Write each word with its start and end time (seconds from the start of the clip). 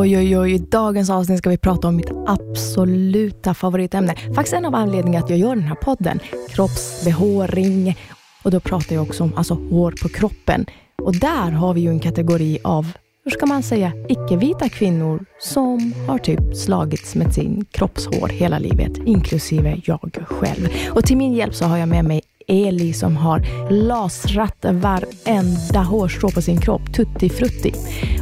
Oj, 0.00 0.18
oj, 0.18 0.38
oj. 0.38 0.52
I 0.52 0.58
dagens 0.58 1.10
avsnitt 1.10 1.38
ska 1.38 1.50
vi 1.50 1.58
prata 1.58 1.88
om 1.88 1.96
mitt 1.96 2.10
absoluta 2.26 3.54
favoritämne. 3.54 4.14
Faktiskt 4.34 4.54
en 4.54 4.64
av 4.64 4.74
anledningarna 4.74 5.24
att 5.24 5.30
jag 5.30 5.38
gör 5.38 5.54
den 5.54 5.64
här 5.64 5.74
podden. 5.74 6.20
Kroppsbehåring. 6.48 7.96
Och 8.42 8.50
då 8.50 8.60
pratar 8.60 8.94
jag 8.94 9.02
också 9.02 9.24
om 9.24 9.32
alltså, 9.36 9.54
hår 9.54 9.94
på 10.02 10.08
kroppen. 10.08 10.66
Och 11.02 11.16
där 11.16 11.50
har 11.50 11.74
vi 11.74 11.80
ju 11.80 11.88
en 11.88 12.00
kategori 12.00 12.58
av, 12.64 12.86
hur 13.24 13.30
ska 13.30 13.46
man 13.46 13.62
säga, 13.62 13.92
icke-vita 14.08 14.68
kvinnor 14.68 15.24
som 15.40 15.94
har 16.08 16.18
typ 16.18 16.56
slagits 16.56 17.14
med 17.14 17.34
sin 17.34 17.64
kroppshår 17.70 18.28
hela 18.28 18.58
livet, 18.58 18.92
inklusive 19.06 19.80
jag 19.84 20.24
själv. 20.28 20.68
Och 20.94 21.04
till 21.04 21.16
min 21.16 21.32
hjälp 21.32 21.54
så 21.54 21.64
har 21.64 21.76
jag 21.76 21.88
med 21.88 22.04
mig 22.04 22.20
Eli 22.50 22.92
som 22.92 23.16
har 23.16 23.42
lasrat 23.70 24.64
varenda 24.72 25.82
hårstrå 25.82 26.30
på 26.30 26.42
sin 26.42 26.60
kropp, 26.60 26.94
tutti 26.94 27.28
frutti. 27.28 27.74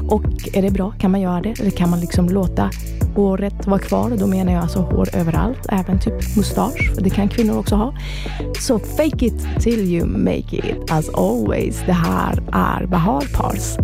Och 0.09 0.25
är 0.53 0.63
det 0.63 0.71
bra? 0.71 0.91
Kan 0.91 1.11
man 1.11 1.21
göra 1.21 1.41
det? 1.41 1.61
Eller 1.61 1.71
kan 1.71 1.91
man 1.91 2.01
liksom 2.01 2.29
låta 2.29 2.71
håret 3.15 3.67
vara 3.67 3.79
kvar? 3.79 4.17
Då 4.19 4.27
menar 4.27 4.53
jag 4.53 4.63
alltså 4.63 4.79
hår 4.79 5.09
överallt, 5.13 5.67
även 5.69 6.01
typ 6.01 6.37
mustasch. 6.37 6.93
Det 6.99 7.11
kan 7.11 7.29
kvinnor 7.29 7.59
också 7.59 7.75
ha. 7.75 7.95
Så 8.61 8.79
fake 8.79 9.27
it 9.27 9.63
till 9.63 9.81
you 9.81 10.07
make 10.07 10.57
it. 10.57 10.91
As 10.91 11.09
always, 11.09 11.83
det 11.87 11.93
här 11.93 12.43
är 12.53 12.87
Bahar 12.87 13.25
Pars. 13.35 13.77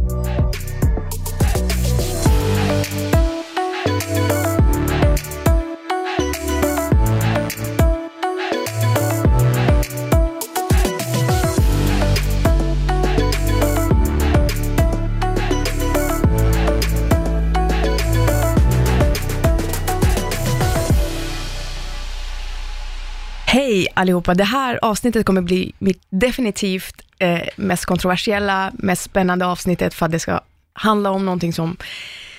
Hej 23.72 23.86
allihopa! 23.94 24.34
Det 24.34 24.44
här 24.44 24.78
avsnittet 24.82 25.26
kommer 25.26 25.40
bli 25.40 25.72
mitt 25.78 26.02
definitivt 26.10 27.02
eh, 27.18 27.40
mest 27.56 27.84
kontroversiella, 27.84 28.72
mest 28.74 29.02
spännande 29.02 29.46
avsnittet 29.46 29.94
för 29.94 30.06
att 30.06 30.12
det 30.12 30.18
ska 30.18 30.40
handla 30.72 31.10
om 31.10 31.24
någonting 31.24 31.52
som 31.52 31.76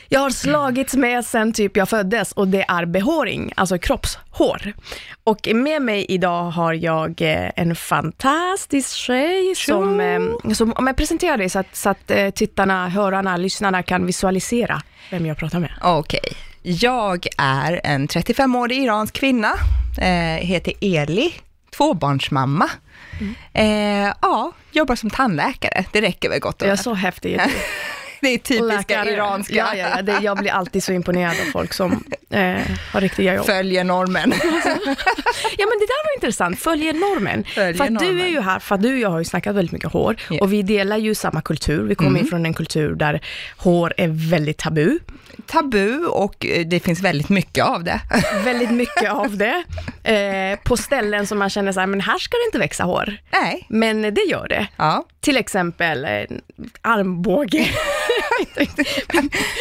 jag 0.09 0.19
har 0.19 0.29
slagits 0.29 0.93
med 0.93 1.25
sen 1.25 1.53
typ 1.53 1.77
jag 1.77 1.89
föddes 1.89 2.31
och 2.31 2.47
det 2.47 2.65
är 2.67 2.85
behåring, 2.85 3.53
alltså 3.55 3.77
kroppshår. 3.77 4.73
Och 5.23 5.49
med 5.53 5.81
mig 5.81 6.05
idag 6.09 6.43
har 6.43 6.73
jag 6.73 7.21
eh, 7.21 7.51
en 7.55 7.75
fantastisk 7.75 8.95
tjej 8.95 9.53
som, 9.55 9.99
eh, 9.99 10.53
som 10.53 10.73
om 10.73 10.87
jag 10.87 10.97
presenterar 10.97 11.37
dig 11.37 11.49
så 11.49 11.59
att, 11.59 11.75
så 11.75 11.89
att 11.89 12.11
eh, 12.11 12.29
tittarna, 12.29 12.89
hörarna, 12.89 13.37
lyssnarna 13.37 13.83
kan 13.83 14.05
visualisera 14.05 14.81
vem 15.11 15.25
jag 15.25 15.37
pratar 15.37 15.59
med. 15.59 15.71
Okej. 15.81 16.52
Jag 16.63 17.27
är 17.37 17.81
en 17.83 18.07
35-årig 18.07 18.77
iransk 18.83 19.13
kvinna, 19.13 19.53
eh, 20.01 20.45
heter 20.45 20.73
Eli, 20.81 21.33
tvåbarnsmamma. 21.77 22.69
Mm. 23.19 23.35
Eh, 24.07 24.13
ja, 24.21 24.51
jobbar 24.71 24.95
som 24.95 25.09
tandläkare, 25.09 25.85
det 25.91 26.01
räcker 26.01 26.29
väl 26.29 26.39
gott 26.39 26.61
och 26.61 26.67
Jag 26.67 26.71
är 26.71 26.75
väl. 26.75 26.83
så 26.83 26.93
häftig. 26.93 27.41
Det 28.21 28.29
är 28.33 28.37
typiska 28.37 28.63
Läkare. 28.77 29.09
iranska, 29.11 29.55
Ja, 29.55 29.75
ja, 29.75 29.87
ja, 29.95 30.01
det, 30.01 30.17
jag 30.21 30.37
blir 30.37 30.51
alltid 30.51 30.83
så 30.83 30.93
imponerad 30.93 31.35
av 31.47 31.51
folk 31.51 31.73
som 31.73 32.03
eh, 32.29 32.55
har 32.93 33.01
riktiga 33.01 33.35
jobb. 33.35 33.45
följer 33.45 33.83
normen. 33.83 34.33
Ja 35.57 35.65
men 35.67 35.79
det 35.79 35.85
där 35.85 36.03
var 36.05 36.15
intressant, 36.15 36.59
följer 36.59 36.93
normen. 36.93 37.43
Följer 37.55 37.73
för 37.73 37.83
att 37.83 37.99
du 37.99 38.05
är 38.07 38.13
normen. 38.13 38.31
ju 38.31 38.41
här, 38.41 38.59
för 38.59 38.75
att 38.75 38.81
du 38.81 38.93
och 38.93 38.99
jag 38.99 39.09
har 39.09 39.19
ju 39.19 39.25
snackat 39.25 39.55
väldigt 39.55 39.71
mycket 39.71 39.91
hår 39.91 40.15
Ja. 40.29 40.37
och 40.41 40.53
vi 40.53 40.61
delar 40.61 40.97
ju 40.97 41.15
samma 41.15 41.41
kultur. 41.41 41.83
Vi 41.87 41.95
kommer 41.95 42.09
Mm. 42.09 42.25
ifrån 42.25 42.45
en 42.45 42.53
kultur 42.53 42.95
där 42.95 43.21
hår 43.57 43.93
är 43.97 44.07
väldigt 44.29 44.57
tabu. 44.57 44.99
Tabu 45.47 46.05
och 46.05 46.45
eh, 46.45 46.65
det 46.65 46.79
finns 46.79 47.01
väldigt 47.01 47.29
mycket 47.29 47.65
av 47.65 47.83
det. 47.83 48.01
Väldigt 48.45 48.71
mycket 48.71 49.11
av 49.11 49.37
det. 49.37 49.63
Eh, 50.03 50.59
på 50.63 50.77
ställen 50.77 51.27
som 51.27 51.39
man 51.39 51.49
känner 51.49 51.71
så 51.71 51.79
här, 51.79 51.87
men 51.87 52.01
här 52.01 52.17
ska 52.19 52.37
det 52.37 52.45
inte 52.45 52.59
växa 52.59 52.83
hår. 52.83 53.17
Nej, 53.31 53.65
Men 53.69 54.01
det 54.01 54.21
gör 54.29 54.47
det. 54.47 54.67
ja. 54.77 55.05
Till 55.21 55.37
exempel 55.37 56.05
eh, 56.05 56.09
armbåge, 56.81 57.67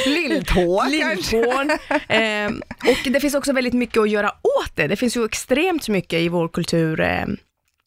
Lilltå 0.06 0.84
lilltån. 0.90 1.70
Eh, 2.08 2.50
och 2.90 3.12
det 3.12 3.20
finns 3.20 3.34
också 3.34 3.52
väldigt 3.52 3.74
mycket 3.74 3.98
att 4.02 4.10
göra 4.10 4.28
åt 4.28 4.76
det. 4.76 4.86
Det 4.86 4.96
finns 4.96 5.16
ju 5.16 5.24
extremt 5.24 5.88
mycket 5.88 6.20
i 6.20 6.28
vår 6.28 6.48
kultur. 6.48 7.00
Eh, 7.00 7.24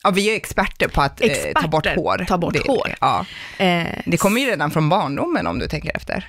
Ja, 0.04 0.12
vi 0.12 0.32
är 0.32 0.36
experter 0.36 0.88
på 0.88 1.02
att 1.02 1.22
eh, 1.22 1.28
ta 1.62 1.68
bort 1.68 1.86
Experter, 1.86 1.96
hår. 2.02 2.26
ta 2.28 2.38
bort 2.38 2.54
det, 2.54 2.68
hår. 2.68 2.96
Ja. 3.02 3.26
eh, 3.58 3.88
Det 4.06 4.18
kommer 4.18 4.42
ju 4.42 4.48
redan 4.48 4.72
från 4.72 4.90
barndomen 4.90 5.48
om 5.48 5.60
du 5.60 5.68
tänker 5.68 5.96
efter. 5.96 6.28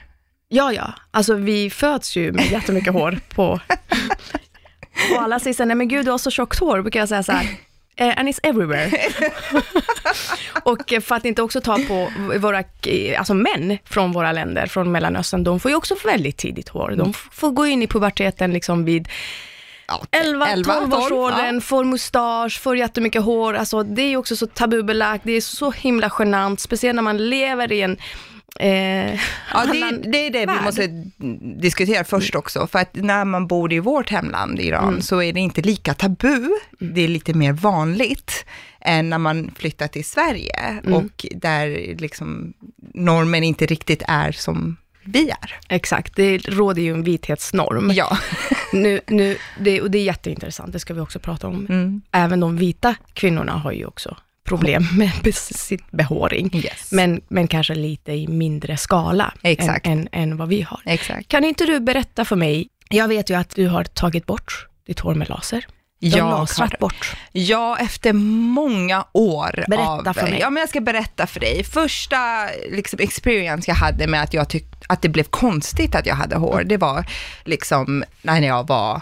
Ja, 0.49 0.73
ja. 0.73 0.93
Alltså 1.11 1.35
vi 1.35 1.71
föds 1.71 2.17
ju 2.17 2.33
med 2.33 2.51
jättemycket 2.51 2.93
hår 2.93 3.19
på... 3.35 3.43
Och 5.17 5.23
alla 5.23 5.41
säger 5.41 5.55
så 5.55 5.63
här, 5.63 5.67
nej 5.67 5.77
men 5.77 5.89
gud 5.89 6.05
du 6.05 6.11
har 6.11 6.19
så 6.19 6.31
tjockt 6.31 6.59
hår, 6.61 6.81
brukar 6.83 7.01
jag 7.01 7.09
säga 7.09 7.23
så 7.23 7.33
här. 7.33 7.47
eh, 7.97 8.19
And 8.19 8.29
it's 8.29 8.41
everywhere. 8.43 8.91
och 10.63 10.93
eh, 10.93 11.01
för 11.01 11.15
att 11.15 11.25
inte 11.25 11.43
också 11.43 11.61
ta 11.61 11.79
på 11.89 12.13
våra, 12.39 12.59
eh, 12.87 13.19
alltså 13.19 13.35
män 13.35 13.79
från 13.85 14.13
våra 14.13 14.33
länder, 14.33 14.67
från 14.67 14.93
Mellanöstern, 14.93 15.45
de 15.45 15.61
får 15.61 15.71
ju 15.71 15.77
också 15.77 15.95
väldigt 16.05 16.37
tidigt 16.37 16.69
hår. 16.69 16.95
De 16.97 17.13
får 17.13 17.51
gå 17.51 17.67
in 17.67 17.83
i 17.83 17.87
puberteten 17.87 18.53
liksom 18.53 18.85
vid 18.85 19.09
Ja, 19.89 20.03
11-12 20.11 20.97
års 20.97 21.09
12, 21.09 21.21
åldern, 21.21 21.61
får 21.61 21.85
mustasch, 21.85 22.61
får 22.61 22.77
jättemycket 22.77 23.23
hår. 23.23 23.55
Alltså 23.55 23.83
det 23.83 24.03
är 24.03 24.09
ju 24.09 24.17
också 24.17 24.37
så 24.37 24.47
tabubelagt, 24.47 25.25
det 25.25 25.33
är 25.33 25.41
så 25.41 25.71
himla 25.71 26.13
genant, 26.19 26.61
speciellt 26.61 26.97
när 26.97 27.03
man 27.03 27.29
lever 27.31 27.73
i 27.73 27.83
en 27.83 27.97
eh, 28.61 29.15
Ja, 29.53 29.65
det, 29.73 30.11
det 30.13 30.27
är 30.27 30.31
det 30.31 30.39
vi 30.41 30.47
värld. 30.47 30.65
måste 30.65 30.87
diskutera 31.61 32.05
först 32.05 32.35
också, 32.35 32.67
för 32.67 32.79
att 32.79 32.95
när 32.95 33.25
man 33.25 33.47
bor 33.47 33.73
i 33.73 33.79
vårt 33.79 34.11
hemland, 34.11 34.61
Iran, 34.61 34.89
Mm. 34.89 35.03
så 35.03 35.23
är 35.23 35.33
det 35.33 35.41
inte 35.41 35.63
lika 35.63 35.95
tabu, 35.95 36.49
det 36.79 37.01
är 37.05 37.09
lite 37.09 37.35
mer 37.35 37.53
vanligt 37.53 38.45
än 38.81 39.11
när 39.11 39.19
man 39.19 39.51
flyttar 39.59 39.89
till 39.89 40.05
Sverige 40.05 40.57
Mm. 40.57 40.93
och 40.95 41.27
där 41.35 41.95
liksom 41.99 42.53
normen 42.95 43.45
inte 43.45 43.67
riktigt 43.67 44.03
är 44.09 44.33
som 44.33 44.77
vi 45.05 45.31
är. 45.31 45.55
Exakt, 45.69 46.17
det 46.17 46.39
råder 46.39 46.83
ju 46.83 46.93
en 46.93 47.03
vithetsnorm. 47.03 47.91
Ja. 47.95 48.19
Nu, 48.73 49.01
nu, 49.07 49.37
det, 49.61 49.81
och 49.81 49.91
det 49.91 49.99
är 49.99 50.03
jätteintressant, 50.03 50.73
det 50.73 50.79
ska 50.79 50.95
vi 50.95 51.01
också 51.01 51.19
prata 51.19 51.47
om. 51.49 51.67
Mm. 51.71 52.01
Även 52.13 52.41
de 52.41 52.57
vita 52.57 52.95
kvinnorna 53.15 53.53
har 53.53 53.73
ju 53.73 53.87
också 53.87 54.17
problem 54.47 54.89
med 54.97 55.35
sitt 55.35 55.91
behåring, 55.91 56.51
Yes. 56.55 56.93
men, 56.93 57.21
men 57.29 57.49
kanske 57.49 57.75
lite 57.75 58.13
i 58.13 58.29
mindre 58.29 58.77
skala. 58.77 59.35
Än, 59.43 59.81
än, 59.83 60.09
än 60.13 60.37
vad 60.37 60.49
vi 60.49 60.63
har. 60.63 60.81
Exakt. 60.85 61.29
Kan 61.29 61.45
inte 61.45 61.65
du 61.65 61.81
berätta 61.81 62.25
för 62.25 62.37
mig, 62.37 62.69
jag 62.89 63.09
vet 63.09 63.31
ju 63.31 63.35
att 63.35 63.51
du 63.55 63.69
har 63.69 63.85
tagit 63.85 64.27
bort 64.27 64.67
ditt 64.87 65.01
hår 65.01 65.15
med 65.15 65.29
laser. 65.29 65.67
Har 66.03 66.19
Jag 66.19 66.31
lasrat 66.31 66.79
bort. 66.79 67.17
Ja, 67.33 67.79
efter 67.79 68.13
många 68.13 69.05
år 69.13 69.65
Berätta 69.69 70.11
av... 70.11 70.13
för 70.15 70.23
mig. 70.31 70.39
Ja, 70.41 70.51
men 70.51 70.61
jag 70.61 70.69
ska 70.69 70.81
berätta 70.81 71.27
för 71.27 71.41
dig. 71.41 71.65
Första 71.65 72.49
liksom, 72.71 72.99
experience 73.03 73.71
jag 73.71 73.77
hade 73.77 74.07
med 74.07 74.23
att 74.23 74.35
jag 74.35 74.49
tyckte 74.49 74.77
att 74.89 75.03
det 75.03 75.09
blev 75.09 75.25
konstigt 75.25 75.95
att 75.95 76.07
jag 76.07 76.15
hade 76.15 76.37
hår, 76.37 76.63
det 76.67 76.77
var 76.77 77.05
liksom 77.45 78.05
när 78.23 78.41
jag 78.41 78.67
var 78.67 79.01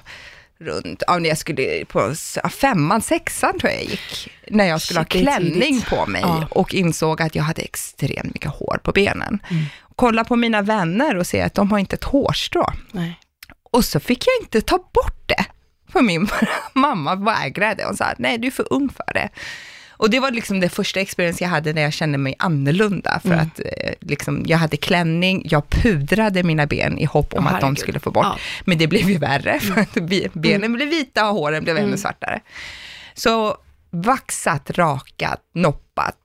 runt, 0.59 1.03
ja, 1.07 1.19
när 1.19 1.29
jag 1.29 1.39
skulle 1.39 1.85
på 1.85 2.15
femman, 2.51 3.03
sexan 3.03 3.59
tror 3.59 3.73
jag 3.73 3.85
gick, 3.85 4.31
när 4.49 4.65
jag 4.65 4.81
skulle 4.81 5.01
Shit, 5.05 5.13
ha 5.15 5.21
klänning 5.21 5.83
på 5.83 6.07
mig 6.07 6.23
Ja. 6.25 6.47
och 6.51 6.75
insåg 6.75 7.23
att 7.23 7.35
jag 7.35 7.43
hade 7.43 7.63
extremt 7.63 8.35
mycket 8.35 8.51
hår 8.51 8.81
på 8.83 8.93
benen. 8.93 9.39
Mm. 9.51 9.65
Kolla 9.97 10.25
på 10.25 10.37
mina 10.37 10.63
vänner 10.63 11.17
och 11.17 11.27
se 11.27 11.41
att 11.41 11.55
de 11.55 11.71
har 11.71 11.79
inte 11.79 11.97
ett 11.97 12.05
hårstrå. 12.05 12.73
Nej. 12.93 13.21
Och 13.73 13.85
så 13.85 14.01
fick 14.01 14.25
jag 14.27 14.45
inte 14.45 14.61
ta 14.61 14.79
bort 14.79 15.23
det. 15.27 15.45
För 15.93 16.03
min 16.03 16.29
mamma 16.73 17.15
vägrade. 17.15 17.85
Hon 17.85 17.97
sa 17.97 18.05
att 18.05 18.19
nej, 18.19 18.39
du 18.39 18.47
är 18.47 18.51
för 18.53 18.73
ung 18.73 18.89
för 18.89 19.15
det. 19.15 19.29
Och 20.05 20.11
det 20.11 20.21
var 20.21 20.31
liksom 20.31 20.61
det 20.61 20.69
första 20.69 21.01
experience 21.01 21.45
jag 21.45 21.49
hade 21.49 21.73
när 21.73 21.83
jag 21.83 21.93
kände 21.93 22.19
mig 22.19 22.35
annorlunda. 22.39 23.21
För 23.23 23.29
Mm. 23.33 23.41
att 23.47 23.61
eh, 23.61 23.93
liksom, 24.01 24.43
jag 24.47 24.59
hade 24.59 24.77
klänning, 24.77 25.43
jag 25.51 25.69
pudrade 25.69 26.43
mina 26.43 26.67
ben 26.67 26.99
i 26.99 27.05
hopp 27.05 27.35
om 27.35 27.47
Åh, 27.47 27.55
att 27.55 27.61
de 27.61 27.65
herregud. 27.67 27.79
skulle 27.79 28.01
få 28.01 28.11
bort. 28.11 28.25
Ja. 28.27 28.39
Men 28.65 28.79
det 28.79 28.87
blev 28.87 29.11
ju 29.11 29.19
värre, 29.19 29.61
för 29.61 29.81
att 29.81 29.95
bi- 29.95 30.29
benen 30.33 30.73
blev 30.73 30.89
vita 30.89 31.29
och 31.31 31.35
håren 31.37 31.65
blev 31.65 31.77
ännu 31.77 31.87
Mm. 31.87 31.99
svartare. 31.99 32.41
Så 33.15 33.57
vaxat, 33.91 34.71
rakat, 34.71 35.41
noppat, 35.55 36.17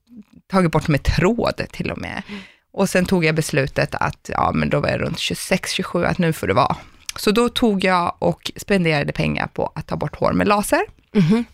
tagit 0.51 0.71
bort 0.71 0.87
med 0.87 1.03
tråd 1.03 1.61
till 1.71 1.91
och 1.91 1.97
med. 1.97 2.21
Mm. 2.29 2.39
Och 2.73 2.89
sen 2.89 3.05
tog 3.05 3.25
jag 3.25 3.35
beslutet 3.35 3.95
att, 3.95 4.29
ja 4.33 4.51
men 4.51 4.69
då 4.69 4.79
var 4.79 4.89
jag 4.89 5.01
runt 5.01 5.17
26-27, 5.17 6.05
att 6.05 6.17
nu 6.17 6.33
får 6.33 6.47
det 6.47 6.53
vara. 6.53 6.75
Så 7.15 7.31
då 7.31 7.49
tog 7.49 7.83
jag 7.83 8.15
och 8.19 8.51
spenderade 8.55 9.13
pengar 9.13 9.47
på 9.47 9.71
att 9.75 9.87
ta 9.87 9.95
bort 9.95 10.15
hår 10.15 10.33
med 10.33 10.47
laser. 10.47 10.81
Mhm. 11.13 11.45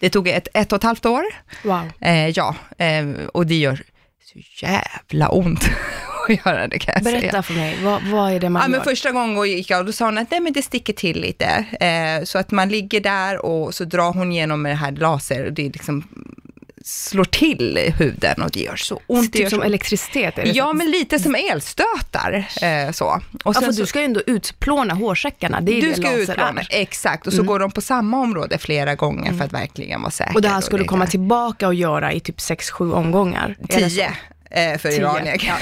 Det 0.00 0.10
tog 0.10 0.28
ett, 0.28 0.48
ett 0.54 0.72
och 0.72 0.76
ett 0.76 0.82
halvt 0.82 1.06
år. 1.06 1.24
Wow. 1.64 1.90
Eh, 2.00 2.28
ja, 2.28 2.54
eh, 2.78 3.06
och 3.32 3.46
det 3.46 3.54
gör 3.54 3.82
så 4.24 4.38
jävla 4.66 5.28
ont 5.28 5.64
att 6.28 6.46
göra 6.46 6.68
det 6.68 6.78
kan 6.78 6.94
jag 6.94 7.04
säga. 7.04 7.20
Berätta 7.20 7.42
för 7.42 7.54
mig, 7.54 7.78
vad, 7.82 8.02
vad 8.02 8.32
är 8.32 8.40
det 8.40 8.50
man 8.50 8.62
Ja, 8.62 8.68
men 8.68 8.78
gör? 8.78 8.84
första 8.84 9.12
gången 9.12 9.44
gick 9.48 9.70
jag 9.70 9.80
och 9.80 9.86
då 9.86 9.92
sa 9.92 10.04
hon 10.04 10.18
att 10.18 10.30
nej, 10.30 10.40
men 10.40 10.52
det 10.52 10.62
sticker 10.62 10.92
till 10.92 11.20
lite. 11.20 11.66
Eh, 11.80 12.24
så 12.24 12.38
att 12.38 12.50
man 12.50 12.68
ligger 12.68 13.00
där 13.00 13.46
och 13.46 13.74
så 13.74 13.84
drar 13.84 14.12
hon 14.12 14.32
igenom 14.32 14.62
med 14.62 14.72
det 14.72 14.76
här 14.76 14.92
laser 14.92 15.50
det 15.50 15.66
är 15.66 15.70
liksom 15.70 16.08
slår 16.86 17.24
till 17.24 17.92
huden 17.98 18.42
och 18.42 18.50
det 18.50 18.60
gör 18.60 18.76
så 18.76 19.00
ont. 19.06 19.32
Typ 19.32 19.32
som 19.32 19.42
liksom, 19.42 19.62
elektricitet? 19.62 20.38
Är 20.38 20.42
det 20.42 20.50
ja, 20.50 20.72
men 20.72 20.90
lite 20.90 21.18
som 21.18 21.34
elstötar. 21.34 22.48
Eh, 22.62 22.92
så. 22.92 23.20
Och 23.44 23.56
ja, 23.56 23.60
för 23.60 23.72
så, 23.72 23.80
du 23.80 23.86
ska 23.86 23.98
ju 23.98 24.04
ändå 24.04 24.22
utplåna 24.26 24.94
hårsäckarna. 24.94 25.60
Det 25.60 25.72
är 25.72 25.80
du 25.80 25.88
det 25.88 25.96
ska 25.96 26.12
utplåna, 26.12 26.60
är. 26.60 26.68
exakt. 26.70 27.26
Och 27.26 27.32
så 27.32 27.38
mm. 27.38 27.46
går 27.46 27.58
de 27.58 27.70
på 27.70 27.80
samma 27.80 28.20
område 28.20 28.58
flera 28.58 28.94
gånger 28.94 29.24
för 29.24 29.30
mm. 29.30 29.46
att 29.46 29.52
verkligen 29.52 30.02
vara 30.02 30.10
säker. 30.10 30.34
Och 30.34 30.42
det 30.42 30.48
här 30.48 30.60
ska 30.60 30.76
du 30.76 30.84
komma 30.84 31.06
tillbaka 31.06 31.66
och 31.66 31.74
göra 31.74 32.12
i 32.12 32.20
typ 32.20 32.38
6-7 32.38 32.92
omgångar? 32.92 33.56
10 33.68 34.12
för 34.54 34.88
Tio. 34.90 34.98
iranier. 35.00 35.36
Ja, 35.46 35.56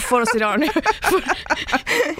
för 0.00 0.20
oss 0.20 0.34
iranier. 0.34 0.72
För, 1.02 1.20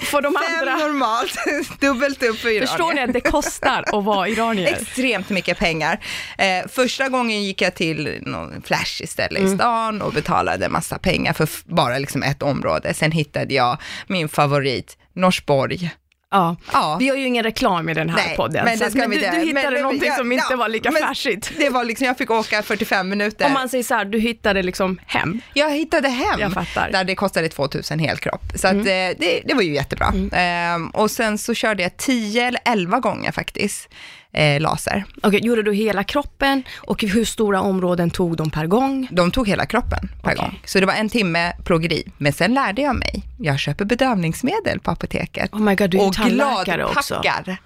för 0.05 0.23
de 0.23 0.35
Fem 0.35 0.59
andra. 0.69 0.77
normalt, 0.87 1.35
dubbelt 1.81 2.23
upp 2.23 2.39
för 2.39 2.49
iranier. 2.49 2.67
Förstår 2.67 2.93
ni 2.93 3.01
att 3.01 3.13
det 3.13 3.21
kostar 3.21 3.85
att 3.93 4.05
vara 4.05 4.29
iranier? 4.29 4.73
Extremt 4.73 5.31
mycket 5.31 5.59
pengar. 5.59 6.01
Eh, 6.39 6.69
första 6.69 7.09
gången 7.09 7.43
gick 7.45 7.63
jag 7.63 7.75
till 7.75 8.19
någon 8.23 8.63
flash 8.63 9.07
ställe 9.07 9.39
Mm. 9.39 9.53
i 9.53 9.57
stan 9.57 10.03
och 10.03 10.13
betalade 10.13 10.69
massa 10.69 10.99
pengar 10.99 11.33
för 11.33 11.49
bara 11.65 11.99
liksom 11.99 12.23
ett 12.23 12.43
område. 12.43 12.95
Sen 12.95 13.13
hittade 13.13 13.55
jag 13.55 13.79
min 14.07 14.29
favorit, 14.29 14.97
Norsborg. 15.13 15.91
Ja. 16.35 16.57
Ja. 16.73 16.97
Vi 17.01 17.09
har 17.09 17.17
ju 17.17 17.27
ingen 17.27 17.43
reklam 17.45 17.89
i 17.89 17.95
den 17.95 18.09
här 18.11 18.17
Nej, 18.17 18.37
podden, 18.37 18.65
men 18.65 18.79
det 18.79 18.85
att- 18.87 18.91
ska 18.93 19.01
men 19.01 19.11
vi 19.11 19.17
du, 19.17 19.23
du 19.31 19.39
hittade 19.39 19.71
Men- 19.71 19.83
någonting 19.83 20.09
ja, 20.09 20.17
som 20.17 20.33
inte 20.33 20.45
ja, 20.51 20.57
var 20.57 20.69
lika 20.69 20.93
flashigt. 20.93 21.53
Det 21.59 21.69
var 21.71 21.85
liksom, 21.85 22.07
jag 22.07 22.19
fick 22.19 22.31
åka 22.31 22.63
45 22.63 23.09
minuter. 23.09 23.47
Om 23.47 23.53
man 23.53 23.69
säger 23.69 23.85
så 23.85 23.95
här, 23.95 24.05
du 24.05 24.19
hittade 24.19 24.63
liksom 24.63 24.99
hem. 25.07 25.41
Jag 25.55 25.71
hittade 25.71 26.09
hem 26.09 26.41
Jag 26.41 26.53
fattar. 26.53 26.81
Mm. 26.83 26.93
där 26.93 27.05
det 27.05 27.15
kostade 27.15 27.49
2000 27.49 27.99
helkropp. 27.99 28.41
Så 28.55 28.69
att, 28.69 28.75
eh, 28.75 28.83
det, 28.85 29.43
det 29.45 29.55
var 29.55 29.63
ju 29.63 29.75
jättebra. 29.75 30.13
Ehm, 30.33 30.89
och 30.89 31.11
sen 31.11 31.39
så 31.39 31.55
körde 31.55 31.83
jag 31.83 31.97
10 31.97 32.47
eller 32.47 32.61
11 32.65 32.99
gånger 33.01 33.33
faktiskt 33.33 33.89
eh, 34.35 34.61
laser. 34.61 35.05
Okej, 35.23 35.41
gjorde 35.47 35.63
du 35.63 35.73
hela 35.73 36.05
kroppen 36.05 36.63
och 36.77 37.03
hur 37.03 37.25
stora 37.25 37.61
områden 37.61 38.11
tog 38.11 38.37
de 38.37 38.51
per 38.51 38.67
gång? 38.67 39.09
De 39.11 39.31
tog 39.31 39.49
hela 39.49 39.67
kroppen 39.67 40.09
per 40.23 40.33
Okej. 40.33 40.37
gång. 40.37 40.61
Så 40.65 40.81
det 40.81 40.87
var 40.87 40.95
en 40.95 41.09
timme 41.09 41.53
progeri. 41.65 42.05
Men 42.19 42.33
sen 42.33 42.55
lärde 42.55 42.83
jag 42.83 42.97
mig, 42.97 43.23
jag 43.39 43.59
köper 43.59 43.85
bedövningsmedel 43.85 44.81
på 44.81 44.91
apoteket. 44.91 45.53
Oh 45.53 45.61
my 45.61 45.75
god, 45.75 45.91
du 45.91 45.99
är 45.99 46.07
och 46.07 46.15
gladpackar. 46.15 47.59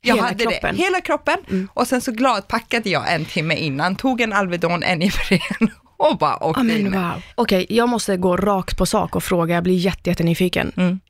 Jag 0.00 0.14
Hela 0.14 0.26
hade 0.26 0.44
kroppen? 0.44 0.60
Mm. 0.62 0.76
det, 0.76 0.82
hela 0.82 1.00
kroppen. 1.00 1.68
Och 1.74 1.86
sen 1.86 2.00
så 2.00 2.12
gladpackade 2.12 2.90
jag 2.90 3.14
en 3.14 3.24
timme 3.24 3.54
innan, 3.54 3.96
tog 3.96 4.20
en 4.20 4.32
Alvedon, 4.32 4.82
en 4.82 5.02
Ipren 5.02 5.40
och 5.96 6.18
bara 6.18 6.44
åkte 6.44 6.62
men 6.62 6.76
in. 6.76 6.92
wow. 6.92 7.22
Okej, 7.34 7.66
jag 7.68 7.88
måste 7.88 8.16
gå 8.16 8.36
rakt 8.36 8.78
på 8.78 8.86
sak 8.86 9.16
och 9.16 9.24
fråga, 9.24 9.54
jag 9.54 9.62
blir 9.64 9.76
jätte, 9.76 10.10
jättenyfiken. 10.10 10.72
Mm. 10.76 11.00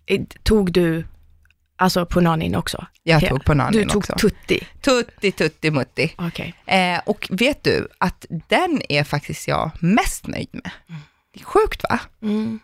Tog 0.43 0.73
du 0.73 1.05
alltså 1.77 2.07
Punanin 2.07 2.55
också? 2.55 2.87
Jag 3.03 3.29
tog 3.29 3.45
Punanin 3.45 3.81
Du 3.81 3.85
tog 3.85 3.97
också. 3.97 4.13
Tutti? 4.13 4.67
Tutti, 4.81 5.33
tutti, 5.33 5.71
mutti. 5.71 6.15
Okej. 6.19 6.55
Eh, 6.67 7.01
och 7.07 7.29
vet 7.31 7.65
du 7.65 7.89
att 7.99 8.27
den 8.49 8.83
är 8.89 9.05
faktiskt 9.05 9.49
jag 9.49 9.71
mest 9.81 10.27
nöjd 10.27 10.49
med. 10.53 10.71
Det 11.35 11.41
är 11.41 11.45
sjukt 11.45 11.83
va? 11.83 12.01
Mm. 12.23 12.61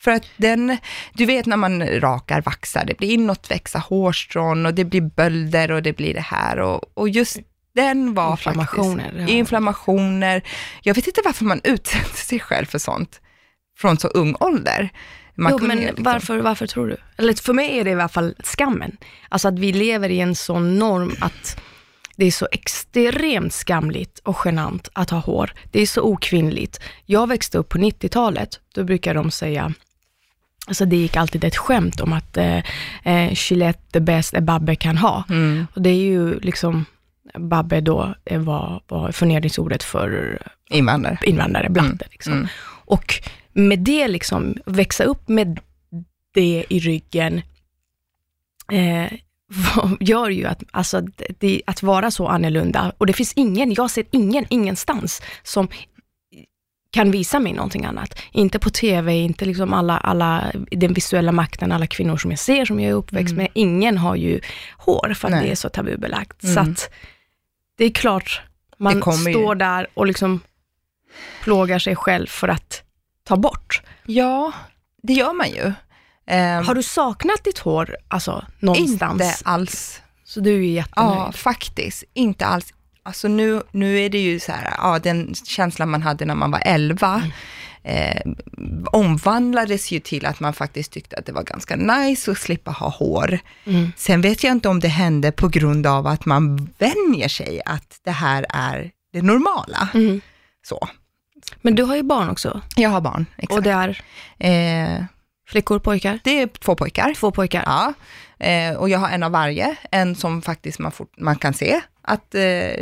För 0.00 0.10
att 0.10 0.24
den, 0.36 0.76
du 1.12 1.26
vet 1.26 1.46
när 1.46 1.56
man 1.56 1.86
rakar, 2.00 2.42
vaxar, 2.42 2.84
det 2.84 2.98
blir 2.98 3.10
inåtväxa 3.10 3.78
hårstrån 3.78 4.66
och 4.66 4.74
det 4.74 4.84
blir 4.84 5.00
bölder 5.00 5.70
och 5.70 5.82
det 5.82 5.92
blir 5.92 6.14
det 6.14 6.20
här 6.20 6.58
och, 6.58 6.80
och 6.94 7.08
just 7.08 7.38
den 7.74 8.14
var 8.14 8.30
Inflammationer, 8.30 9.04
faktiskt, 9.04 9.28
ja. 9.28 9.34
inflammationer. 9.34 10.42
Jag 10.82 10.94
vet 10.94 11.06
inte 11.06 11.20
varför 11.24 11.44
man 11.44 11.60
utsätter 11.64 12.16
sig 12.16 12.40
själv 12.40 12.66
för 12.66 12.78
sånt 12.78 13.20
från 13.78 13.98
så 13.98 14.08
ung 14.08 14.36
ålder. 14.40 14.90
Man 15.34 15.52
Jo, 15.52 15.66
men 15.66 15.78
liksom- 15.78 16.04
varför, 16.04 16.38
varför 16.38 16.66
tror 16.66 16.88
du? 16.88 16.96
Eller 17.16 17.42
för 17.42 17.52
mig 17.52 17.78
är 17.78 17.84
det 17.84 17.90
i 17.90 17.94
alla 17.94 18.08
fall 18.08 18.34
skammen. 18.44 18.96
Alltså 19.28 19.48
att 19.48 19.58
vi 19.58 19.72
lever 19.72 20.08
i 20.08 20.20
en 20.20 20.34
sån 20.34 20.78
norm 20.78 21.14
att 21.20 21.60
det 22.16 22.26
är 22.26 22.30
så 22.30 22.48
extremt 22.52 23.52
skamligt 23.52 24.18
och 24.18 24.36
genant 24.44 24.88
att 24.92 25.10
ha 25.10 25.18
hår. 25.18 25.52
Det 25.70 25.80
är 25.80 25.86
så 25.86 26.02
okvinnligt. 26.02 26.80
Jag 27.06 27.28
växte 27.28 27.58
upp 27.58 27.68
på 27.68 27.78
90-talet, 27.78 28.60
då 28.74 28.84
brukar 28.84 29.14
de 29.14 29.30
säga, 29.30 29.72
alltså 30.66 30.84
det 30.84 30.96
gick 30.96 31.16
alltid 31.16 31.44
ett 31.44 31.56
skämt 31.56 32.00
om 32.00 32.12
att 32.12 32.36
eh, 32.36 32.58
eh, 33.04 33.32
Gillette 33.50 33.92
the 33.92 34.00
best 34.00 34.38
Babbe 34.40 34.76
kan 34.76 34.96
ha. 34.96 35.24
Mm. 35.28 35.66
Och 35.74 35.82
det 35.82 35.90
är 35.90 35.94
ju 36.04 36.40
liksom, 36.40 36.84
Babbe 37.38 37.80
då 37.80 38.14
eh, 38.24 38.40
var, 38.40 38.82
var 38.88 39.12
förnedringsordet 39.12 39.82
för 39.82 40.38
Invandrare. 40.70 41.18
invandrare, 41.22 41.68
blatte. 41.70 42.06
Liksom. 42.10 42.32
mm. 42.32 42.48
Och 42.86 43.14
med 43.54 43.78
det, 43.78 44.08
liksom, 44.08 44.56
växa 44.66 45.04
upp 45.04 45.28
med 45.28 45.60
det 46.34 46.64
i 46.68 46.78
ryggen, 46.78 47.42
eh, 48.72 49.12
gör 50.00 50.30
ju 50.30 50.44
att, 50.44 50.62
alltså, 50.70 51.00
det, 51.38 51.62
att 51.66 51.82
vara 51.82 52.10
så 52.10 52.26
annorlunda, 52.26 52.92
och 52.98 53.06
det 53.06 53.12
finns 53.12 53.32
ingen, 53.32 53.74
jag 53.74 53.90
ser 53.90 54.04
ingen, 54.10 54.46
ingenstans 54.50 55.22
som 55.42 55.68
kan 56.90 57.10
visa 57.10 57.38
mig 57.40 57.52
någonting 57.52 57.84
annat. 57.84 58.18
Inte 58.32 58.58
på 58.58 58.70
TV, 58.70 59.16
inte 59.16 59.44
liksom 59.44 59.72
alla, 59.72 59.98
alla, 59.98 60.52
den 60.70 60.92
visuella 60.92 61.32
makten, 61.32 61.72
alla 61.72 61.86
kvinnor 61.86 62.16
som 62.16 62.30
jag 62.30 62.40
ser, 62.40 62.64
som 62.64 62.80
jag 62.80 62.90
är 62.90 62.94
uppväxt 62.94 63.34
med. 63.34 63.48
Ingen 63.54 63.98
har 63.98 64.16
ju 64.16 64.40
hår, 64.76 65.14
för 65.14 65.28
att 65.28 65.32
Nej. 65.34 65.44
det 65.46 65.50
är 65.50 65.54
så 65.56 65.68
tabubelagt. 65.68 66.40
Så 66.42 66.48
Mm. 66.60 66.72
att 66.72 66.90
det 67.76 67.84
är 67.84 67.90
klart, 67.90 68.42
man 68.78 69.00
kommer 69.00 69.28
ju. 69.30 69.32
står 69.34 69.54
där 69.54 69.86
och 69.94 70.06
liksom 70.06 70.40
plågar 71.42 71.78
sig 71.78 71.96
själv 71.96 72.26
för 72.26 72.48
att 72.48 72.82
ta 73.24 73.36
bort. 73.36 73.82
Ja, 74.06 74.52
det 75.02 75.12
gör 75.12 75.32
man 75.32 75.48
ju. 75.48 75.72
Ehm, 76.26 76.64
Har 76.66 76.74
du 76.74 76.82
saknat 76.82 77.44
ditt 77.44 77.58
hår, 77.58 77.96
alltså 78.08 78.44
någonstans? 78.58 79.12
Inte 79.22 79.34
alls. 79.44 80.00
Så 80.24 80.40
du 80.40 80.54
är 80.54 80.60
jättenöjd? 80.60 81.16
Ja, 81.16 81.32
faktiskt. 81.32 82.04
Inte 82.14 82.46
alls. 82.46 82.74
Alltså 83.02 83.28
nu, 83.28 83.62
nu 83.70 84.00
är 84.00 84.10
det 84.10 84.18
ju 84.18 84.40
så 84.40 84.52
här, 84.52 84.74
ja, 84.78 84.98
den 84.98 85.34
känslan 85.34 85.90
man 85.90 86.02
hade 86.02 86.24
när 86.24 86.34
man 86.34 86.50
var 86.50 86.62
11, 86.64 87.22
eh, 87.82 88.20
omvandlades 88.86 89.90
ju 89.90 90.00
till 90.00 90.26
att 90.26 90.40
man 90.40 90.52
faktiskt 90.54 90.92
tyckte 90.92 91.16
att 91.16 91.26
det 91.26 91.32
var 91.32 91.42
ganska 91.42 91.76
nice 91.76 92.30
att 92.30 92.38
slippa 92.38 92.70
ha 92.70 92.88
hår. 92.88 93.38
Mm. 93.64 93.92
Sen 93.96 94.20
vet 94.20 94.44
jag 94.44 94.52
inte 94.52 94.68
om 94.68 94.80
det 94.80 94.88
hände 94.88 95.32
på 95.32 95.48
grund 95.48 95.86
av 95.86 96.06
att 96.06 96.26
man 96.26 96.68
vänjer 96.78 97.28
sig 97.28 97.62
att 97.66 98.00
det 98.04 98.10
här 98.10 98.46
är 98.48 98.90
det 99.12 99.22
normala. 99.22 99.88
Mm. 99.94 100.20
Så. 100.66 100.88
Men 101.62 101.74
du 101.74 101.82
har 101.82 101.96
ju 101.96 102.02
barn 102.02 102.30
också, 102.30 102.60
Jag 102.76 102.90
har 102.90 103.00
barn, 103.00 103.26
exakt. 103.36 103.52
och 103.56 103.62
det 103.62 103.70
är 103.70 104.00
eh, 104.38 105.04
flickor, 105.48 105.78
pojkar? 105.78 106.18
det 106.24 106.42
är 106.42 106.46
två 106.46 106.74
pojkar. 106.74 107.14
Två 107.14 107.30
pojkar? 107.30 107.62
Ja, 107.66 107.92
eh, 108.46 108.76
och 108.76 108.88
jag 108.88 108.98
har 108.98 109.08
en 109.08 109.22
av 109.22 109.32
varje. 109.32 109.76
En 109.90 110.14
som 110.14 110.42
faktiskt 110.42 110.78
man, 110.78 110.92
fort, 110.92 111.12
man 111.18 111.36
kan 111.36 111.54
se 111.54 111.80
att 112.02 112.34
eh, 112.34 112.40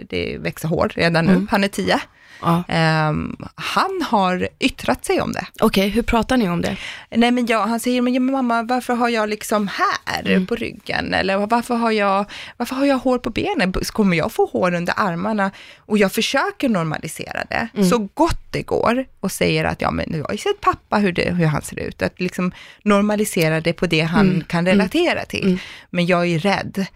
det 0.08 0.36
växer 0.40 0.68
hår 0.68 0.92
redan 0.94 1.24
nu. 1.24 1.32
Mm. 1.32 1.48
Han 1.50 1.64
är 1.64 1.68
tio. 1.68 2.00
Ja. 2.40 2.62
Ehm, 2.68 3.36
han 3.54 4.02
har 4.10 4.48
yttrat 4.60 5.04
sig 5.04 5.20
om 5.20 5.32
det. 5.32 5.46
Okej, 5.60 5.88
hur 5.88 6.02
pratar 6.02 6.36
ni 6.36 6.48
om 6.48 6.60
det? 6.62 6.76
Nej 7.10 7.30
men 7.30 7.46
jag, 7.46 7.66
han 7.66 7.80
säger, 7.80 8.02
men 8.02 8.24
mamma 8.32 8.62
varför 8.62 8.94
har 8.94 9.08
jag 9.08 9.28
liksom 9.28 9.68
här 9.68 10.26
Mm. 10.26 10.46
på 10.46 10.54
ryggen? 10.56 11.14
Eller 11.14 11.46
varför 11.46 11.74
har, 11.74 11.90
jag, 11.90 12.24
varför 12.56 12.76
har 12.76 12.86
jag 12.86 12.98
hår 12.98 13.18
på 13.18 13.30
benen? 13.30 13.72
Kommer 13.72 14.16
jag 14.16 14.32
få 14.32 14.46
hår 14.46 14.74
under 14.74 14.94
armarna? 14.96 15.50
Och 15.78 15.98
jag 15.98 16.12
försöker 16.12 16.68
normalisera 16.68 17.44
det 17.50 17.68
Mm. 17.74 17.88
så 17.90 17.98
gott 18.14 18.40
det 18.50 18.62
går 18.62 19.04
och 19.20 19.32
säger 19.32 19.64
att 19.64 19.80
ja 19.80 19.90
men 19.90 20.06
jag 20.12 20.24
har 20.24 20.32
ju 20.32 20.38
sett 20.38 20.60
pappa 20.60 20.96
hur, 20.96 21.12
det, 21.12 21.34
hur 21.34 21.46
han 21.46 21.62
ser 21.62 21.78
ut. 21.80 22.02
Att 22.02 22.20
liksom 22.20 22.52
normalisera 22.82 23.60
det 23.60 23.72
på 23.72 23.86
det 23.86 24.00
han 24.00 24.28
Mm. 24.30 24.44
kan 24.44 24.66
relatera 24.66 25.24
till. 25.24 25.44
Mm. 25.46 25.58
Men 25.90 26.06
jag 26.06 26.26
är 26.26 26.38
rädd 26.38 26.86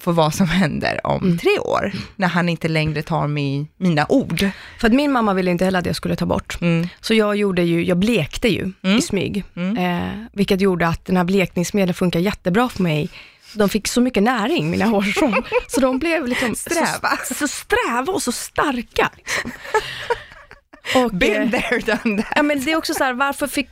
för 0.00 0.12
vad 0.12 0.34
som 0.34 0.48
händer 0.48 1.00
om 1.06 1.22
Mm. 1.22 1.38
tre 1.38 1.58
år, 1.58 1.92
när 2.16 2.28
han 2.28 2.48
inte 2.48 2.68
längre 2.68 3.02
tar 3.02 3.26
min, 3.28 3.68
mina 3.76 4.06
ord. 4.08 4.48
För 4.80 4.86
att 4.86 4.92
min 4.94 5.12
mamma 5.12 5.34
ville 5.34 5.50
inte 5.50 5.64
heller 5.64 5.78
att 5.78 5.86
jag 5.86 5.96
skulle 5.96 6.16
ta 6.16 6.26
bort. 6.26 6.58
Mm. 6.60 6.88
Så 7.00 7.14
jag 7.14 7.36
gjorde 7.36 7.62
ju, 7.62 7.84
jag 7.84 7.96
blekte 7.98 8.48
ju 8.48 8.72
Mm. 8.82 8.98
i 8.98 9.02
smyg. 9.02 9.44
Mm. 9.56 9.76
Eh, 9.76 10.24
vilket 10.32 10.60
gjorde 10.60 10.88
att 10.88 11.04
den 11.04 11.16
här 11.16 11.24
blekningsmedlen 11.24 11.94
funkar 11.94 12.20
jättebra 12.20 12.68
för 12.68 12.82
mig. 12.82 13.08
De 13.54 13.68
fick 13.68 13.88
så 13.88 14.00
mycket 14.00 14.22
näring, 14.22 14.70
mina 14.70 14.84
hårstrån. 14.84 15.42
så 15.68 15.80
de 15.80 15.98
blev 15.98 16.26
liksom 16.26 16.54
Sträva. 16.54 17.10
Så, 17.28 17.34
så 17.34 17.48
sträva 17.48 18.12
och 18.12 18.22
så 18.22 18.32
starka. 18.32 19.10
Liksom. 19.16 19.50
Och, 20.94 21.10
Been 21.14 21.42
eh, 21.42 21.50
there, 21.50 21.78
done 21.78 22.22
that. 22.22 22.32
Ja 22.36 22.42
men 22.42 22.64
det 22.64 22.72
är 22.72 22.76
också 22.76 22.94
så 22.94 23.04
här, 23.04 23.14
varför 23.14 23.46
fick, 23.46 23.68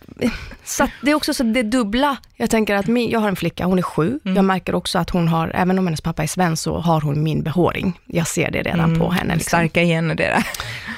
så 0.65 0.88
det 1.03 1.11
är 1.11 1.15
också 1.15 1.35
så 1.35 1.43
det 1.43 1.62
dubbla. 1.62 2.17
Jag 2.37 2.50
tänker 2.50 2.75
att 2.75 2.87
min, 2.87 3.11
jag 3.11 3.21
har 3.21 3.29
en 3.29 3.37
flicka, 3.37 3.65
hon 3.65 3.79
är 3.79 3.83
sju. 3.83 4.21
Mm. 4.25 4.37
Jag 4.37 4.45
märker 4.45 4.75
också 4.75 4.99
att 4.99 5.11
hon 5.11 5.29
har, 5.29 5.50
även 5.55 5.79
om 5.79 5.87
hennes 5.87 6.00
pappa 6.00 6.23
är 6.23 6.27
svensk, 6.27 6.62
så 6.62 6.79
har 6.79 7.00
hon 7.00 7.23
min 7.23 7.43
behåring. 7.43 8.00
Jag 8.07 8.27
ser 8.27 8.50
det 8.50 8.62
redan 8.62 8.99
på 8.99 9.11
henne. 9.11 9.35
Liksom. 9.35 9.49
Starka 9.49 9.83
gener 9.83 10.15
det 10.15 10.25
där. 10.25 10.47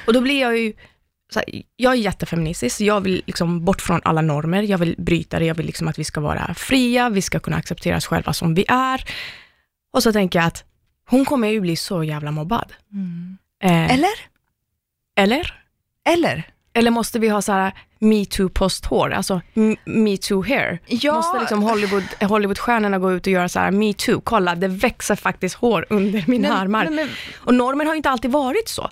Och 0.06 0.12
då 0.12 0.20
blir 0.20 0.40
jag 0.40 0.58
ju, 0.58 0.72
här, 1.34 1.44
jag 1.76 1.92
är 1.92 1.96
jättefeministisk, 1.96 2.80
jag 2.80 3.00
vill 3.00 3.22
liksom 3.26 3.64
bort 3.64 3.80
från 3.80 4.00
alla 4.04 4.20
normer, 4.20 4.62
jag 4.62 4.78
vill 4.78 4.94
bryta 4.98 5.38
det, 5.38 5.44
jag 5.44 5.54
vill 5.54 5.66
liksom 5.66 5.88
att 5.88 5.98
vi 5.98 6.04
ska 6.04 6.20
vara 6.20 6.54
fria, 6.54 7.08
vi 7.08 7.22
ska 7.22 7.40
kunna 7.40 7.56
acceptera 7.56 7.96
oss 7.96 8.06
själva 8.06 8.32
som 8.32 8.54
vi 8.54 8.64
är. 8.68 9.04
Och 9.92 10.02
så 10.02 10.12
tänker 10.12 10.38
jag 10.38 10.46
att 10.46 10.64
hon 11.08 11.24
kommer 11.24 11.48
ju 11.48 11.60
bli 11.60 11.76
så 11.76 12.04
jävla 12.04 12.30
mobbad. 12.30 12.72
Eh, 13.62 13.94
Eller? 13.94 14.10
eller? 15.16 15.59
Eller? 16.12 16.42
Eller 16.72 16.90
måste 16.90 17.18
vi 17.18 17.28
ha 17.28 17.42
så 17.42 17.52
här 17.52 17.72
metoo 17.98 18.48
posthår, 18.48 19.10
alltså 19.12 19.40
metoo 19.84 20.42
hair? 20.42 20.78
Ja. 20.86 21.14
Måste 21.14 21.40
liksom 21.40 21.62
Hollywood, 21.62 22.02
Hollywoodstjärnorna 22.20 22.98
gå 22.98 23.12
ut 23.12 23.26
och 23.26 23.32
göra 23.32 23.48
så 23.48 23.58
här 23.58 23.70
metoo, 23.70 24.20
kolla 24.20 24.54
det 24.54 24.68
växer 24.68 25.16
faktiskt 25.16 25.54
hår 25.54 25.86
under 25.90 26.24
mina 26.26 26.48
Nej, 26.48 26.58
armar. 26.58 26.84
nej, 26.84 26.94
men- 26.94 27.08
Och 27.36 27.54
normen 27.54 27.86
har 27.86 27.94
ju 27.94 27.96
inte 27.96 28.10
alltid 28.10 28.30
varit 28.30 28.68
så. 28.68 28.90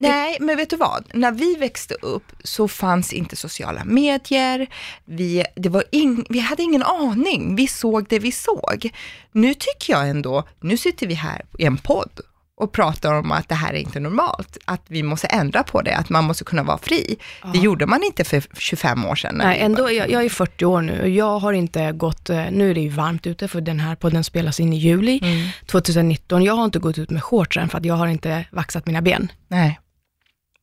Nej, 0.00 0.36
men 0.40 0.56
vet 0.56 0.70
du 0.70 0.76
vad? 0.76 1.04
När 1.14 1.32
vi 1.32 1.54
växte 1.54 1.94
upp 1.94 2.32
så 2.44 2.68
fanns 2.68 3.12
inte 3.12 3.36
sociala 3.36 3.84
medier, 3.84 4.66
vi, 5.04 5.44
det 5.56 5.68
var 5.68 5.84
in, 5.92 6.24
vi 6.28 6.38
hade 6.38 6.62
ingen 6.62 6.82
aning, 6.82 7.56
vi 7.56 7.66
såg 7.66 8.06
det 8.08 8.18
vi 8.18 8.32
såg. 8.32 8.90
Nu 9.32 9.54
tycker 9.54 9.92
jag 9.92 10.08
ändå, 10.08 10.44
nu 10.60 10.76
sitter 10.76 11.06
vi 11.06 11.14
här 11.14 11.42
i 11.58 11.64
en 11.64 11.76
podd 11.76 12.20
och 12.56 12.72
pratar 12.72 13.12
om 13.14 13.32
att 13.32 13.48
det 13.48 13.54
här 13.54 13.72
är 13.72 13.78
inte 13.78 14.00
normalt, 14.00 14.58
att 14.64 14.82
vi 14.86 15.02
måste 15.02 15.26
ändra 15.26 15.62
på 15.62 15.82
det, 15.82 15.96
att 15.96 16.08
man 16.08 16.24
måste 16.24 16.44
kunna 16.44 16.62
vara 16.62 16.78
fri. 16.78 17.16
Det 17.52 17.58
gjorde 17.58 17.86
man 17.86 18.02
inte 18.02 18.24
för 18.24 18.42
25 18.58 19.04
år 19.04 19.14
sedan. 19.16 19.34
Nej, 19.38 19.60
ändå, 19.60 19.90
jag, 19.92 20.10
jag 20.10 20.24
är 20.24 20.28
40 20.28 20.64
år 20.64 20.82
nu 20.82 21.00
och 21.02 21.08
jag 21.08 21.38
har 21.38 21.52
inte 21.52 21.92
gått, 21.92 22.30
eh, 22.30 22.44
nu 22.50 22.70
är 22.70 22.74
det 22.74 22.80
ju 22.80 22.88
varmt 22.88 23.26
ute 23.26 23.48
för 23.48 23.60
den 23.60 23.80
här 23.80 23.94
podden 23.96 24.24
spelas 24.24 24.60
in 24.60 24.72
i 24.72 24.76
juli 24.76 25.18
Mm. 25.22 25.48
2019. 25.66 26.42
Jag 26.42 26.54
har 26.54 26.64
inte 26.64 26.78
gått 26.78 26.98
ut 26.98 27.10
med 27.10 27.22
shortsen 27.24 27.68
för 27.68 27.78
att 27.78 27.84
jag 27.84 27.94
har 27.94 28.06
inte 28.06 28.44
vaxat 28.52 28.86
mina 28.86 29.02
ben. 29.02 29.32
Nej. 29.48 29.80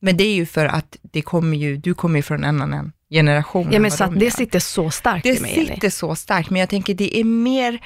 Men 0.00 0.16
det 0.16 0.24
är 0.24 0.34
ju 0.34 0.46
för 0.46 0.66
att 0.66 0.96
det 1.02 1.22
kommer 1.22 1.56
ju, 1.56 1.76
du 1.76 1.94
kommer 1.94 2.16
ju 2.18 2.22
från 2.22 2.44
en 2.44 2.62
annan 2.62 2.92
generation. 3.10 3.68
Ja, 3.70 3.76
än 3.76 3.82
men 3.82 3.90
så 3.90 4.04
att 4.04 4.10
de 4.10 4.18
det 4.18 4.24
gör. 4.24 4.30
sitter 4.30 4.58
så 4.58 4.90
starkt 4.90 5.22
Det 5.22 5.36
i 5.36 5.40
mig, 5.40 5.52
Ellie. 5.52 5.66
sitter 5.74 5.90
så 5.90 6.14
starkt, 6.14 6.50
men 6.50 6.60
jag 6.60 6.68
tänker 6.68 6.94
det 6.94 7.18
är 7.20 7.24
mer, 7.24 7.78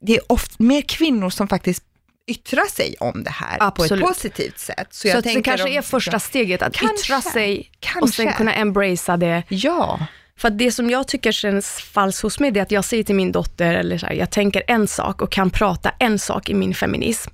det 0.00 0.16
är 0.16 0.32
ofta 0.32 0.54
mer 0.64 0.82
kvinnor 0.82 1.30
som 1.30 1.48
faktiskt 1.48 1.82
yttrar 2.26 2.70
sig 2.70 2.94
om 3.00 3.24
det 3.24 3.30
här 3.30 3.58
på 3.58 3.64
Absolut. 3.64 4.02
ett 4.04 4.08
positivt 4.08 4.58
sätt. 4.58 4.86
Så, 4.90 5.00
Så, 5.00 5.08
jag 5.08 5.16
att 5.18 5.24
det 5.24 5.42
kanske 5.42 5.66
om- 5.68 5.76
är 5.76 5.82
första 5.82 6.18
steget, 6.20 6.62
att 6.62 6.74
Kanske. 6.76 6.96
yttra 7.04 7.20
sig 7.20 7.58
och 7.58 7.80
Kanske. 7.80 8.22
sen 8.22 8.32
kunna 8.32 8.54
embracea 8.54 9.16
det. 9.16 9.42
Ja, 9.48 10.06
För 10.38 10.50
det 10.50 10.72
som 10.72 10.90
jag 10.90 11.08
tycker 11.08 11.32
känns 11.32 11.68
falskt 11.68 12.22
hos 12.22 12.40
mig, 12.40 12.50
det 12.50 12.60
är 12.60 12.62
att 12.62 12.70
jag 12.70 12.84
säger 12.84 13.04
till 13.04 13.14
min 13.14 13.32
dotter, 13.32 13.74
eller 13.74 13.98
så 13.98 14.06
här, 14.06 14.12
jag 14.14 14.30
tänker 14.30 14.62
en 14.66 14.88
sak 14.88 15.22
och 15.22 15.32
kan 15.32 15.50
prata 15.50 15.90
en 15.98 16.18
sak 16.18 16.48
i 16.50 16.54
min 16.54 16.74
feminism. 16.74 17.30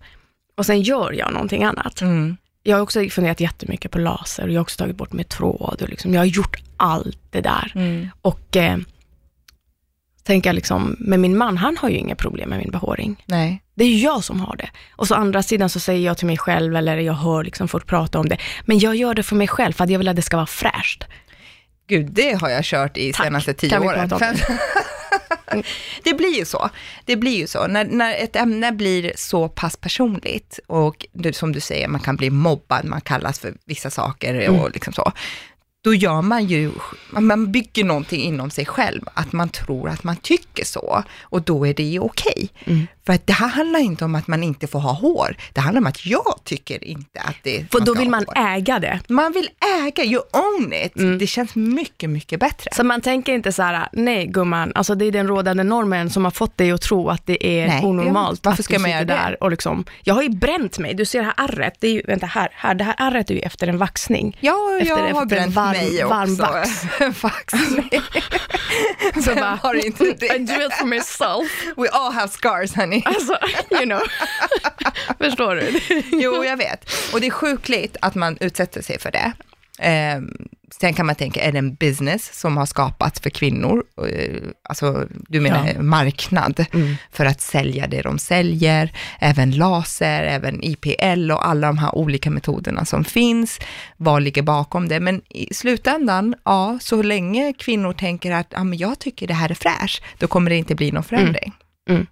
Och 0.56 0.66
sen 0.66 0.82
gör 0.82 1.12
jag 1.12 1.32
någonting 1.32 1.64
annat. 1.64 2.00
mm. 2.00 2.36
Jag 2.62 2.76
har 2.76 2.82
också 2.82 3.08
funderat 3.08 3.40
jättemycket 3.40 3.90
på 3.90 3.98
laser 3.98 4.42
och 4.42 4.50
jag 4.50 4.54
har 4.54 4.62
också 4.62 4.78
tagit 4.78 4.96
bort 4.96 5.12
med 5.12 5.28
tråd 5.28 5.78
och 5.82 5.88
liksom, 5.88 6.14
jag 6.14 6.20
har 6.20 6.24
gjort 6.26 6.56
allt 6.76 7.18
det 7.30 7.40
där. 7.40 7.72
Mm. 7.74 8.08
Och 8.22 8.56
eh, 8.56 8.76
tänker 10.22 10.48
jag 10.50 10.54
liksom, 10.54 10.96
men 10.98 11.20
min 11.20 11.36
man, 11.36 11.56
han 11.58 11.76
har 11.76 11.88
ju 11.88 11.96
inga 11.96 12.14
problem 12.14 12.48
med 12.50 12.58
min 12.58 12.70
behåring. 12.70 13.24
nej. 13.26 13.61
Det 13.74 13.84
är 13.84 13.98
jag 14.04 14.24
som 14.24 14.40
har 14.40 14.56
det. 14.56 14.70
Och 14.96 15.08
så 15.08 15.14
andra 15.14 15.42
sidan 15.42 15.68
så 15.68 15.80
säger 15.80 16.06
jag 16.06 16.18
till 16.18 16.26
mig 16.26 16.38
själv, 16.38 16.76
eller 16.76 16.96
jag 16.98 17.12
hör 17.14 17.44
liksom 17.44 17.68
folk 17.68 17.86
prata 17.86 18.18
om 18.18 18.28
det, 18.28 18.38
men 18.64 18.78
jag 18.78 18.96
gör 18.96 19.14
det 19.14 19.22
för 19.22 19.36
mig 19.36 19.48
själv, 19.48 19.72
för 19.72 19.84
att 19.84 19.90
jag 19.90 19.98
vill 19.98 20.08
att 20.08 20.16
det 20.16 20.22
ska 20.22 20.36
vara 20.36 20.46
fräscht. 20.46 21.04
Gud, 21.88 22.06
det 22.12 22.32
har 22.40 22.48
jag 22.48 22.64
kört 22.64 22.96
i 22.96 23.12
Tack. 23.12 23.26
senaste 23.26 23.54
tio 23.54 23.70
Kan 23.70 23.82
åren. 23.82 24.10
det 26.04 26.14
blir 26.14 26.38
ju 26.38 26.44
så. 26.44 26.70
Det 27.04 27.16
blir 27.16 27.38
ju 27.38 27.46
så. 27.46 27.66
När, 27.66 27.84
när 27.84 28.14
ett 28.14 28.36
ämne 28.36 28.72
blir 28.72 29.12
så 29.16 29.48
pass 29.48 29.76
personligt 29.76 30.58
och 30.66 31.06
du, 31.12 31.32
som 31.32 31.52
du 31.52 31.60
säger, 31.60 31.88
man 31.88 32.00
kan 32.00 32.16
bli 32.16 32.30
mobbad, 32.30 32.84
man 32.84 33.00
kallas 33.00 33.38
för 33.38 33.54
vissa 33.64 33.90
saker 33.90 34.34
Mm. 34.34 34.60
och 34.60 34.70
liksom 34.70 34.92
så. 34.92 35.12
Då 35.84 35.94
gör 35.94 36.22
man 36.22 36.46
ju, 36.46 36.72
man 37.10 37.52
bygger 37.52 37.84
någonting 37.84 38.22
inom 38.22 38.50
sig 38.50 38.66
själv, 38.66 39.02
att 39.14 39.32
man 39.32 39.48
tror 39.48 39.88
att 39.88 40.04
man 40.04 40.16
tycker 40.16 40.64
så 40.64 41.04
och 41.22 41.42
då 41.42 41.66
är 41.66 41.74
det 41.74 41.82
ju 41.82 42.00
okej. 42.00 42.48
Mm. 42.64 42.86
För 43.06 43.12
att 43.12 43.26
det 43.26 43.32
här 43.32 43.48
handlar 43.48 43.80
inte 43.80 44.04
om 44.04 44.14
att 44.14 44.26
man 44.26 44.42
inte 44.42 44.66
får 44.66 44.78
ha 44.78 44.92
hår, 44.92 45.36
det 45.52 45.60
handlar 45.60 45.80
om 45.80 45.86
att 45.86 46.06
jag 46.06 46.40
tycker 46.44 46.84
inte 46.84 47.20
att 47.20 47.36
det 47.42 47.66
För 47.72 47.80
då 47.80 47.94
vill 47.94 48.08
man 48.10 48.24
hår. 48.26 48.34
äga 48.56 48.78
det. 48.78 49.00
Man 49.08 49.32
vill 49.32 49.48
äga, 49.86 50.04
you 50.04 50.22
own 50.32 50.72
it. 50.72 50.96
Mm. 50.96 51.18
Det 51.18 51.26
känns 51.26 51.54
mycket, 51.54 52.10
mycket 52.10 52.40
bättre. 52.40 52.70
Så 52.76 52.84
man 52.84 53.00
tänker 53.00 53.32
inte 53.32 53.52
så 53.52 53.62
här, 53.62 53.88
nej 53.92 54.26
gumman, 54.26 54.72
alltså 54.74 54.94
det 54.94 55.04
är 55.04 55.12
den 55.12 55.26
rådande 55.28 55.62
normen 55.64 56.10
som 56.10 56.24
har 56.24 56.30
fått 56.30 56.56
dig 56.58 56.70
att 56.72 56.80
tro 56.82 57.08
att 57.08 57.26
det 57.26 57.46
är 57.46 57.66
Nej, 57.68 57.84
onormalt. 57.84 58.40
ja, 58.42 58.50
varför 58.50 58.62
att 58.62 58.64
ska 58.64 58.78
man 58.78 58.90
göra 58.90 59.04
det? 59.04 59.14
där 59.14 59.42
och 59.42 59.50
liksom, 59.50 59.84
jag 60.02 60.14
har 60.14 60.22
ju 60.22 60.28
bränt 60.28 60.78
mig, 60.78 60.94
du 60.94 61.04
ser 61.04 61.18
det 61.18 61.24
här 61.36 61.48
ärret, 61.48 61.74
det 61.80 61.86
är 61.86 61.92
ju, 61.92 62.02
vänta 62.06 62.26
här, 62.26 62.48
här, 62.52 62.74
det 62.74 62.84
här 62.84 62.94
ärret 62.98 63.30
är 63.30 63.34
ju 63.34 63.40
efter 63.40 63.66
en 63.66 63.78
vaxning. 63.78 64.36
Ja, 64.40 64.78
Efter- 64.80 64.88
jag 64.88 64.96
har 64.96 65.06
efter 65.06 65.24
bränt 65.26 65.54
varm- 65.54 65.72
mig 65.72 66.04
också. 66.04 66.14
varm 66.16 66.34
vax. 66.36 66.84
Vaxning. 67.22 67.90
Så 69.14 69.20
Vem 69.30 69.36
bara, 69.40 69.58
har 69.62 69.86
inte 69.86 70.04
det? 70.18 70.26
I 70.36 70.38
do 70.38 70.52
it 70.66 70.72
for 70.74 70.86
myself. 70.86 71.76
We 71.76 71.88
all 71.92 72.12
have 72.12 72.28
scars 72.28 72.74
honey. 72.76 72.91
Alltså, 73.04 73.38
you 73.70 73.84
know. 73.84 74.00
Förstår 75.18 75.54
du? 75.54 75.80
Jo, 76.22 76.44
jag 76.44 76.56
vet. 76.56 76.90
Och 77.12 77.20
det 77.20 77.26
är 77.26 77.30
sjukligt 77.30 77.96
att 78.00 78.14
man 78.14 78.36
utsätter 78.40 78.82
sig 78.82 78.98
för 78.98 79.10
det. 79.10 79.32
Eh, 79.78 80.20
sen 80.80 80.94
kan 80.94 81.06
man 81.06 81.14
tänka, 81.14 81.40
är 81.42 81.52
det 81.52 81.58
en 81.58 81.74
business 81.74 82.40
som 82.40 82.56
har 82.56 82.66
skapats 82.66 83.20
för 83.20 83.30
kvinnor? 83.30 83.84
Eh, 84.08 84.36
alltså, 84.62 85.06
du 85.28 85.40
menar 85.40 85.72
Ja. 85.76 85.82
marknad 85.82 86.64
Mm. 86.72 86.94
för 87.12 87.26
att 87.26 87.40
sälja 87.40 87.86
det 87.86 88.02
de 88.02 88.18
säljer, 88.18 88.92
även 89.20 89.50
laser, 89.50 90.22
även 90.22 90.64
IPL 90.64 91.30
och 91.30 91.46
alla 91.48 91.66
de 91.66 91.78
här 91.78 91.94
olika 91.94 92.30
metoderna 92.30 92.84
som 92.84 93.04
finns. 93.04 93.58
Vad 93.96 94.22
ligger 94.22 94.42
bakom 94.42 94.88
det? 94.88 95.00
Men 95.00 95.22
i 95.28 95.54
slutändan, 95.54 96.34
ja, 96.44 96.78
så 96.80 97.02
länge 97.02 97.52
kvinnor 97.52 97.92
tänker 97.92 98.32
att 98.32 98.46
ja, 98.50 98.64
men 98.64 98.78
jag 98.78 98.98
tycker 98.98 99.26
det 99.26 99.34
här 99.34 99.50
är 99.50 99.54
fräscht, 99.54 100.02
då 100.18 100.26
kommer 100.26 100.50
det 100.50 100.56
inte 100.56 100.74
bli 100.74 100.92
någon 100.92 101.04
förändring. 101.04 101.52
Mm. 101.90 102.06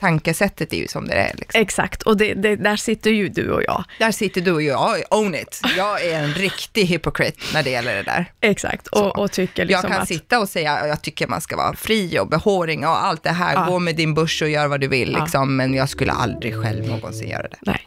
Tankesättet 0.00 0.72
är 0.72 0.76
ju 0.76 0.88
som 0.88 1.08
det 1.08 1.14
är. 1.14 1.34
Liksom. 1.36 1.60
Exakt, 1.60 2.02
och 2.02 2.16
det, 2.16 2.34
det, 2.34 2.56
där 2.56 2.76
sitter 2.76 3.10
ju 3.10 3.28
du 3.28 3.50
och 3.50 3.62
jag. 3.62 3.84
Där 3.98 4.12
sitter 4.12 4.40
du 4.40 4.52
och 4.52 4.62
jag, 4.62 5.02
own 5.10 5.34
it. 5.34 5.60
Jag 5.76 6.04
är 6.04 6.22
en 6.22 6.34
riktig 6.34 6.84
hypocrite 6.86 7.40
när 7.54 7.62
det 7.62 7.70
gäller 7.70 7.94
det 7.96 8.02
där. 8.02 8.32
Exakt, 8.40 8.86
och, 8.86 9.18
och 9.18 9.32
tycker 9.32 9.64
liksom 9.64 9.82
jag 9.82 9.92
kan 9.92 10.02
att, 10.02 10.08
sitta 10.08 10.40
och 10.40 10.48
säga, 10.48 10.86
jag 10.86 11.02
tycker 11.02 11.26
man 11.26 11.40
ska 11.40 11.56
vara 11.56 11.76
fri 11.76 12.18
och 12.18 12.28
behåring 12.28 12.86
och 12.86 13.04
allt 13.04 13.22
det 13.22 13.30
här, 13.30 13.54
Ja. 13.54 13.64
gå 13.64 13.78
med 13.78 13.96
din 13.96 14.14
börs 14.14 14.42
och 14.42 14.48
gör 14.48 14.66
vad 14.66 14.80
du 14.80 14.88
vill, 14.88 15.12
Ja. 15.12 15.20
liksom, 15.24 15.56
men 15.56 15.74
jag 15.74 15.88
skulle 15.88 16.12
aldrig 16.12 16.62
själv 16.62 16.86
någonsin 16.88 17.28
göra 17.28 17.48
det. 17.48 17.58
nej. 17.60 17.80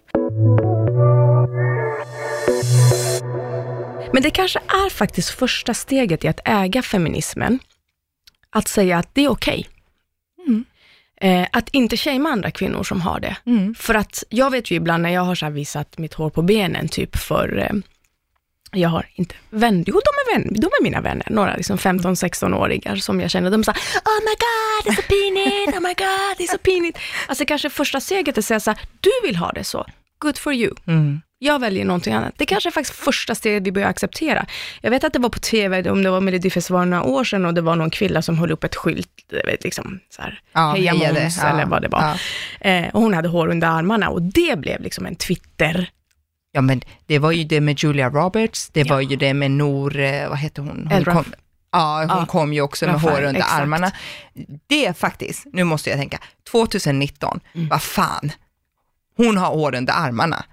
Men 4.14 4.24
det 4.24 4.30
kanske 4.30 4.60
är 4.68 4.90
faktiskt 4.90 5.30
första 5.30 5.74
steget 5.74 6.24
i 6.24 6.28
att 6.28 6.40
äga 6.46 6.82
feminismen, 6.82 7.60
att 8.50 8.68
säga 8.68 8.98
att 8.98 9.10
det 9.16 9.26
är 9.26 9.30
okej. 9.32 9.68
Mm. 9.70 9.79
Eh, 11.22 11.48
att 11.52 11.70
inte 11.70 11.98
shamea 11.98 12.32
andra 12.32 12.52
kvinnor 12.52 12.84
som 12.84 13.02
har 13.02 13.20
det. 13.20 13.38
Mm. 13.46 13.76
För 13.76 13.96
att 13.96 14.24
jag 14.30 14.52
vet 14.52 14.72
ju 14.72 14.76
ibland 14.76 15.04
när 15.04 15.10
jag 15.10 15.22
har 15.22 15.36
så 15.36 15.50
visat 15.50 15.98
mitt 15.98 16.14
hår 16.14 16.30
på 16.30 16.42
benen, 16.42 16.88
typ 16.88 17.18
för 17.18 17.58
eh, 17.58 17.74
jag 18.72 18.90
har 18.90 19.10
inte 19.16 19.36
vänner, 19.50 19.84
jo 19.88 19.94
de 19.94 20.34
är, 20.34 20.38
vän, 20.38 20.54
de 20.54 20.66
är 20.66 20.84
mina 20.84 21.02
vänner, 21.02 21.28
några 21.30 21.56
liksom 21.56 21.78
15-16-åringar 21.78 22.96
som 22.96 23.22
jag 23.22 23.32
känner, 23.32 23.52
de 23.52 23.64
säger 23.64 23.80
oh 23.80 24.20
my 24.22 24.36
god, 24.40 24.84
det 24.84 24.90
är 24.90 24.96
så 24.96 25.02
pinigt, 25.02 25.78
oh 25.78 25.82
my 25.82 25.94
god, 25.94 26.38
det 26.38 26.44
är 26.44 26.48
så 26.48 26.58
pinigt. 26.58 27.00
Alltså 27.28 27.46
kanske 27.46 27.70
första 27.70 28.00
steget 28.00 28.38
är 28.38 28.42
att 28.42 28.46
säga 28.46 28.60
så 28.60 28.72
här, 28.72 28.80
du 29.00 29.12
vill 29.24 29.36
ha 29.36 29.52
det 29.52 29.64
så, 29.64 29.86
good 30.20 30.38
for 30.38 30.54
you. 30.54 30.76
Mm. 30.88 31.22
Jag 31.42 31.60
väljer 31.60 31.86
någonting 31.86 32.14
annat. 32.14 32.34
Det 32.38 32.46
kanske 32.46 32.70
är 32.70 32.72
faktiskt 32.72 33.00
första 33.00 33.36
steget 33.36 33.64
vi 33.64 33.72
börjar 33.72 33.88
acceptera. 33.90 34.46
Jag 34.82 34.90
vet 34.92 35.04
att 35.04 35.14
det 35.14 35.20
var 35.20 35.30
på 35.30 35.40
tv, 35.40 35.90
om 35.90 36.04
det 36.04 36.10
var 36.10 36.22
Melodifestivalen 36.22 36.90
några 36.90 37.04
år 37.04 37.24
sedan 37.24 37.46
och 37.46 37.54
det 37.54 37.62
var 37.62 37.76
någon 37.76 37.90
kvinna 37.90 38.22
som 38.22 38.38
höll 38.38 38.52
upp 38.52 38.64
ett 38.64 38.76
skylt, 38.76 39.10
vet, 39.46 39.64
liksom 39.64 40.00
så 40.10 40.22
här, 40.22 40.42
Ja, 40.54 40.72
heja. 40.74 40.94
Måns 40.94 41.38
Ja, 41.42 41.48
eller 41.50 41.66
vad 41.66 41.82
det 41.82 41.88
var. 41.88 42.18
Ja. 42.60 42.70
Eh, 42.70 42.88
och 42.90 43.02
hon 43.02 43.14
hade 43.14 43.28
hår 43.30 43.48
under 43.48 43.68
armarna 43.68 44.10
och 44.10 44.22
det 44.22 44.60
blev 44.60 44.82
liksom 44.82 45.06
en 45.06 45.16
Twitter, 45.16 45.90
ja, 46.52 46.62
men 46.62 46.82
det 47.06 47.20
var 47.20 47.32
ju 47.32 47.44
det 47.44 47.62
med 47.62 47.84
Julia 47.84 48.10
Roberts, 48.10 48.70
det 48.70 48.80
Ja. 48.80 48.94
var 48.94 49.02
ju 49.02 49.16
det 49.16 49.34
med 49.34 49.52
Nour, 49.52 50.00
eh, 50.00 50.30
vad 50.30 50.38
heter 50.38 50.62
hon? 50.62 50.90
hon 50.92 51.04
kom, 51.06 51.26
ja, 51.72 51.98
hon 52.00 52.08
Ja. 52.20 52.26
kom 52.26 52.54
ju 52.54 52.62
också 52.62 52.86
med 52.86 52.96
Rafael, 52.96 53.16
hår 53.16 53.24
under 53.28 53.42
exakt. 53.42 53.62
armarna. 53.62 53.92
Det 54.68 54.98
faktiskt, 54.98 55.46
nu 55.54 55.64
måste 55.64 55.90
jag 55.90 56.00
tänka, 56.00 56.20
2019, 56.52 57.40
Mm. 57.56 57.70
vad 57.70 57.82
fan, 57.82 58.32
hon 59.18 59.38
har 59.38 59.48
hår 59.50 59.76
under 59.76 59.94
armarna. 59.94 60.46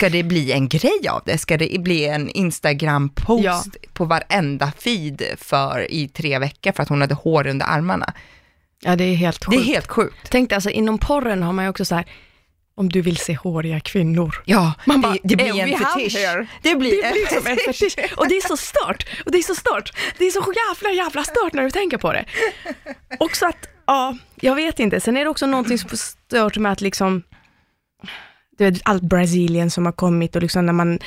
Ska 0.00 0.08
det 0.08 0.22
bli 0.22 0.52
en 0.52 0.68
grej 0.68 1.08
av 1.10 1.22
det? 1.26 1.38
Ska 1.38 1.56
det 1.56 1.80
bli 1.80 2.04
en 2.06 2.30
Instagram-post 2.30 3.44
Ja. 3.44 3.62
på 3.92 4.04
varenda 4.04 4.72
feed 4.78 5.22
för 5.38 5.90
i 5.92 6.08
tre 6.08 6.38
veckor 6.38 6.72
för 6.72 6.82
att 6.82 6.88
hon 6.88 7.00
hade 7.00 7.14
hår 7.14 7.46
under 7.46 7.66
armarna? 7.66 8.12
ja 8.82 8.96
det 8.96 9.04
är 9.04 9.14
helt 9.14 9.40
Det 9.40 9.46
sjukt. 9.46 9.60
är 9.60 9.64
helt 9.64 9.86
sjukt. 9.88 10.16
Tänk 10.30 10.48
dig, 10.48 10.54
alltså 10.54 10.70
inom 10.70 10.98
porren 10.98 11.42
har 11.42 11.52
man 11.52 11.64
ju 11.64 11.68
också 11.68 11.84
så 11.84 11.94
här, 11.94 12.04
om 12.74 12.88
du 12.88 13.00
vill 13.00 13.16
se 13.16 13.34
håriga 13.34 13.80
kvinnor. 13.80 14.42
Ja, 14.44 14.72
Man 14.86 15.00
bara, 15.00 15.12
det, 15.22 15.34
det 15.34 15.48
"Eh, 15.48 15.52
blir 15.54 15.62
en 15.62 15.78
fetisch. 15.78 16.16
here." 16.16 16.46
Det 16.62 16.74
blir, 16.74 17.02
Det 17.02 17.12
blir 17.12 17.26
som 17.40 17.46
en 17.46 17.56
fetisch. 17.56 17.96
Och 18.16 18.28
det 18.28 18.34
är 18.36 18.48
så 18.48 18.56
stört. 18.56 19.06
Och 19.26 19.32
det 19.32 19.38
är 19.38 19.42
så 19.42 19.54
stört. 19.54 19.92
Det 20.18 20.24
är 20.24 20.30
så 20.30 20.52
jävla, 20.68 20.96
jävla 21.04 21.24
stört 21.24 21.52
när 21.52 21.62
du 21.62 21.70
tänker 21.70 21.98
på 21.98 22.12
det. 22.12 22.24
Också 23.18 23.46
att, 23.46 23.68
ja, 23.86 24.16
jag 24.40 24.54
vet 24.54 24.80
inte. 24.80 25.00
Sen 25.00 25.16
är 25.16 25.24
det 25.24 25.30
också 25.30 25.46
någonting 25.46 25.78
som 25.78 25.90
stört 25.96 26.56
med 26.58 26.72
att 26.72 26.80
liksom, 26.80 27.22
vet, 28.64 28.80
allt 28.84 29.02
Brasilien 29.02 29.70
som 29.70 29.84
har 29.86 29.92
kommit 29.92 30.36
och 30.36 30.42
liksom 30.42 30.66
när 30.66 30.72
man, 30.72 30.98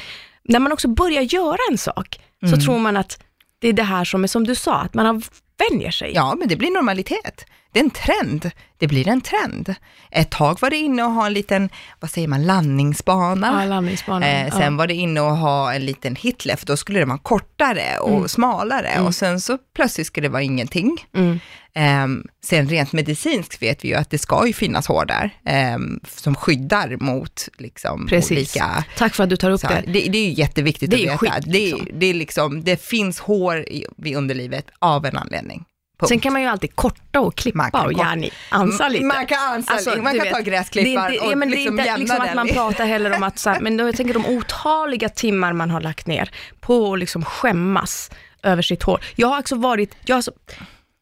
när 0.43 0.59
man 0.59 0.71
också 0.71 0.87
börjar 0.87 1.21
göra 1.21 1.57
en 1.71 1.77
sak, 1.77 2.19
så 2.41 2.47
Mm. 2.47 2.59
tror 2.59 2.79
man 2.79 2.97
att 2.97 3.19
det 3.59 3.67
är 3.67 3.73
det 3.73 3.83
här 3.83 4.03
som 4.05 4.23
är 4.23 4.27
som 4.27 4.43
du 4.47 4.55
sa, 4.55 4.75
att 4.75 4.93
man 4.93 5.05
har 5.05 5.21
vänjer 5.69 5.91
sig. 5.91 6.11
Ja, 6.15 6.35
men 6.39 6.47
det 6.47 6.55
blir 6.55 6.71
normalitet. 6.71 7.45
Det 7.71 7.79
är 7.79 7.83
en 7.83 7.89
trend. 7.89 8.51
Det 8.77 8.87
blir 8.87 9.07
en 9.07 9.21
trend. 9.21 9.75
Ett 10.11 10.31
tag 10.31 10.57
var 10.61 10.69
det 10.69 10.75
inne 10.75 11.03
att 11.05 11.13
ha 11.13 11.25
en 11.25 11.33
liten, 11.33 11.69
vad 11.99 12.09
säger 12.11 12.27
man, 12.27 12.45
landningsbana. 12.45 13.59
Ja, 13.61 13.65
landningsbanan. 13.69 14.23
Eh, 14.29 14.51
sen 14.51 14.61
ja. 14.73 14.77
var 14.77 14.87
det 14.87 14.93
inne 14.93 15.21
att 15.21 15.39
ha 15.39 15.73
en 15.73 15.85
liten 15.85 16.15
Hitler, 16.15 16.55
för 16.55 16.65
då 16.65 16.77
skulle 16.77 16.99
det 16.99 17.05
vara 17.05 17.17
kortare 17.17 17.97
och 18.01 18.09
Mm. 18.17 18.27
smalare 18.27 18.87
Mm. 18.87 19.05
och 19.05 19.15
sen 19.15 19.41
så 19.41 19.57
plötsligt 19.75 20.07
skulle 20.07 20.27
det 20.27 20.31
vara 20.31 20.41
ingenting. 20.41 20.97
Mm. 21.15 21.39
Ehm, 21.75 22.23
sen 22.45 22.69
rent 22.69 22.93
medicinskt 22.93 23.61
vet 23.61 23.83
vi 23.83 23.87
ju 23.87 23.95
att 23.95 24.09
det 24.09 24.17
ska 24.17 24.47
ju 24.47 24.53
finnas 24.53 24.87
hår 24.87 25.05
där, 25.05 25.29
ehm, 25.45 25.99
som 26.07 26.35
skyddar 26.35 26.97
mot 26.99 27.49
liksom, 27.57 28.07
Precis. 28.07 28.31
olika 28.31 28.85
Tack 28.97 29.15
för 29.15 29.23
att 29.23 29.29
du 29.29 29.37
tar 29.37 29.51
upp 29.51 29.61
så, 29.61 29.67
det. 29.67 29.83
det, 29.85 29.91
det 30.09 30.17
är 30.17 30.25
ju 30.25 30.31
jätteviktigt 30.33 30.91
Det 30.91 31.05
är 31.07 31.13
att 31.13 31.23
veta. 31.23 31.33
skit, 31.33 31.43
det, 31.45 31.59
liksom. 31.59 31.87
det, 31.99 32.05
är 32.05 32.13
liksom, 32.13 32.63
det 32.63 32.81
finns 32.83 33.19
hår 33.19 33.57
i, 33.59 33.85
vid 33.97 34.15
underlivet 34.17 34.65
av 34.79 35.05
en 35.05 35.17
anledning. 35.17 35.65
Punkt. 35.99 36.09
Sen 36.09 36.19
kan 36.19 36.33
man 36.33 36.41
ju 36.41 36.47
alltid 36.47 36.75
korta 36.75 37.19
och 37.19 37.35
klippa 37.35 37.83
och 37.85 37.93
gärna 37.93 38.27
ansa 38.49 38.87
lite. 38.89 39.05
Man 39.05 39.25
kan 39.25 39.37
ansa 39.39 39.73
Alltså, 39.73 39.89
man 39.89 40.15
kan 40.15 40.23
vet, 40.23 40.33
ta 40.33 40.39
gräsklippar 40.39 41.09
det 41.11 41.19
och 41.19 41.31
ja, 41.31 41.35
men 41.35 41.49
liksom 41.49 41.75
det 41.75 41.83
är 41.83 41.87
inte 41.87 41.99
liksom 41.99 42.21
att 42.21 42.27
den 42.27 42.35
man 42.35 42.47
pratar 42.47 42.85
heller 42.85 43.15
om 43.15 43.23
att, 43.23 43.39
så 43.39 43.49
här, 43.49 43.59
men 43.59 43.77
då, 43.77 43.85
jag 43.87 43.95
tänker 43.95 44.13
de 44.13 44.25
otaliga 44.25 45.09
timmar 45.09 45.53
man 45.53 45.69
har 45.69 45.81
lagt 45.81 46.07
ner 46.07 46.29
på 46.59 46.93
att 46.93 46.99
liksom 46.99 47.25
skämmas 47.25 48.11
över 48.43 48.61
sitt 48.61 48.83
hår. 48.83 49.01
Jag 49.15 49.27
har 49.27 49.39
också 49.39 49.55
varit, 49.55 49.95
jag 50.05 50.15
har 50.15 50.23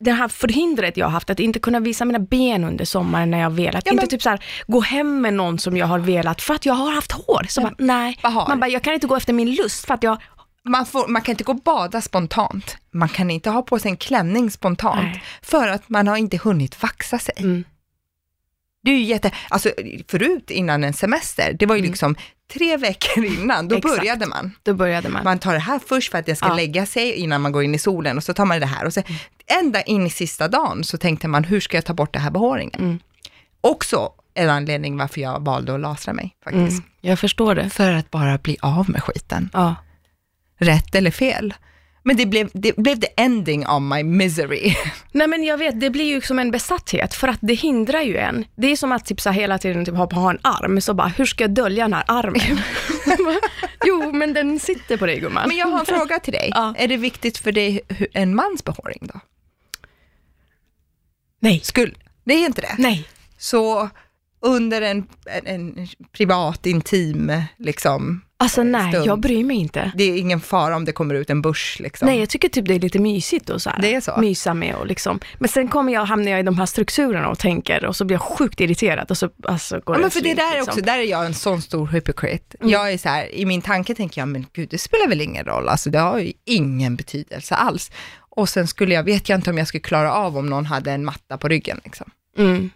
det 0.01 0.11
här 0.11 0.27
förhindret 0.27 0.97
jag 0.97 1.05
har 1.05 1.11
haft, 1.11 1.29
att 1.29 1.39
inte 1.39 1.59
kunna 1.59 1.79
visa 1.79 2.05
mina 2.05 2.19
ben 2.19 2.63
under 2.63 2.85
sommaren 2.85 3.31
när 3.31 3.39
jag 3.39 3.49
velat. 3.49 3.85
Ja, 3.85 3.91
inte 3.91 4.01
men- 4.03 4.09
typ 4.09 4.21
så 4.21 4.29
här, 4.29 4.43
gå 4.67 4.81
hem 4.81 5.21
med 5.21 5.33
någon 5.33 5.59
som 5.59 5.77
jag 5.77 5.87
har 5.87 5.99
velat 5.99 6.41
för 6.41 6.53
att 6.53 6.65
jag 6.65 6.73
har 6.73 6.91
haft 6.91 7.11
hår. 7.11 7.45
Så 7.49 7.61
bara, 7.61 7.75
nej, 7.77 8.19
vad 8.23 8.33
har? 8.33 8.47
man 8.47 8.59
bara, 8.59 8.67
jag 8.69 8.81
kan 8.83 8.93
inte 8.93 9.07
gå 9.07 9.15
efter 9.15 9.33
min 9.33 9.55
lust 9.55 9.85
för 9.85 9.93
att 9.93 10.03
jag, 10.03 10.21
man, 10.63 10.85
får, 10.85 11.07
man 11.07 11.21
kan 11.21 11.33
inte 11.33 11.43
gå 11.43 11.51
och 11.51 11.61
bada 11.61 12.01
spontant. 12.01 12.77
Man 12.91 13.09
kan 13.09 13.31
inte 13.31 13.49
ha 13.49 13.61
på 13.61 13.79
sig 13.79 13.91
en 13.91 13.97
klänning 13.97 14.51
spontant, 14.51 15.01
Nej. 15.03 15.23
för 15.41 15.67
att 15.67 15.89
man 15.89 16.07
har 16.07 16.17
inte 16.17 16.37
hunnit 16.37 16.83
vaxa 16.83 17.19
sig. 17.19 17.35
Mm. 17.37 17.63
Det 18.83 18.91
är 18.91 18.95
ju 18.95 19.03
jätte, 19.03 19.31
alltså 19.49 19.71
förut 20.07 20.51
innan 20.51 20.83
en 20.83 20.93
semester, 20.93 21.53
det 21.59 21.65
var 21.65 21.75
ju 21.75 21.79
Mm. 21.79 21.91
liksom 21.91 22.15
tre 22.53 22.77
veckor 22.77 23.25
innan, 23.25 23.67
då 23.67 23.75
Exakt. 23.75 23.97
började 23.97 24.25
man. 24.27 24.51
då 24.63 24.73
började 24.73 25.09
man. 25.09 25.23
Man 25.23 25.39
tar 25.39 25.53
det 25.53 25.59
här 25.59 25.79
först 25.87 26.11
för 26.11 26.17
att 26.17 26.25
det 26.25 26.35
ska 26.35 26.47
Ja. 26.47 26.53
lägga 26.55 26.85
sig 26.85 27.13
innan 27.13 27.41
man 27.41 27.51
går 27.51 27.63
in 27.63 27.75
i 27.75 27.79
solen 27.79 28.17
och 28.17 28.23
så 28.23 28.33
tar 28.33 28.45
man 28.45 28.59
det 28.59 28.65
här 28.65 28.85
och 28.85 28.93
sen 28.93 29.03
ända 29.59 29.81
in 29.81 30.07
i 30.07 30.09
sista 30.09 30.47
dagen 30.47 30.83
så 30.83 30.97
tänkte 30.97 31.27
man, 31.27 31.43
hur 31.43 31.59
ska 31.59 31.77
jag 31.77 31.85
ta 31.85 31.93
bort 31.93 32.13
det 32.13 32.19
här 32.19 32.31
behåringen? 32.31 32.79
Mm. 32.81 32.99
Också 33.61 34.09
en 34.33 34.49
anledning 34.49 34.97
varför 34.97 35.21
jag 35.21 35.45
valde 35.45 35.73
att 35.75 35.79
lasra 35.79 36.13
mig 36.13 36.35
faktiskt. 36.43 36.71
Mm, 36.79 36.83
jag 37.01 37.19
förstår 37.19 37.55
det. 37.55 37.69
För 37.69 37.91
att 37.91 38.11
bara 38.11 38.37
bli 38.37 38.57
av 38.61 38.89
med 38.89 39.03
skiten. 39.03 39.49
Ja. 39.53 39.75
Rätt 40.59 40.95
eller 40.95 41.11
fel. 41.11 41.53
Men 42.03 42.17
det 42.17 42.25
blev, 42.25 42.49
det 42.53 42.75
blev 42.77 42.99
the 42.99 43.07
ending 43.17 43.67
of 43.67 43.81
my 43.81 44.03
misery. 44.03 44.75
Nej 45.11 45.27
men 45.27 45.43
jag 45.43 45.57
vet, 45.57 45.79
det 45.79 45.89
blir 45.89 46.05
ju 46.05 46.21
som 46.21 46.39
en 46.39 46.51
besatthet 46.51 47.13
för 47.13 47.27
att 47.27 47.39
det 47.41 47.53
hindrar 47.53 48.01
ju 48.01 48.17
en. 48.17 48.45
Det 48.55 48.67
är 48.67 48.75
som 48.75 48.91
att 48.91 49.05
typ, 49.05 49.21
så 49.21 49.29
hela 49.29 49.57
tiden 49.57 49.85
typ, 49.85 49.95
ha, 49.95 50.13
ha 50.13 50.29
en 50.29 50.39
arm, 50.41 50.81
så 50.81 50.93
bara, 50.93 51.07
hur 51.07 51.25
ska 51.25 51.43
jag 51.43 51.51
dölja 51.51 51.83
den 51.83 51.93
här 51.93 52.03
armen? 52.07 52.59
jo, 53.85 54.11
men 54.11 54.33
den 54.33 54.59
sitter 54.59 54.97
på 54.97 55.05
dig 55.05 55.19
gumman. 55.19 55.47
Men 55.47 55.57
jag 55.57 55.67
har 55.67 55.79
en 55.79 55.85
fråga 55.85 56.19
till 56.19 56.33
dig. 56.33 56.51
Ja. 56.55 56.73
Är 56.77 56.87
det 56.87 56.97
viktigt 56.97 57.37
för 57.37 57.51
dig 57.51 57.81
en 58.13 58.35
mans 58.35 58.63
behåring 58.63 58.99
då? 59.01 59.19
Nej, 61.39 61.59
Skulle, 61.59 61.93
det 62.23 62.33
är 62.33 62.45
inte 62.45 62.61
det? 62.61 62.75
nej. 62.77 63.07
Så 63.37 63.89
under 64.41 64.81
en, 64.81 65.07
en, 65.25 65.47
en 65.47 65.87
privat, 66.11 66.65
intim, 66.65 67.43
liksom, 67.57 68.21
Alltså 68.41 68.63
nej, 68.63 68.91
Stund. 68.91 69.05
jag 69.05 69.19
bryr 69.19 69.43
mig 69.43 69.57
inte. 69.57 69.91
det 69.95 70.03
är 70.03 70.17
ingen 70.17 70.41
fara 70.41 70.75
om 70.75 70.85
det 70.85 70.91
kommer 70.91 71.15
ut 71.15 71.29
en 71.29 71.41
börs 71.41 71.77
liksom. 71.79 72.05
Nej, 72.05 72.19
jag 72.19 72.29
tycker 72.29 72.49
typ 72.49 72.65
det 72.67 72.73
är 72.75 72.79
lite 72.79 72.99
mysigt 72.99 73.49
och 73.49 73.61
så 73.61 73.69
här, 73.69 73.81
Det 73.81 73.95
är 73.95 74.01
så? 74.01 74.17
mysa 74.17 74.53
med 74.53 74.75
och 74.75 74.87
liksom. 74.87 75.19
Men 75.39 75.49
sen 75.49 75.67
kommer 75.67 75.93
jag, 75.93 76.05
hamnar 76.05 76.31
jag 76.31 76.39
i 76.39 76.43
de 76.43 76.57
här 76.57 76.65
strukturerna 76.65 77.29
och 77.29 77.39
tänker 77.39 77.85
och 77.85 77.95
så 77.95 78.05
blir 78.05 78.15
jag 78.15 78.21
sjukt 78.21 78.59
irriterad 78.59 79.11
och 79.11 79.17
så 79.17 79.29
alltså, 79.43 79.79
går 79.83 79.95
Ja, 79.95 79.99
men 79.99 80.09
det 80.09 80.13
för 80.13 80.19
det 80.21 80.25
slut, 80.25 80.37
där 80.37 80.51
är 80.51 80.55
liksom. 80.55 80.71
också, 80.71 80.81
där 80.85 80.99
är 80.99 81.03
jag 81.03 81.25
en 81.25 81.33
sån 81.33 81.61
stor 81.61 81.87
hypocrite. 81.87 82.57
Mm. 82.59 82.71
Jag 82.71 82.91
är 82.93 82.97
så 82.97 83.09
här, 83.09 83.35
i 83.35 83.45
min 83.45 83.61
tanke 83.61 83.95
tänker 83.95 84.21
jag, 84.21 84.27
men 84.27 84.45
gud, 84.53 84.67
det 84.69 84.77
spelar 84.77 85.07
väl 85.07 85.21
ingen 85.21 85.45
roll, 85.45 85.69
alltså 85.69 85.89
det 85.89 85.99
har 85.99 86.19
ju 86.19 86.33
ingen 86.45 86.95
betydelse 86.95 87.55
alls. 87.55 87.91
Och 88.35 88.49
sen 88.49 88.67
skulle 88.67 88.93
jag, 88.93 89.03
vet 89.03 89.29
jag 89.29 89.37
inte 89.37 89.49
om 89.49 89.57
jag 89.57 89.67
skulle 89.67 89.81
klara 89.81 90.13
av 90.13 90.37
om 90.37 90.45
någon 90.49 90.65
hade 90.65 90.91
en 90.91 91.05
matta 91.05 91.37
på 91.37 91.47
ryggen, 91.47 91.79
liksom. 91.83 92.11
Mm. 92.37 92.69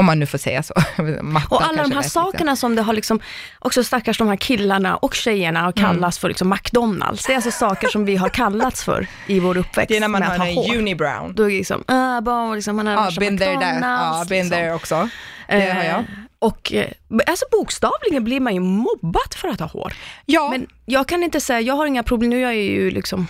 Om 0.00 0.06
man 0.06 0.18
nu 0.18 0.26
får 0.26 0.38
säga 0.38 0.62
så. 0.62 0.74
Och 1.48 1.62
alla 1.64 1.82
de 1.82 1.92
här 1.92 2.02
liksom. 2.02 2.02
sakerna 2.02 2.56
som 2.56 2.74
det 2.76 2.82
har 2.82 2.92
liksom, 2.92 3.20
också 3.58 3.84
stackars 3.84 4.18
de 4.18 4.28
här 4.28 4.36
killarna 4.36 4.96
och 4.96 5.14
tjejerna 5.14 5.60
har 5.60 5.72
Mm. 5.76 5.90
kallats 5.90 6.18
för 6.18 6.28
liksom 6.28 6.48
McDonalds. 6.48 7.26
Det 7.26 7.32
är 7.32 7.36
alltså 7.36 7.50
saker 7.50 7.88
som 7.88 8.04
vi 8.04 8.16
har 8.16 8.28
kallats 8.28 8.84
för 8.84 9.06
i 9.26 9.40
vår 9.40 9.56
uppväxt 9.56 9.88
Det 9.88 9.96
är 9.96 10.00
när 10.00 10.08
man 10.08 10.22
har 10.22 10.38
ha 10.38 10.46
en 10.46 10.54
hår. 10.54 10.76
unibrown. 10.76 11.34
Då 11.34 11.42
är 11.42 11.48
det 11.48 11.56
liksom, 11.56 11.84
äh, 11.88 12.20
bara 12.20 12.54
liksom, 12.54 12.76
man 12.76 12.86
har 12.86 13.04
värsta 13.04 13.20
been 13.20 13.38
there, 13.38 13.56
där. 13.56 13.80
Ja, 13.80 14.24
been 14.28 14.38
liksom. 14.42 14.50
there 14.58 14.74
också. 14.74 15.08
Det 15.48 15.70
har 15.70 15.84
jag. 15.84 15.98
Eh, 15.98 16.04
Och 16.38 16.72
eh, 16.72 16.86
alltså 17.26 17.44
bokstavligen 17.52 18.24
blir 18.24 18.40
man 18.40 18.54
ju 18.54 18.60
mobbat 18.60 19.34
för 19.34 19.48
att 19.48 19.60
ha 19.60 19.66
hår. 19.66 19.92
Ja, 20.26 20.48
Men 20.50 20.66
jag 20.86 21.08
kan 21.08 21.22
inte 21.22 21.40
säga, 21.40 21.60
jag 21.60 21.74
har 21.74 21.86
inga 21.86 22.02
problem, 22.02 22.30
nu 22.30 22.36
är 22.36 22.40
jag 22.42 22.54
ju 22.56 22.90
liksom 22.90 23.26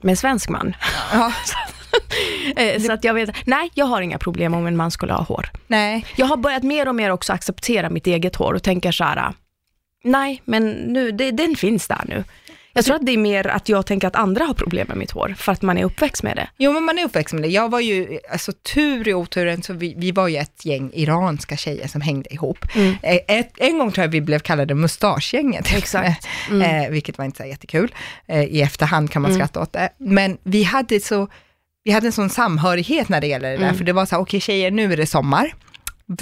med 0.00 0.10
en 0.12 0.16
svensk 0.16 0.48
man. 0.48 0.76
ja, 1.12 1.32
Så 2.86 2.92
att 2.92 3.04
jag 3.04 3.14
vet, 3.14 3.30
nej 3.46 3.70
jag 3.74 3.86
har 3.86 4.02
inga 4.02 4.18
problem 4.18 4.54
om 4.54 4.66
en 4.66 4.76
man 4.76 4.90
skulle 4.90 5.12
ha 5.12 5.22
hår. 5.22 5.50
nej. 5.66 6.06
Jag 6.16 6.26
har 6.26 6.36
börjat 6.36 6.62
mer 6.62 6.88
och 6.88 6.94
mer 6.94 7.10
också 7.10 7.32
acceptera 7.32 7.90
mitt 7.90 8.06
eget 8.06 8.36
hår 8.36 8.54
och 8.54 8.62
tänker 8.62 8.92
så 8.92 9.04
här, 9.04 9.32
nej 10.04 10.42
men 10.44 10.70
nu, 10.70 11.12
det, 11.12 11.30
den 11.30 11.56
finns 11.56 11.88
där 11.88 12.02
nu. 12.08 12.24
Jag 12.74 12.84
tror 12.84 12.96
att 12.96 13.06
det 13.06 13.12
är 13.12 13.18
mer 13.18 13.46
att 13.46 13.68
jag 13.68 13.86
tänker 13.86 14.08
att 14.08 14.16
andra 14.16 14.44
har 14.44 14.54
problem 14.54 14.86
med 14.88 14.96
mitt 14.96 15.10
hår, 15.10 15.34
för 15.38 15.52
att 15.52 15.62
man 15.62 15.78
är 15.78 15.84
uppväxt 15.84 16.22
med 16.22 16.36
det. 16.36 16.48
Jo, 16.56 16.72
men 16.72 16.82
man 16.84 16.98
är 16.98 17.04
uppväxt 17.04 17.34
med 17.34 17.42
det. 17.42 17.48
Jag 17.48 17.70
var 17.70 17.80
ju, 17.80 18.18
alltså 18.32 18.52
tur 18.52 19.08
i 19.08 19.14
oturen, 19.14 19.62
så 19.62 19.72
vi, 19.72 19.94
vi 19.96 20.12
var 20.12 20.28
ju 20.28 20.36
ett 20.36 20.64
gäng 20.64 20.90
iranska 20.94 21.56
tjejer 21.56 21.88
som 21.88 22.00
hängde 22.00 22.34
ihop. 22.34 22.58
Mm. 22.74 22.94
Eh, 23.02 23.18
Ett, 23.28 23.52
en 23.56 23.78
gång 23.78 23.92
tror 23.92 24.04
jag 24.04 24.10
vi 24.10 24.20
blev 24.20 24.38
kallade 24.38 24.74
mustaschgänget. 24.74 25.72
Exakt. 25.76 26.28
Mm. 26.50 26.84
eh, 26.84 26.90
vilket 26.90 27.18
var 27.18 27.24
inte 27.24 27.42
så 27.42 27.48
jättekul. 27.48 27.94
Eh, 28.26 28.42
I 28.42 28.62
efterhand 28.62 29.10
kan 29.10 29.22
man 29.22 29.34
skratta 29.34 29.60
åt 29.60 29.72
det. 29.72 29.88
Men 29.98 30.38
vi 30.42 30.62
hade 30.62 31.00
så, 31.00 31.28
vi 31.84 31.92
hade 31.92 32.06
en 32.06 32.12
sån 32.12 32.30
samhörighet 32.30 33.08
när 33.08 33.20
det 33.20 33.26
gäller 33.26 33.50
det 33.50 33.56
där, 33.56 33.62
Mm. 33.64 33.76
för 33.78 33.84
det 33.84 33.92
var 33.92 34.06
så 34.06 34.14
här, 34.14 34.22
okej 34.22 34.40
tjejer, 34.40 34.70
nu 34.70 34.92
är 34.92 34.96
det 34.96 35.06
sommar. 35.06 35.54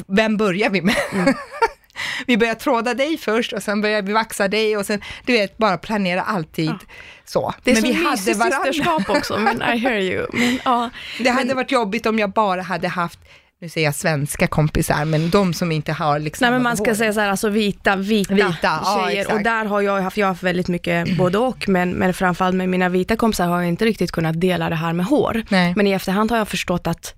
Vem 0.08 0.36
börjar 0.36 0.70
vi 0.70 0.82
med? 0.82 0.96
Mm. 1.12 1.34
vi 2.26 2.36
börjar 2.36 2.54
tråda 2.54 2.94
dig 2.94 3.18
först 3.18 3.52
och 3.52 3.62
sen 3.62 3.80
börjar 3.80 4.02
vi 4.02 4.12
vaxa 4.12 4.48
dig 4.48 4.76
och 4.76 4.86
sen, 4.86 5.00
du 5.26 5.32
vet, 5.32 5.58
bara 5.58 5.78
planera 5.78 6.22
alltid 6.22 6.70
Ja. 6.70 6.78
så. 7.24 7.54
Det 7.64 7.70
är 7.70 7.74
Men 7.74 7.82
så 7.82 7.88
vi 7.88 7.94
hade 7.94 8.34
varandra. 8.34 8.72
systerskap 8.72 9.10
också, 9.10 9.38
men 9.38 9.62
I 9.62 9.78
hear 9.78 9.98
you. 9.98 10.26
Men, 10.32 10.58
ja. 10.64 10.90
Det 11.18 11.30
hade 11.30 11.46
Men- 11.46 11.56
varit 11.56 11.72
jobbigt 11.72 12.06
om 12.06 12.18
jag 12.18 12.30
bara 12.32 12.62
hade 12.62 12.88
haft, 12.88 13.18
nu 13.62 13.68
säger 13.68 13.86
jag 13.86 13.94
svenska 13.94 14.46
kompisar, 14.46 15.04
men 15.04 15.30
de 15.30 15.54
som 15.54 15.72
inte 15.72 15.92
har 15.92 16.18
liksom... 16.18 16.44
Nej 16.44 16.52
men 16.52 16.62
man 16.62 16.76
ska 16.76 16.90
hår. 16.90 16.94
säga 16.94 17.12
så 17.12 17.20
här, 17.20 17.28
alltså 17.28 17.48
vita, 17.48 17.96
vita, 17.96 18.34
Vita, 18.34 18.50
ja, 18.62 19.04
tjejer. 19.06 19.20
exakt. 19.20 19.36
och 19.36 19.42
där 19.44 19.64
har 19.64 19.80
jag 19.80 20.00
haft, 20.02 20.16
jag 20.16 20.26
har 20.26 20.32
haft 20.32 20.42
väldigt 20.42 20.68
mycket 20.68 21.16
både 21.18 21.38
och, 21.38 21.68
men, 21.68 21.90
men 21.90 22.14
framförallt 22.14 22.54
med 22.56 22.68
mina 22.68 22.88
vita 22.88 23.16
kompisar 23.16 23.46
har 23.46 23.60
jag 23.60 23.68
inte 23.68 23.84
riktigt 23.84 24.12
kunnat 24.12 24.40
dela 24.40 24.68
det 24.68 24.74
här 24.76 24.92
med 24.92 25.06
hår. 25.06 25.42
Nej. 25.48 25.72
Men 25.76 25.86
i 25.86 25.92
efterhand 25.92 26.30
har 26.30 26.38
jag 26.38 26.48
förstått 26.48 26.86
att 26.86 27.14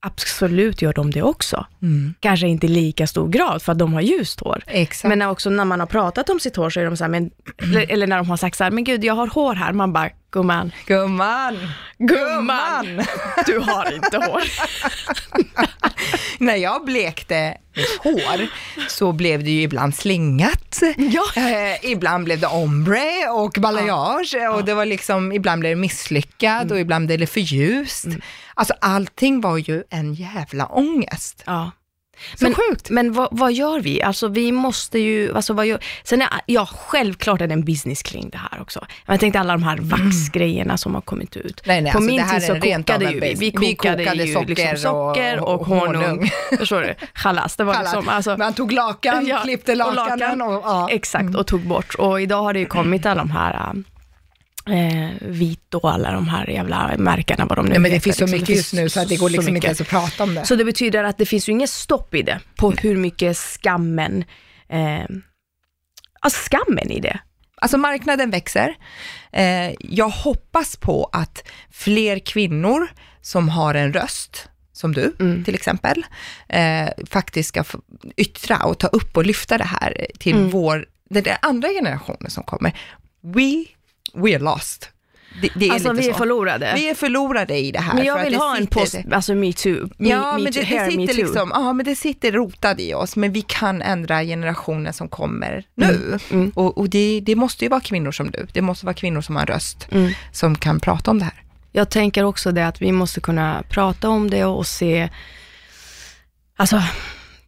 absolut 0.00 0.82
gör 0.82 0.92
de 0.92 1.10
det 1.10 1.22
också. 1.22 1.66
Mm. 1.82 2.14
Kanske 2.20 2.46
inte 2.46 2.66
i 2.66 2.68
lika 2.68 3.06
stor 3.06 3.28
grad 3.28 3.62
för 3.62 3.72
att 3.72 3.78
de 3.78 3.94
har 3.94 4.00
ljust 4.00 4.40
hår. 4.40 4.62
Exakt. 4.66 5.08
Men 5.08 5.22
också 5.22 5.50
när 5.50 5.64
man 5.64 5.80
har 5.80 5.86
pratat 5.86 6.30
om 6.30 6.40
sitt 6.40 6.56
hår 6.56 6.70
så 6.70 6.80
är 6.80 6.84
de 6.84 6.96
så 6.96 7.04
här, 7.04 7.10
men, 7.10 7.30
eller, 7.62 7.92
eller 7.92 8.06
när 8.06 8.16
de 8.16 8.30
har 8.30 8.36
sagt 8.36 8.56
så 8.56 8.64
här, 8.64 8.70
men 8.70 8.84
gud 8.84 9.04
jag 9.04 9.14
har 9.14 9.26
hår 9.26 9.54
här, 9.54 9.72
man 9.72 9.92
bara, 9.92 10.10
gumman, 10.34 10.72
Gumman! 10.86 11.56
gumman, 11.98 12.86
du 13.46 13.58
har 13.58 13.92
inte 13.94 14.16
hår. 14.16 14.42
När 16.38 16.56
jag 16.56 16.84
blekte 16.84 17.56
mitt 17.76 17.98
hår 18.02 18.48
så 18.88 19.12
blev 19.12 19.44
det 19.44 19.50
ju 19.50 19.62
ibland 19.62 19.94
slingat. 19.94 20.80
Ja. 20.96 21.22
Eh, 21.36 21.90
ibland 21.90 22.24
blev 22.24 22.40
det 22.40 22.46
ombre 22.46 23.28
och 23.30 23.56
balayage 23.60 24.34
och 24.54 24.64
det 24.64 24.74
var 24.74 24.84
liksom, 24.86 25.32
ibland 25.32 25.60
blev 25.60 25.70
det 25.76 25.80
misslyckad 25.80 26.62
Mm. 26.62 26.72
och 26.72 26.80
ibland 26.80 27.06
blev 27.06 27.18
det 27.18 27.26
för 27.26 27.40
ljust. 27.40 28.06
Alltså 28.54 28.74
allting 28.80 29.40
var 29.40 29.58
ju 29.58 29.82
en 29.90 30.14
jävla 30.14 30.66
ångest. 30.66 31.42
Ja. 31.46 31.70
Så 32.34 32.44
men, 32.44 32.54
sjukt. 32.54 32.90
Men 32.90 33.12
vad, 33.12 33.28
vad 33.30 33.52
gör 33.52 33.80
vi? 33.80 34.02
Alltså 34.02 34.28
vi 34.28 34.52
måste 34.52 34.98
ju, 34.98 35.36
alltså 35.36 35.52
vad 35.52 35.66
gör, 35.66 35.78
sen 36.04 36.22
är, 36.22 36.28
ja 36.46 36.66
självklart 36.66 37.40
är 37.40 37.46
det 37.46 37.54
en 37.54 37.64
business 37.64 38.02
kring 38.02 38.28
det 38.30 38.38
här 38.38 38.60
också. 38.60 38.86
Jag 39.06 39.20
tänkte 39.20 39.40
alla 39.40 39.52
de 39.52 39.62
här 39.62 39.78
vaxgrejerna 39.80 40.76
som 40.78 40.94
har 40.94 41.00
kommit 41.00 41.36
ut. 41.36 41.62
Nej, 41.66 41.80
nej, 41.82 41.92
På 41.92 41.98
alltså 41.98 42.10
min 42.10 42.16
det 42.16 42.22
här 42.22 42.40
tid 42.40 42.48
så 42.48 42.54
kokade 42.60 43.04
ju 43.04 43.10
vi, 43.10 43.14
vi 43.14 43.20
business. 43.20 43.40
Vi 43.40 43.50
kokade, 43.76 44.04
kokade 44.04 44.24
ju 44.24 44.32
socker 44.34 44.48
liksom 44.48 44.76
socker 44.76 45.40
och- 45.40 45.60
och, 45.60 45.66
honung. 45.66 45.96
honung. 45.96 46.30
Förstår 46.58 46.80
du? 46.80 46.94
Chalas, 47.14 47.56
det 47.56 47.64
var 47.64 47.78
liksom, 47.78 48.08
alltså, 48.08 48.36
Man 48.36 48.54
tog 48.54 48.72
lakan, 48.72 49.26
Ja, 49.26 49.40
klippte 49.44 49.72
och 49.72 49.78
lakanen 49.78 50.42
och, 50.42 50.52
ja. 50.52 50.88
Exakt, 50.90 51.34
och 51.36 51.46
tog 51.46 51.60
bort. 51.60 51.94
Och 51.94 52.20
idag 52.20 52.42
har 52.42 52.52
det 52.52 52.58
ju 52.58 52.66
kommit 52.66 53.06
alla 53.06 53.20
de 53.22 53.30
här 53.30 53.72
eh, 54.70 55.10
vit 55.20 55.74
och 55.74 55.92
alla 55.92 56.12
de 56.12 56.28
här 56.28 56.50
jävla 56.50 56.94
märkena, 56.98 57.46
vad 57.46 57.58
de 57.58 57.64
nu 57.66 57.70
Nej, 57.70 57.78
men 57.78 57.90
det 57.90 57.94
heter, 57.96 58.04
finns 58.04 58.16
så 58.16 58.24
liksom. 58.24 58.40
mycket 58.40 58.56
just 58.56 58.72
nu 58.72 58.88
så 58.88 59.00
att 59.00 59.08
det 59.08 59.16
går 59.16 59.30
liksom 59.30 59.42
inte 59.48 59.52
mycket. 59.52 59.64
ens 59.68 59.80
att 59.80 59.88
prata 59.88 60.22
om 60.22 60.34
det. 60.34 60.44
Så 60.46 60.54
det 60.56 60.64
betyder 60.64 61.04
att 61.04 61.18
det 61.18 61.26
finns 61.26 61.48
ju 61.48 61.52
inget 61.52 61.70
stopp 61.70 62.14
i 62.14 62.22
det, 62.22 62.40
på 62.56 62.70
hur 62.70 62.96
mycket 62.96 63.36
skammen, 63.36 64.24
eh, 64.68 65.04
alltså 66.20 66.40
skammen 66.50 66.90
i 66.90 67.00
det. 67.00 67.18
Alltså 67.56 67.78
marknaden 67.78 68.30
växer. 68.30 68.74
Eh, 69.32 69.72
jag 69.80 70.08
hoppas 70.08 70.76
på 70.76 71.10
att 71.12 71.42
fler 71.70 72.18
kvinnor 72.18 72.88
som 73.20 73.48
har 73.48 73.74
en 73.74 73.92
röst, 73.92 74.48
som 74.72 74.92
du 74.94 75.14
Mm. 75.20 75.44
till 75.44 75.54
exempel, 75.54 76.06
eh, 76.48 76.88
faktiskt 77.10 77.48
ska 77.48 77.64
yttra 78.16 78.56
och 78.64 78.78
ta 78.78 78.86
upp 78.86 79.16
och 79.16 79.26
lyfta 79.26 79.58
det 79.58 79.64
här 79.64 80.06
till 80.18 80.34
Mm. 80.36 80.50
vår, 80.50 80.86
den 81.10 81.24
andra 81.42 81.68
generationen 81.68 82.30
som 82.30 82.44
kommer. 82.44 82.72
We, 83.22 83.64
we 84.14 84.34
are 84.34 84.38
lost. 84.38 84.90
det, 85.42 85.48
det 85.54 85.68
är 85.68 85.72
Alltså 85.72 85.92
lite 85.92 86.02
vi 86.02 86.08
är 86.08 86.12
så. 86.12 86.18
förlorade. 86.18 86.72
Vi 86.74 86.88
är 86.90 86.94
förlorade 86.94 87.58
i 87.58 87.72
det 87.72 87.78
här. 87.80 87.94
men 87.94 88.04
jag 88.04 88.14
för 88.14 88.20
att 88.20 88.26
vill 88.26 88.32
det 88.32 88.38
ha 88.38 88.56
en 88.56 88.66
post, 88.66 88.96
alltså 89.12 89.34
metoo, 89.34 89.88
me, 89.98 90.08
Ja, 90.10 90.32
me 90.32 90.42
men 90.42 90.52
det, 90.52 90.60
det 90.60 90.96
me 90.96 91.06
liksom, 91.06 91.50
ja, 91.54 91.72
men 91.72 91.84
det 91.86 91.96
sitter 91.96 92.32
rotat 92.32 92.80
i 92.80 92.94
oss, 92.94 93.16
men 93.16 93.32
vi 93.32 93.42
kan 93.42 93.82
ändra 93.82 94.22
generationen 94.22 94.92
som 94.92 95.08
kommer 95.08 95.64
nu. 95.74 96.18
mm. 96.30 96.52
Och, 96.54 96.78
och 96.78 96.88
det, 96.90 97.20
det 97.20 97.36
måste 97.36 97.64
ju 97.64 97.68
vara 97.68 97.80
kvinnor 97.80 98.12
som 98.12 98.30
du, 98.30 98.46
det 98.52 98.62
måste 98.62 98.86
vara 98.86 98.94
kvinnor 98.94 99.20
som 99.20 99.36
har 99.36 99.42
en 99.42 99.46
röst, 99.48 99.88
Mm. 99.90 100.12
som 100.32 100.54
kan 100.58 100.80
prata 100.80 101.10
om 101.10 101.18
det 101.18 101.24
här. 101.24 101.42
Jag 101.72 101.90
tänker 101.90 102.24
också 102.24 102.52
det 102.52 102.66
att 102.66 102.82
vi 102.82 102.92
måste 102.92 103.20
kunna 103.20 103.62
prata 103.68 104.08
om 104.08 104.30
det 104.30 104.44
och 104.44 104.66
se, 104.66 105.08
alltså 106.56 106.82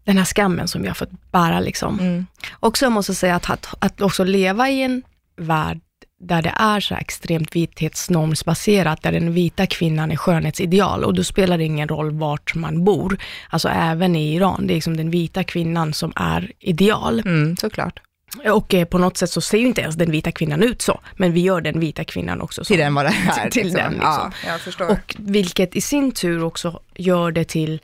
den 0.04 0.18
här 0.18 0.24
skammen 0.24 0.68
som 0.68 0.82
vi 0.82 0.88
har 0.88 0.94
fått 0.94 1.30
bära 1.32 1.60
liksom. 1.60 2.00
Mm. 2.00 2.26
Också 2.60 2.84
jag 2.84 2.92
måste 2.92 3.14
säga 3.14 3.36
att, 3.36 3.50
att, 3.50 3.74
att 3.78 4.00
också 4.00 4.24
leva 4.24 4.70
i 4.70 4.82
en 4.82 5.02
värld 5.36 5.80
där 6.20 6.42
det 6.42 6.52
är 6.56 6.80
så 6.80 6.94
extremt 6.94 7.56
vithetsnormsbaserat, 7.56 9.02
där 9.02 9.12
den 9.12 9.32
vita 9.32 9.66
kvinnan 9.66 10.12
är 10.12 10.16
skönhetsideal 10.16 11.04
och 11.04 11.14
då 11.14 11.24
spelar 11.24 11.58
det 11.58 11.64
ingen 11.64 11.88
roll 11.88 12.10
vart 12.10 12.54
man 12.54 12.84
bor. 12.84 13.18
Alltså 13.50 13.68
även 13.68 14.16
i 14.16 14.34
Iran, 14.34 14.66
det 14.66 14.72
är 14.72 14.74
liksom 14.74 14.96
den 14.96 15.10
vita 15.10 15.44
kvinnan 15.44 15.92
som 15.92 16.12
är 16.16 16.52
ideal. 16.58 17.20
Mm, 17.20 17.56
såklart. 17.56 18.00
Och 18.44 18.74
eh, 18.74 18.84
på 18.84 18.98
något 18.98 19.16
sätt 19.16 19.30
så 19.30 19.40
ser 19.40 19.58
ju 19.58 19.66
inte 19.66 19.80
ens 19.80 19.94
den 19.96 20.10
vita 20.10 20.32
kvinnan 20.32 20.62
ut 20.62 20.82
så, 20.82 21.00
men 21.16 21.32
vi 21.32 21.40
gör 21.40 21.60
den 21.60 21.80
vita 21.80 22.04
kvinnan 22.04 22.40
också 22.40 22.64
så. 22.64 22.68
Till 22.68 22.78
den 22.78 22.94
vad 22.94 23.04
det 23.04 23.14
är. 23.36 23.50
Till 23.50 23.72
den, 23.72 23.92
liksom. 23.92 24.02
Ja, 24.02 24.32
jag 24.46 24.60
förstår. 24.60 24.90
Och 24.90 25.16
vilket 25.18 25.76
i 25.76 25.80
sin 25.80 26.12
tur 26.12 26.44
också 26.44 26.80
gör 26.94 27.30
det 27.32 27.44
till 27.44 27.80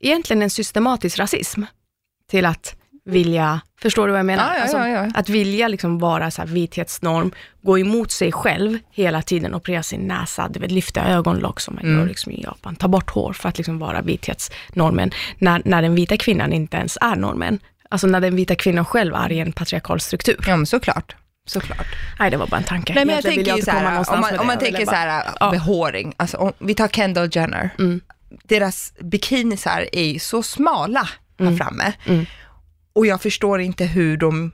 egentligen 0.00 0.42
en 0.42 0.50
systematisk 0.50 1.18
rasism. 1.18 1.62
Till 2.30 2.46
att 2.46 2.76
vilja, 3.04 3.60
förstår 3.82 4.06
du 4.06 4.10
vad 4.10 4.18
jag 4.18 4.26
menar? 4.26 4.44
Ja, 4.52 4.54
ja, 4.56 4.62
Alltså, 4.62 4.78
ja. 4.78 5.10
Att 5.14 5.28
vilja 5.28 5.68
liksom 5.68 5.98
vara 5.98 6.30
så 6.30 6.42
här 6.42 6.48
vithetsnorm, 6.48 7.32
gå 7.62 7.78
emot 7.78 8.10
sig 8.10 8.32
själv 8.32 8.78
hela 8.90 9.22
tiden, 9.22 9.54
operera 9.54 9.82
sin 9.82 10.00
näsa, 10.00 10.48
du 10.48 10.60
vet, 10.60 10.70
lyfta 10.70 11.04
ögonlock 11.04 11.60
som 11.60 11.74
man 11.74 11.84
Mm. 11.84 11.98
gör 11.98 12.06
liksom 12.06 12.32
i 12.32 12.42
Japan, 12.42 12.76
ta 12.76 12.88
bort 12.88 13.10
hår 13.10 13.32
för 13.32 13.48
att 13.48 13.58
liksom 13.58 13.78
vara 13.78 14.02
vithetsnormen, 14.02 15.10
när, 15.38 15.62
när 15.64 15.82
den 15.82 15.94
vita 15.94 16.16
kvinnan 16.16 16.52
inte 16.52 16.76
ens 16.76 16.98
är 17.00 17.16
normen. 17.16 17.58
Alltså 17.88 18.06
när 18.06 18.20
den 18.20 18.36
vita 18.36 18.54
kvinnan 18.54 18.84
själv 18.84 19.14
är 19.14 19.32
i 19.32 19.40
en 19.40 19.52
patriarkal 19.52 20.00
struktur. 20.00 20.36
Ja, 20.46 20.56
men 20.56 20.66
såklart. 20.66 21.16
Såklart. 21.46 21.86
Nej, 22.18 22.30
det 22.30 22.36
var 22.36 22.46
bara 22.46 22.56
en 22.56 22.62
tanke. 22.64 22.94
Nej, 22.94 23.04
men 23.04 23.14
jag 23.14 23.24
tänker 23.24 23.44
ju 23.44 23.50
inte 23.50 23.64
så 23.64 23.70
komma 23.70 23.82
här, 23.82 23.90
någonstans 23.90 24.16
om 24.16 24.20
man, 24.30 24.40
om 24.40 24.46
man 24.46 24.54
Jag 24.54 24.60
tänker 24.64 24.78
så 24.84 24.86
bara- 24.86 24.96
här, 24.96 25.24
Ja. 25.40 25.50
behåring, 25.50 26.14
alltså 26.16 26.36
om 26.36 26.52
vi 26.58 26.74
tar 26.74 26.88
Kendall 26.88 27.28
Jenner, 27.32 27.70
Mm. 27.78 28.00
deras 28.44 28.92
bikinisar 29.00 29.88
är 29.92 30.04
ju 30.04 30.18
så 30.18 30.42
smala 30.42 31.00
här 31.38 31.46
Mm. 31.46 31.56
framme. 31.58 31.92
Mm. 32.06 32.26
Och 32.92 33.06
jag 33.06 33.22
förstår 33.22 33.60
inte 33.60 33.84
hur 33.84 34.16
de, 34.16 34.52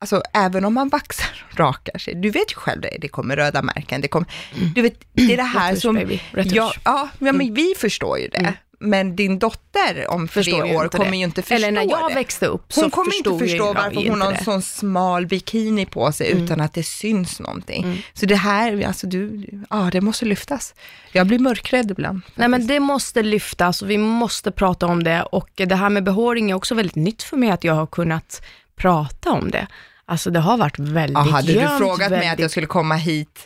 alltså 0.00 0.22
även 0.34 0.64
om 0.64 0.74
man 0.74 0.88
vaxar 0.88 1.46
och 1.52 1.58
rakar 1.58 1.98
sig, 1.98 2.14
du 2.14 2.30
vet 2.30 2.52
ju 2.52 2.56
själv 2.56 2.80
det, 2.80 2.96
det 3.00 3.08
kommer 3.08 3.36
röda 3.36 3.62
märken, 3.62 4.00
det 4.00 4.08
kommer, 4.08 4.28
du 4.74 4.82
vet, 4.82 5.00
det 5.12 5.32
är 5.32 5.36
det 5.36 5.42
här 5.42 5.74
som, 5.74 6.18
ja, 6.34 6.72
ja, 6.84 7.08
men 7.18 7.54
vi 7.54 7.74
förstår 7.76 8.18
ju 8.18 8.28
det. 8.28 8.54
Men 8.80 9.16
din 9.16 9.38
dotter 9.38 10.06
om 10.10 10.28
tre 10.28 10.42
Förstår 10.42 10.66
ju 10.66 10.76
år 10.76 10.88
kommer 10.88 11.10
det. 11.10 11.16
ju 11.16 11.24
inte 11.24 11.42
förstå 11.42 11.54
Eller 11.54 11.70
när 11.70 11.90
jag 11.90 12.08
det. 12.10 12.14
växte 12.14 12.46
upp 12.46 12.72
Hon 12.74 12.84
så 12.84 12.90
kommer 12.90 13.16
inte 13.16 13.38
förstå 13.46 13.72
varför 13.72 14.08
hon 14.10 14.20
har 14.20 14.32
en 14.32 14.44
sån 14.44 14.62
smal 14.62 15.26
bikini 15.26 15.86
på 15.86 16.12
sig 16.12 16.30
Mm. 16.32 16.44
utan 16.44 16.60
att 16.60 16.74
det 16.74 16.82
syns 16.82 17.40
någonting. 17.40 17.84
Mm. 17.84 17.98
Så 18.14 18.26
det 18.26 18.36
här, 18.36 18.86
alltså 18.86 19.06
du, 19.06 19.46
ja 19.70 19.88
det 19.92 20.00
måste 20.00 20.24
lyftas. 20.24 20.74
Jag 21.12 21.26
blir 21.26 21.38
mörkrädd 21.38 21.90
ibland. 21.90 22.20
Nej 22.34 22.48
men 22.48 22.52
faktiskt. 22.52 22.68
det 22.68 22.80
måste 22.80 23.22
lyftas 23.22 23.82
och 23.82 23.90
vi 23.90 23.98
måste 23.98 24.50
prata 24.50 24.86
om 24.86 25.02
det 25.04 25.22
och 25.22 25.50
det 25.54 25.74
här 25.74 25.90
med 25.90 26.04
behåring 26.04 26.50
är 26.50 26.54
också 26.54 26.74
väldigt 26.74 26.96
nytt 26.96 27.22
för 27.22 27.36
mig 27.36 27.50
att 27.50 27.64
jag 27.64 27.74
har 27.74 27.86
kunnat 27.86 28.42
prata 28.76 29.30
om 29.30 29.50
det. 29.50 29.66
Alltså 30.04 30.30
det 30.30 30.40
har 30.40 30.56
varit 30.56 30.78
väldigt 30.78 31.14
ja, 31.14 31.20
hade 31.20 31.52
du 31.52 31.68
frågat 31.78 31.98
mig 31.98 32.04
att 32.18 32.24
väldigt- 32.24 32.38
jag 32.40 32.50
skulle 32.50 32.66
komma 32.66 32.94
hit 32.94 33.44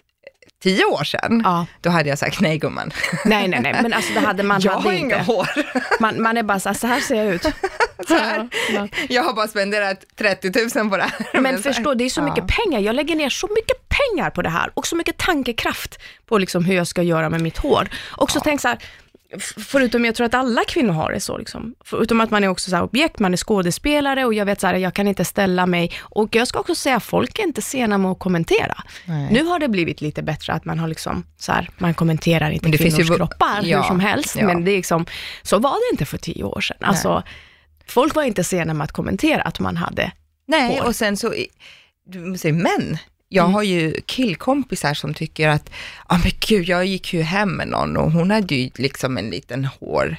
tio 0.63 0.85
år 0.85 1.05
sedan, 1.05 1.41
Ja, 1.45 1.67
då 1.81 1.91
hade 1.91 2.09
jag 2.09 2.19
sagt 2.19 2.41
nej 2.41 2.59
gumman. 2.59 2.93
nej 3.25 3.49
nej 3.49 3.61
nej, 3.61 3.79
men 3.83 3.93
alltså 3.93 4.13
det 4.15 4.21
hade 4.21 4.43
man 4.43 4.61
jag 4.65 4.73
hade 4.73 4.85
har 4.89 4.93
inga 4.93 5.23
hår. 5.23 5.49
Man, 6.01 6.23
man 6.23 6.37
är 6.37 6.43
bara 6.43 6.61
så 6.61 6.69
här, 6.69 6.77
så 6.77 6.87
här 6.87 7.01
ser 7.01 7.15
jag 7.25 7.35
ut. 7.35 7.43
Så 8.09 8.15
här. 8.15 8.49
Ja, 8.73 8.89
Jag 9.09 9.23
har 9.23 9.33
bara 9.33 9.49
spenderat 9.49 10.05
30 10.19 10.79
000 10.79 10.91
på 10.91 10.97
det 10.97 11.03
här. 11.03 11.41
Men 11.41 11.63
förstå, 11.63 11.95
det 11.95 12.05
är 12.05 12.09
så 12.11 12.21
Ja. 12.21 12.25
mycket 12.25 12.47
pengar. 12.47 12.81
Jag 12.81 12.95
lägger 12.97 13.17
ner 13.17 13.29
så 13.31 13.49
mycket 13.55 13.77
pengar 13.89 14.31
på 14.31 14.43
det 14.43 14.49
här 14.49 14.71
och 14.75 14.87
så 14.87 14.97
mycket 14.97 15.17
tankekraft 15.19 15.99
på 16.27 16.39
liksom 16.39 16.65
hur 16.65 16.75
jag 16.75 16.87
ska 16.87 17.03
göra 17.03 17.29
med 17.31 17.41
mitt 17.41 17.59
hår. 17.59 17.89
Och 18.11 18.31
så 18.31 18.41
tänk 18.41 18.61
så 18.61 18.69
här, 18.69 18.79
förutom 19.41 20.05
jag 20.05 20.15
tror 20.15 20.27
att 20.27 20.35
alla 20.35 20.65
kvinnor 20.69 20.93
har 20.93 21.13
det 21.13 21.21
så, 21.21 21.39
liksom. 21.39 21.75
förutom 21.85 22.21
att 22.21 22.31
man 22.31 22.45
är 22.45 22.49
också 22.49 22.71
så 22.71 22.81
objekt, 22.81 23.19
man 23.19 23.33
är 23.33 23.37
skådespelare 23.37 24.25
och 24.25 24.35
jag 24.35 24.47
vet 24.47 24.61
så 24.61 24.67
här, 24.67 24.75
jag 24.75 24.95
kan 24.95 25.09
inte 25.09 25.25
ställa 25.25 25.67
mig. 25.67 25.93
Och 26.01 26.35
jag 26.37 26.49
ska 26.49 26.61
också 26.61 26.75
säga, 26.75 27.01
folk 27.01 27.39
är 27.39 27.43
inte 27.43 27.63
sena 27.63 27.99
med 27.99 28.11
att 28.11 28.19
kommentera. 28.19 28.83
Nej. 29.05 29.29
Nu 29.33 29.45
har 29.45 29.59
det 29.59 29.69
blivit 29.69 30.01
lite 30.01 30.23
bättre 30.23 30.53
att 30.53 30.65
man 30.65 30.79
har 30.79 30.89
liksom, 30.89 31.27
så 31.39 31.53
här, 31.53 31.71
man 31.79 31.95
kommenterar 31.95 32.51
inte 32.51 32.65
Men 32.65 32.73
det 32.73 32.79
finns 32.79 32.95
kvinnors 32.95 33.11
ju- 33.11 33.17
kroppar 33.17 33.61
ja, 33.63 33.77
hur 33.77 33.89
som 33.89 34.01
helst, 34.01 34.37
ja. 34.37 34.47
men 34.47 34.65
det 34.65 34.71
är 34.71 34.77
liksom, 34.77 35.07
så 35.43 35.59
var 35.59 35.71
det 35.71 35.93
inte 35.95 36.05
för 36.05 36.19
tio 36.19 36.45
år 36.45 36.61
sedan. 36.61 36.77
Alltså, 36.81 37.23
folk 37.87 38.15
var 38.15 38.23
inte 38.23 38.45
sena 38.45 38.75
med 38.75 38.85
att 38.85 38.93
kommentera 38.93 39.43
att 39.43 39.61
man 39.61 39.77
hade 39.77 40.13
Nej, 40.47 40.79
hår. 40.79 40.87
och 40.87 40.97
sen 40.97 41.17
så, 41.17 41.35
du 42.07 42.39
säger 42.39 42.55
men. 42.55 42.99
Jag 43.35 43.45
Mm. 43.45 43.55
har 43.55 43.63
ju 43.63 43.95
killkompisar 44.07 44.95
som 44.95 45.15
tycker 45.15 45.49
att, 45.49 45.71
ja 46.09 46.21
men 46.23 46.33
gud, 46.49 46.69
jag 46.69 46.87
gick 46.87 47.15
ju 47.15 47.23
hem 47.23 47.51
med 47.57 47.69
någon 47.69 47.97
och 47.97 48.13
hon 48.13 48.31
hade 48.31 48.55
ju 48.55 48.71
liksom 48.75 49.19
en 49.19 49.31
liten 49.31 49.65
hår, 49.65 50.17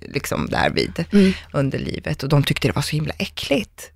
liksom 0.00 0.46
där 0.50 0.70
vid 0.70 1.04
Mm. 1.12 1.32
underlivet 1.52 2.22
och 2.22 2.28
de 2.28 2.42
tyckte 2.42 2.68
det 2.68 2.72
var 2.72 2.82
så 2.82 2.96
himla 2.96 3.14
äckligt. 3.18 3.90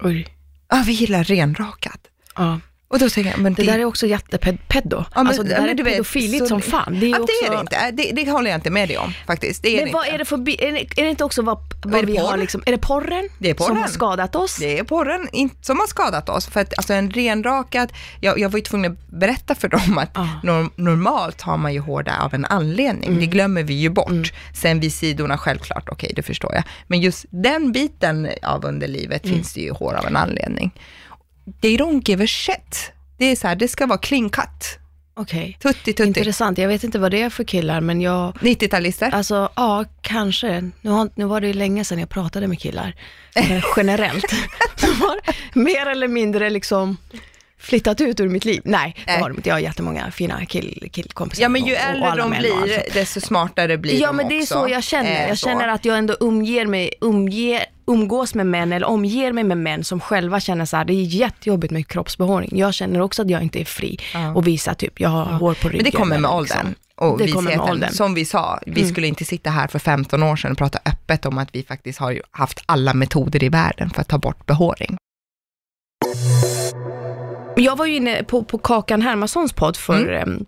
Oj. 0.00 0.26
Ja, 0.68 0.82
vi 0.86 0.92
gillar 0.92 1.24
renrakat. 1.24 2.00
Ja. 2.36 2.60
Och 2.90 2.98
då 2.98 3.08
tänker 3.10 3.30
jag, 3.30 3.40
men 3.40 3.54
Det 3.54 3.62
där 3.62 3.78
är 3.78 3.84
också 3.84 4.06
jättepeddo. 4.06 5.04
Ja, 5.14 5.20
alltså 5.20 5.42
det 5.42 5.48
där 5.48 5.68
är 5.68 5.84
pedofiligt 5.84 6.48
som 6.48 6.60
fan. 6.62 7.00
Det 7.00 7.06
är, 7.06 7.10
ja, 7.10 7.18
också... 7.18 7.34
det 7.42 7.46
är 7.46 7.50
det 7.54 7.60
inte. 7.60 7.90
Det, 7.90 8.24
det 8.24 8.30
håller 8.30 8.50
jag 8.50 8.58
inte 8.58 8.70
med 8.70 8.88
dig 8.88 8.98
om 8.98 9.12
faktiskt. 9.26 9.62
Det 9.62 9.68
är 9.68 9.76
Men 9.76 9.84
det 9.86 9.92
vad 9.92 10.04
inte. 10.04 10.14
är 10.14 10.18
det 10.18 10.24
för, 10.24 10.36
är 10.36 10.72
det, 10.72 11.00
är 11.00 11.04
det 11.04 11.10
inte 11.10 11.24
också 11.24 11.42
vad, 11.42 11.58
vad 11.84 12.02
det 12.02 12.06
vi 12.06 12.16
har 12.16 12.36
liksom, 12.36 12.62
är 12.66 12.72
det 12.72 12.78
porren? 12.78 13.28
Det 13.38 13.50
är 13.50 13.54
porren. 13.54 13.68
Som 13.68 13.76
har 13.76 13.88
skadat 13.88 14.36
oss? 14.36 14.56
Det 14.56 14.78
är 14.78 14.84
porren 14.84 15.28
in, 15.32 15.50
som 15.60 15.78
har 15.78 15.86
skadat 15.86 16.28
oss. 16.28 16.46
För 16.46 16.60
att 16.60 16.78
alltså 16.78 16.92
en 16.92 17.10
renrakad, 17.10 17.92
jag, 18.20 18.38
jag 18.38 18.48
var 18.48 18.58
ju 18.58 18.62
tvungen 18.64 18.92
att 18.92 18.98
berätta 19.08 19.54
för 19.54 19.68
dem 19.68 19.98
att 19.98 20.10
Ah. 20.18 20.26
norm, 20.42 20.70
normalt 20.76 21.40
har 21.40 21.56
man 21.56 21.74
ju 21.74 21.80
hår 21.80 22.02
där 22.02 22.18
av 22.20 22.34
en 22.34 22.44
anledning. 22.44 23.08
Mm. 23.08 23.20
Det 23.20 23.26
glömmer 23.26 23.62
vi 23.62 23.74
ju 23.74 23.88
bort. 23.90 24.32
Sen 24.54 24.80
vid 24.80 24.92
sidorna 24.94 25.38
självklart, 25.38 25.88
okej 25.88 26.12
det 26.16 26.22
förstår 26.22 26.54
jag. 26.54 26.62
Men 26.86 27.00
just 27.00 27.24
den 27.30 27.72
biten 27.72 28.28
av 28.42 28.64
underlivet 28.64 29.24
Mm. 29.24 29.36
finns 29.36 29.52
det 29.52 29.60
ju 29.60 29.70
hår 29.72 29.94
av 29.94 30.06
en 30.06 30.16
anledning. 30.16 30.70
They 31.60 31.76
don't 31.76 32.08
give 32.08 32.24
a 32.24 32.26
shit. 32.26 32.92
Det 33.18 33.24
är 33.24 33.36
så 33.36 33.48
här, 33.48 33.56
det 33.56 33.68
ska 33.68 33.86
vara 33.86 33.98
clean 33.98 34.30
cut. 34.30 34.78
Okej. 35.14 35.58
Tutti 35.62 35.92
tutti. 35.92 36.02
Intressant. 36.02 36.58
Jag 36.58 36.68
vet 36.68 36.84
inte 36.84 36.98
vad 36.98 37.10
det 37.10 37.22
är 37.22 37.30
för 37.30 37.44
killar, 37.44 37.80
men 37.80 38.00
jag, 38.00 38.32
90-talister. 38.32 39.10
alltså 39.12 39.48
ja, 39.56 39.84
kanske. 40.00 40.70
Nu, 40.80 40.90
har, 40.90 41.10
nu 41.14 41.24
var 41.24 41.40
det 41.40 41.46
ju 41.46 41.52
länge 41.52 41.84
sedan 41.84 41.98
jag 41.98 42.08
pratade 42.08 42.48
med 42.48 42.60
killar. 42.60 42.94
Men 43.34 43.62
generellt. 43.76 44.24
De 44.80 44.86
har 44.86 45.20
mer 45.52 45.86
eller 45.86 46.08
mindre 46.08 46.50
liksom 46.50 46.96
flyttat 47.60 48.00
ut 48.00 48.20
ur 48.20 48.28
mitt 48.28 48.44
liv. 48.44 48.60
Nej, 48.64 48.94
det 49.06 49.12
har 49.12 49.28
de 49.28 49.36
inte. 49.36 49.48
Jag 49.48 49.54
har 49.56 49.60
jättemånga 49.60 50.10
fina 50.10 50.46
kill, 50.46 50.88
killkompisar. 50.92 51.42
Ja 51.42 51.48
men 51.48 51.64
ju 51.64 51.72
och- 51.72 51.78
äldre 51.80 52.14
de 52.16 52.30
blir, 52.30 52.94
desto 52.94 53.20
smartare 53.20 53.78
blir 53.78 54.00
Ja 54.00 54.06
de 54.06 54.16
men 54.16 54.28
det 54.28 54.34
är 54.34 54.42
också. 54.42 54.54
så 54.54 54.68
jag 54.68 54.84
känner. 54.84 55.22
Eh, 55.22 55.28
Jag 55.28 55.38
känner 55.38 55.68
att 55.68 55.84
jag 55.84 55.98
ändå 55.98 56.16
umger 56.20 56.66
mig, 56.66 56.92
umger, 57.00 57.64
umgås 57.86 58.34
med 58.34 58.46
män 58.46 58.72
eller 58.72 58.86
omger 58.86 59.32
mig 59.32 59.44
med 59.44 59.58
män 59.58 59.84
som 59.84 60.00
själva 60.00 60.40
känner 60.40 60.64
så 60.64 60.76
här, 60.76 60.84
det 60.84 60.92
är 60.92 61.02
jättejobbigt 61.04 61.70
med 61.72 61.88
kroppsbehåring. 61.88 62.50
Jag 62.58 62.74
känner 62.74 63.00
också 63.00 63.22
att 63.22 63.30
jag 63.30 63.42
inte 63.42 63.60
är 63.60 63.64
fri 63.64 63.98
Ja. 64.14 64.34
och 64.34 64.46
visa 64.46 64.74
typ, 64.74 65.00
jag 65.00 65.08
har 65.08 65.24
hår 65.24 65.54
på 65.54 65.68
ryggen. 65.68 65.84
Men 65.84 65.90
det 65.92 65.96
kommer 65.96 66.18
med 66.18 66.30
åldern. 66.30 66.66
liksom. 66.66 66.74
Och 66.96 67.18
Det 67.18 67.28
kommer 67.32 67.42
med 67.42 67.52
visheten. 67.52 67.70
åldern. 67.72 67.92
Som 67.92 68.14
vi 68.14 68.24
sa, 68.24 68.58
vi 68.66 68.80
Mm. 68.80 68.92
skulle 68.92 69.06
inte 69.06 69.24
sitta 69.24 69.50
här 69.50 69.66
för 69.68 69.78
15 69.78 70.22
år 70.22 70.36
sedan 70.36 70.52
och 70.52 70.58
prata 70.58 70.78
öppet 70.84 71.26
om 71.26 71.38
att 71.38 71.48
vi 71.52 71.62
faktiskt 71.62 71.98
har 71.98 72.22
haft 72.30 72.62
alla 72.66 72.94
metoder 72.94 73.44
i 73.44 73.48
världen 73.48 73.90
för 73.90 74.00
att 74.00 74.08
ta 74.08 74.18
bort 74.18 74.46
behåring. 74.46 74.96
Jag 77.60 77.76
var 77.76 77.86
ju 77.86 77.96
inne 77.96 78.22
på, 78.24 78.44
på 78.44 78.58
Kakan 78.58 79.02
Hermanssons 79.02 79.52
podd 79.52 79.76
för 79.76 79.94
Mm. 80.08 80.22
em, 80.22 80.46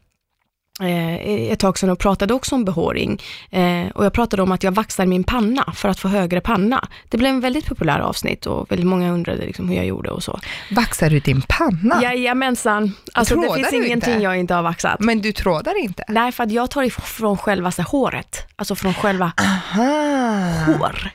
eh, 0.88 1.52
ett 1.52 1.58
tag 1.58 1.78
sedan 1.78 1.90
och 1.90 1.98
pratade 1.98 2.34
också 2.34 2.54
om 2.54 2.64
behåring. 2.64 3.22
Eh, 3.50 3.86
och 3.94 4.04
jag 4.04 4.12
pratade 4.12 4.42
om 4.42 4.52
att 4.52 4.62
jag 4.62 4.72
vaxar 4.72 5.06
min 5.06 5.24
panna 5.24 5.72
för 5.76 5.88
att 5.88 6.00
få 6.00 6.08
högre 6.08 6.40
panna. 6.40 6.88
Det 7.08 7.16
blev 7.18 7.30
en 7.30 7.40
väldigt 7.40 7.66
populär 7.66 7.98
avsnitt 7.98 8.46
och 8.46 8.70
väldigt 8.72 8.86
många 8.86 9.12
undrade 9.12 9.46
liksom 9.46 9.68
hur 9.68 9.76
jag 9.76 9.86
gjorde 9.86 10.10
och 10.10 10.22
så. 10.22 10.40
Vaxar 10.70 11.10
du 11.10 11.20
din 11.20 11.42
panna? 11.48 12.02
Jajamensan. 12.02 12.92
Alltså 13.12 13.34
det 13.34 13.40
Trådar 13.42 13.56
finns 13.56 13.70
du 13.70 13.76
ingenting 13.86 14.12
inte? 14.14 14.24
jag 14.24 14.36
inte 14.38 14.54
har 14.54 14.62
vaxat. 14.62 15.00
Men 15.00 15.20
du 15.20 15.32
trådar 15.32 15.78
inte? 15.82 16.04
Nej, 16.08 16.32
för 16.32 16.44
att 16.44 16.52
jag 16.52 16.70
tar 16.70 16.82
ifrån 16.82 17.36
själva 17.38 17.70
så 17.70 17.82
håret. 17.82 18.46
Alltså 18.56 18.74
från 18.74 18.94
själva 18.94 19.32
Aha. 19.36 19.84
hår. 20.66 21.10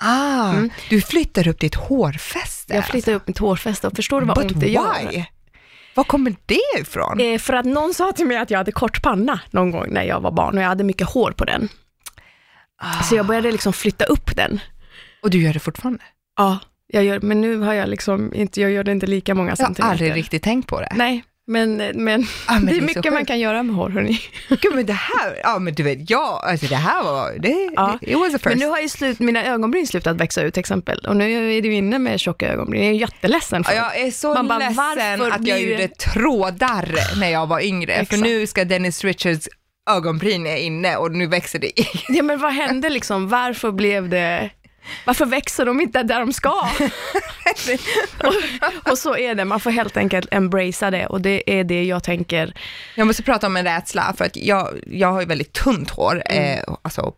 Ah, 0.00 0.50
Mm. 0.52 0.70
du 0.90 1.00
flyttar 1.00 1.48
upp 1.48 1.60
ditt 1.60 1.74
hårfäste? 1.74 2.74
Jag 2.74 2.86
flyttar 2.86 3.12
upp 3.12 3.26
mitt 3.26 3.38
hårfäste 3.38 3.86
och 3.86 3.96
förstår 3.96 4.20
du 4.20 4.26
vad 4.26 4.36
But 4.36 4.50
ont 4.52 4.60
det 4.60 4.68
gör? 4.68 5.10
why? 5.10 5.24
Var 5.94 6.04
kommer 6.04 6.34
det 6.46 6.80
ifrån? 6.80 7.20
Eh, 7.20 7.38
för 7.38 7.52
att 7.52 7.66
någon 7.66 7.94
sa 7.94 8.12
till 8.12 8.26
mig 8.26 8.36
att 8.36 8.50
jag 8.50 8.58
hade 8.58 8.72
kort 8.72 9.02
panna 9.02 9.40
någon 9.50 9.70
gång 9.70 9.86
när 9.92 10.02
jag 10.02 10.20
var 10.20 10.30
barn 10.30 10.56
och 10.58 10.62
jag 10.64 10.68
hade 10.68 10.84
mycket 10.84 11.08
hår 11.08 11.30
på 11.32 11.44
den. 11.44 11.68
Ah. 12.82 13.02
Så 13.02 13.14
jag 13.16 13.26
började 13.26 13.52
liksom 13.52 13.72
flytta 13.72 14.04
upp 14.04 14.36
den. 14.36 14.60
Och 15.22 15.30
du 15.30 15.42
gör 15.42 15.52
det 15.52 15.58
fortfarande? 15.60 16.02
Ja, 16.36 16.58
jag 16.86 17.04
gör, 17.04 17.20
men 17.20 17.40
nu 17.40 17.56
har 17.58 17.74
jag 17.74 17.88
liksom 17.88 18.34
inte, 18.34 18.60
jag 18.60 18.70
gör 18.70 18.84
det 18.84 18.92
inte 18.92 19.06
lika 19.06 19.34
många 19.34 19.48
Jag 19.50 19.56
har 19.56 19.64
centimeter. 19.64 19.92
aldrig 19.92 20.14
riktigt 20.14 20.42
tänkt 20.42 20.68
på 20.68 20.80
det. 20.80 20.92
Nej, 20.94 21.24
Men, 21.50 21.76
men, 21.76 22.26
Ja, 22.48 22.54
men 22.54 22.66
det 22.66 22.76
är 22.76 22.80
mycket 22.80 23.12
man 23.12 23.24
kan 23.26 23.38
göra 23.40 23.62
med 23.62 23.76
hår, 23.76 23.88
hörni. 23.90 24.20
Gud, 24.48 24.74
men 24.74 24.86
det 24.86 24.92
här, 24.92 25.40
ja 25.42 25.58
men 25.58 25.74
du 25.74 25.82
vet, 25.82 26.10
ja, 26.10 26.42
alltså 26.46 26.66
det 26.66 26.76
här 26.76 27.02
var, 27.02 27.32
det, 27.38 27.70
Ja. 27.76 27.98
it 28.02 28.18
was 28.18 28.28
a 28.34 28.38
first. 28.38 28.44
Men 28.44 28.58
nu 28.58 28.66
har 28.66 28.78
ju 28.78 28.88
slut, 28.88 29.18
mina 29.18 29.44
ögonbryn 29.46 29.86
slutat 29.86 30.16
växa 30.16 30.42
ut 30.42 30.54
till 30.54 30.60
exempel. 30.60 30.98
Och 30.98 31.16
nu 31.16 31.54
är 31.56 31.62
du 31.62 31.72
inne 31.74 31.98
med 31.98 32.20
tjocka 32.20 32.48
ögonbryn. 32.52 32.82
Jag 32.84 32.90
är 32.94 32.98
jätteledsen 32.98 33.64
för 33.64 33.72
Ja, 33.72 33.92
Jag 33.94 34.06
är 34.06 34.10
så 34.10 34.34
Man 34.34 34.48
bara, 34.48 34.58
ledsen 34.58 34.76
varför 34.76 35.30
att 35.30 35.46
jag 35.46 35.60
gjorde 35.62 35.88
trådar 35.88 37.18
när 37.20 37.28
jag 37.30 37.46
var 37.46 37.60
yngre, 37.60 37.94
för 37.94 38.02
Exakt. 38.02 38.22
nu 38.22 38.46
ska 38.46 38.64
Dennis 38.64 39.04
Richards 39.04 39.48
ögonbryn 39.90 40.46
är 40.46 40.56
inne 40.56 40.96
och 40.96 41.12
nu 41.12 41.26
växer 41.26 41.58
det. 41.58 41.72
Ja, 42.08 42.22
men 42.22 42.38
vad 42.38 42.52
hände 42.52 42.88
liksom? 42.88 43.28
Varför 43.28 43.72
blev 43.72 44.08
det... 44.08 44.50
Varför 45.04 45.26
växer 45.26 45.66
de 45.66 45.80
inte 45.80 46.02
där 46.02 46.20
de 46.20 46.32
ska? 46.32 46.50
och, 48.24 48.90
och 48.90 48.98
så 48.98 49.16
är 49.16 49.34
det, 49.34 49.44
man 49.44 49.60
får 49.60 49.70
helt 49.70 49.96
enkelt 49.96 50.28
embracea 50.30 50.90
det 50.90 51.06
och 51.06 51.20
det 51.20 51.58
är 51.58 51.64
det 51.64 51.84
jag 51.84 52.02
tänker. 52.02 52.54
Jag 52.94 53.06
måste 53.06 53.22
prata 53.22 53.46
om 53.46 53.56
en 53.56 53.64
rädsla, 53.64 54.14
för 54.18 54.24
att 54.24 54.36
jag, 54.36 54.68
jag 54.86 55.12
har 55.12 55.20
ju 55.20 55.26
väldigt 55.26 55.52
tunt 55.52 55.90
hår, 55.90 56.22
eh, 56.26 56.62
alltså 56.82 57.12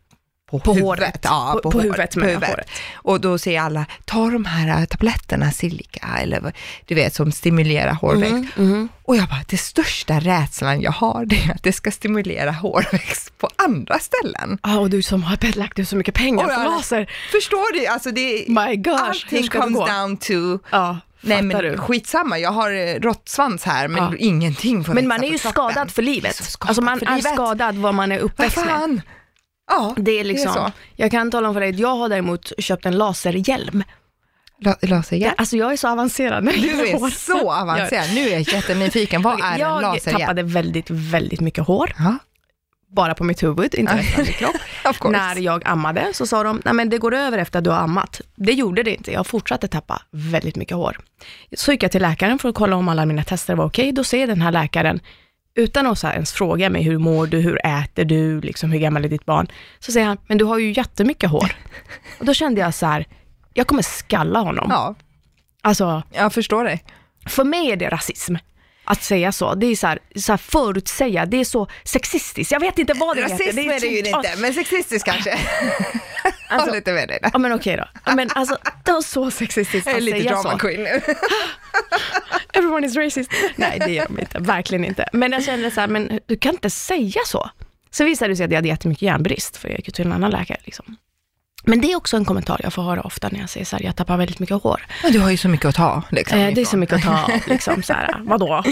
på, 0.59 0.71
Mm. 0.71 0.83
På 0.83 0.91
huvudet. 0.95 1.07
håret. 1.07 1.21
Ja, 1.25 1.51
På- 1.53 1.61
på, 1.63 1.71
på 1.71 1.81
huvudet 1.81 2.15
på 2.15 2.21
huvudet. 2.21 2.49
håret. 2.49 2.69
Och 2.95 3.21
då 3.21 3.39
säger 3.39 3.61
alla, 3.61 3.87
ta 4.05 4.31
de 4.31 4.45
här 4.45 4.81
äh, 4.81 4.85
tabletterna, 4.85 5.51
silika, 5.51 6.07
eller 6.23 6.53
du 6.87 6.95
vet, 6.95 7.15
som 7.15 7.33
stimulerar 7.33 7.93
hårväxt. 7.93 8.59
Mm, 8.59 8.89
Och 9.03 9.17
jag 9.17 9.29
bara, 9.29 9.41
det 9.49 9.57
största 9.57 10.21
rädslan 10.21 10.81
jag 10.81 10.93
har, 10.93 11.25
det 11.25 11.37
är 11.45 11.51
att 11.55 11.63
det 11.63 11.73
ska 11.73 11.91
stimulera 11.91 12.51
hårväxt 12.51 13.39
på 13.39 13.49
andra 13.57 13.99
ställen. 13.99 14.59
Ja, 14.63 14.79
och 14.79 14.91
du 14.91 15.03
som 15.03 15.23
har 15.23 15.57
lagt 15.59 15.79
ut 15.79 15.89
så 15.89 15.97
mycket 15.97 16.15
pengar 16.15 16.45
på 16.45 16.71
laser. 16.71 17.11
Förstår 17.33 17.73
du? 17.81 17.87
Alltså 17.87 18.11
det, 18.11 18.45
My 18.49 18.77
gosh, 18.77 19.01
allting 19.03 19.49
comes 19.49 19.89
down 19.89 20.17
to, 20.17 20.59
Ja, 20.71 20.99
nej 21.21 21.43
men 21.43 21.63
du? 21.63 21.77
skitsamma, 21.79 22.39
jag 22.39 22.51
har 22.53 22.71
eh, 22.73 22.95
råttsvans 23.01 23.65
här, 23.65 23.89
men 23.89 24.03
Ja. 24.03 24.13
ingenting 24.19 24.85
får 24.85 24.95
Men 24.95 25.09
man 25.09 25.25
är 25.25 25.29
ju 25.29 25.39
skadad 25.39 25.91
för 25.91 26.03
livet. 26.03 26.35
Skadad 26.37 26.69
Alltså 26.69 26.83
man 26.83 26.99
är 27.03 27.17
livet. 27.17 27.33
skadad 27.35 27.77
vad 27.77 27.95
man 27.95 28.13
är 28.13 28.19
uppväxt 28.19 28.57
med. 28.57 29.01
Ja, 29.71 29.95
Det 29.97 30.21
är 30.21 30.25
liksom, 30.25 30.53
så. 30.55 30.73
jag 30.97 31.11
kan 31.11 31.31
tala 31.31 31.49
om 31.49 31.55
för 31.55 31.61
dig, 31.61 31.71
att 31.71 31.79
jag 31.79 31.97
har 31.97 32.09
däremot 32.09 32.53
köpt 32.59 32.87
en 32.87 32.99
laserhjälm. 32.99 33.83
La- 34.63 34.77
Laserhjälm? 34.83 35.35
Alltså 35.37 35.57
jag 35.57 35.73
är 35.73 35.77
så 35.77 35.89
avancerad 35.89 36.45
när 36.45 36.53
det 36.53 36.59
Du 36.61 36.93
hår. 36.99 37.07
är 37.07 37.11
så 37.11 37.53
avancerad. 37.53 38.15
Nu 38.15 38.21
är 38.29 38.33
jag 38.33 38.41
jättenyfiken. 38.41 39.23
Vad 39.23 39.41
är 39.41 39.53
en 39.55 39.59
Jag 39.61 39.83
laserhjälm? 39.83 40.21
tappade 40.21 40.43
väldigt, 40.43 40.91
väldigt 40.91 41.41
mycket 41.41 41.67
hår. 41.67 41.93
Ja, 41.99 42.17
Bara 42.97 43.15
på 43.15 43.25
mitt 43.25 43.43
huvud, 43.43 43.75
inte 43.75 43.97
resten 43.99 44.21
av 44.21 44.27
min 44.27 44.33
kropp. 44.93 45.13
När 45.13 45.37
jag 45.37 45.63
ammade 45.69 46.09
så 46.15 46.27
sa 46.27 46.43
de, 46.43 46.63
nej 46.65 46.75
men 46.75 46.89
det 46.91 46.99
går 46.99 47.15
över 47.15 47.39
efter 47.39 47.59
att 47.59 47.65
du 47.65 47.71
har 47.71 47.79
ammat. 47.79 48.21
Det 48.37 48.53
gjorde 48.53 48.83
det 48.83 48.95
inte, 48.95 49.13
jag 49.13 49.27
fortsatte 49.27 49.69
tappa 49.69 50.03
väldigt 50.11 50.57
mycket 50.57 50.77
hår. 50.77 50.99
Så 51.57 51.73
gick 51.73 51.83
jag 51.83 51.93
till 51.93 52.03
läkaren 52.03 52.39
för 52.39 52.49
att 52.49 52.55
kolla 52.55 52.77
om 52.77 52.89
alla 52.89 53.07
mina 53.07 53.25
tester 53.25 53.55
var 53.55 53.65
okej. 53.65 53.93
Då 53.93 54.05
säger 54.05 54.27
den 54.27 54.41
här 54.43 54.53
läkaren, 54.53 55.01
utan 55.55 55.87
att 55.87 55.99
så 55.99 56.07
ens 56.09 56.33
fråga 56.33 56.71
mig, 56.71 56.83
hur 56.83 56.99
mår 56.99 57.27
du, 57.27 57.41
hur 57.41 57.67
äter 57.67 58.05
du, 58.05 58.41
liksom, 58.41 58.73
hur 58.73 58.79
gammal 58.79 59.05
är 59.05 59.09
ditt 59.09 59.25
barn? 59.25 59.47
Så 59.79 59.93
säger 59.93 60.07
han, 60.07 60.17
men 60.27 60.39
du 60.39 60.45
har 60.45 60.59
ju 60.59 60.73
jättemycket 60.73 61.31
hår. 61.31 61.53
Och 62.19 62.25
då 62.25 62.35
kände 62.35 62.61
jag 62.61 62.75
så 62.75 62.87
här, 62.87 63.07
jag 63.55 63.67
kommer 63.67 63.83
skalla 63.83 64.39
honom. 64.41 64.67
Ja, 64.71 64.95
Alltså, 65.63 66.03
jag 66.13 66.33
förstår 66.33 66.65
dig. 66.65 66.85
för 67.27 67.45
mig 67.45 67.71
är 67.71 67.77
det 67.77 67.89
rasism. 67.89 68.35
Att 68.85 69.03
säga 69.03 69.33
så. 69.33 69.55
Det 69.55 69.67
är 69.67 69.77
så 69.77 69.87
här, 69.87 69.99
så 70.17 70.33
här 70.33 70.37
förutsäga, 70.37 71.27
det 71.27 71.37
är 71.41 71.45
så 71.45 71.67
sexistiskt. 71.85 72.53
Jag 72.53 72.61
vet 72.61 72.79
inte 72.79 72.93
vad 72.95 73.17
det 73.17 73.23
Rasism 73.23 73.43
heter. 73.43 73.59
är 73.77 73.81
det 73.81 73.87
ju 73.87 74.03
typ- 74.03 74.17
inte, 74.17 74.37
men 74.37 74.55
sexistisk 74.55 75.07
kanske. 75.07 75.39
Alltså- 76.49 76.67
Håll 76.69 76.77
lite 76.77 76.93
med 76.93 77.09
dig 77.09 77.19
där. 77.23 77.31
Ja 77.33 77.39
men 77.39 77.53
okej 77.53 77.77
då. 77.77 78.13
Men 78.13 78.31
alltså, 78.35 78.59
det 78.85 78.93
var 78.93 79.03
så 79.03 79.31
sexistiskt 79.31 79.87
Jag 79.87 79.93
är 79.95 79.99
att 79.99 80.03
lite 80.05 80.19
säga 80.19 80.31
drama 80.31 80.51
så. 80.51 80.59
queen 80.59 80.83
nu. 80.83 81.01
Everyone 82.53 82.87
is 82.87 82.97
racist. 82.97 83.31
Nej, 83.57 83.79
det 83.87 83.93
gör 83.93 84.07
de 84.07 84.19
inte. 84.21 84.39
Verkligen 84.39 84.85
inte. 84.85 85.09
Men 85.13 85.33
jag 85.33 85.45
kände 85.45 85.71
så 85.71 85.81
här, 85.81 85.89
men 85.89 86.21
du 86.27 86.37
kan 86.37 86.55
inte 86.55 86.71
säga 86.71 87.21
så. 87.27 87.51
Så 87.91 88.05
visade 88.05 88.33
det 88.33 88.37
sig 88.37 88.45
att 88.45 88.51
jag 88.51 88.57
hade 88.59 88.69
jättemycket 88.69 89.03
järnbrist, 89.03 89.57
för 89.57 89.69
jag 89.69 89.77
gick 89.79 89.89
ju 89.89 89.93
till 89.93 90.07
en 90.07 90.13
annan 90.13 90.31
läkare. 90.31 90.59
Liksom. 90.65 90.97
Men 91.65 91.81
det 91.81 91.93
är 91.93 91.97
också 91.97 92.17
en 92.17 92.25
kommentar 92.25 92.61
jag 92.63 92.73
får 92.73 92.83
höra 92.83 93.01
ofta 93.03 93.29
när 93.29 93.41
jag 93.41 93.51
säger 93.51 93.67
så 93.67 93.77
här, 93.77 93.85
jag 93.85 93.97
tappar 93.97 94.17
väldigt 94.17 94.39
mycket 94.39 94.63
hår. 94.63 94.87
Men 95.03 95.13
du 95.13 95.19
har 95.21 95.31
ju 95.31 95.37
så 95.37 95.49
mycket 95.49 95.67
att 95.67 95.75
ta. 95.75 96.03
Liksom, 96.11 96.39
Eh, 96.39 96.55
det 96.55 96.61
är 96.61 96.65
så 96.65 96.77
mycket 96.77 96.97
att 96.97 97.03
ta 97.03 97.23
av, 97.25 97.31
liksom 97.47 97.83
så 97.83 97.93
här, 97.93 98.15
vadå? 98.25 98.65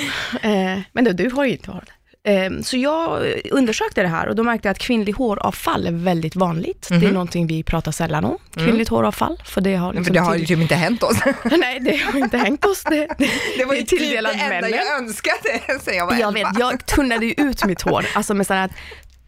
Eh, 0.43 0.79
men 0.93 1.05
du, 1.05 1.13
du 1.13 1.31
har 1.31 1.45
ju 1.45 1.51
inte 1.53 1.71
hår. 1.71 1.85
Eh, 2.25 2.51
så 2.63 2.77
jag 2.77 3.23
undersökte 3.51 4.03
det 4.03 4.09
här 4.09 4.29
och 4.29 4.37
då 4.37 4.43
märkte 4.43 4.69
jag 4.69 4.73
att 4.73 4.79
kvinnlig 4.79 5.13
håravfall 5.13 5.87
är 5.87 5.93
väldigt 5.93 6.37
vanligt. 6.37 6.89
Det 6.91 7.07
är 7.07 7.13
någonting 7.13 7.47
vi 7.47 7.63
pratar 7.63 7.93
sällan 7.93 8.25
om, 8.25 8.39
kvinnligt 8.55 8.89
håravfall. 8.89 9.37
För 9.45 9.61
det 9.61 9.75
har, 9.75 9.87
Men 9.93 9.97
liksom 9.97 10.15
det 10.15 10.21
har 10.21 10.35
ju 10.37 10.47
typ 10.47 10.59
inte 10.59 10.75
hänt 10.75 11.03
oss. 11.03 11.17
Nej, 11.45 11.81
det 11.81 11.97
har 11.97 12.19
inte 12.19 12.39
hängt 12.39 12.65
oss. 12.65 12.83
Det, 12.85 13.09
det, 13.19 13.31
Det 13.59 13.65
var 13.65 13.75
ju 13.75 13.81
typ 13.81 13.91
det 13.91 13.97
tilldelat 13.97 14.33
enda 14.33 14.49
männen. 14.49 14.71
jag 14.71 14.99
önskade 14.99 15.81
sen 15.85 15.97
jag 15.97 16.07
var 16.07 16.13
Jag 16.15 16.39
elva. 16.39 16.51
vet, 16.51 16.59
jag 16.59 16.87
tunnade 16.87 17.27
ju 17.27 17.35
ut 17.37 17.65
mitt 17.65 17.83
hår, 17.83 18.07
alltså 18.15 18.35
med 18.35 18.47
sån 18.47 18.57
här 18.57 18.71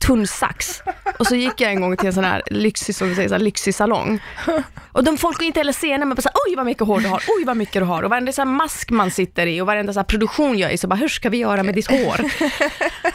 tunn 0.06 0.26
sax. 0.26 0.82
Och 1.18 1.26
så 1.26 1.34
gick 1.34 1.60
jag 1.60 1.72
en 1.72 1.80
gång 1.80 1.96
till 1.96 2.06
en 2.06 2.12
sån 2.12 2.24
här 2.24 2.42
lyxig, 2.46 2.94
som 2.94 3.08
vi 3.08 3.14
säger, 3.14 3.28
så 3.28 3.34
här, 3.34 3.42
lyxig 3.42 3.74
salong. 3.74 4.20
Och 4.92 5.04
de 5.04 5.18
folk 5.18 5.38
går 5.38 5.46
inte 5.46 5.60
heller 5.60 5.72
se 5.72 5.98
när 5.98 6.06
man 6.06 6.14
bara 6.14 6.22
så 6.22 6.28
här, 6.28 6.36
oj 6.48 6.56
vad 6.56 6.66
mycket 6.66 6.86
hår 6.86 7.00
du 7.00 7.08
har, 7.08 7.22
oj 7.38 7.44
vad 7.46 7.56
mycket 7.56 7.74
du 7.74 7.84
har. 7.84 8.02
Och 8.02 8.10
varenda 8.10 8.32
så 8.32 8.40
här 8.40 8.46
mask 8.46 8.90
man 8.90 9.10
sitter 9.10 9.46
i 9.46 9.60
och 9.60 9.66
varenda 9.66 9.92
så 9.92 9.98
här 9.98 10.04
produktion 10.04 10.58
jag 10.58 10.70
är 10.70 10.74
i, 10.74 10.78
så 10.78 10.88
bara, 10.88 10.94
hur 10.96 11.08
ska 11.08 11.28
vi 11.28 11.36
göra 11.38 11.62
med 11.62 11.74
ditt 11.74 11.90
hår? 11.90 12.20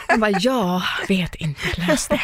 Jag 0.08 0.20
bara, 0.20 0.32
jag 0.40 0.82
vet 1.08 1.36
inte, 1.36 1.62
lös 1.88 2.08
det. 2.08 2.22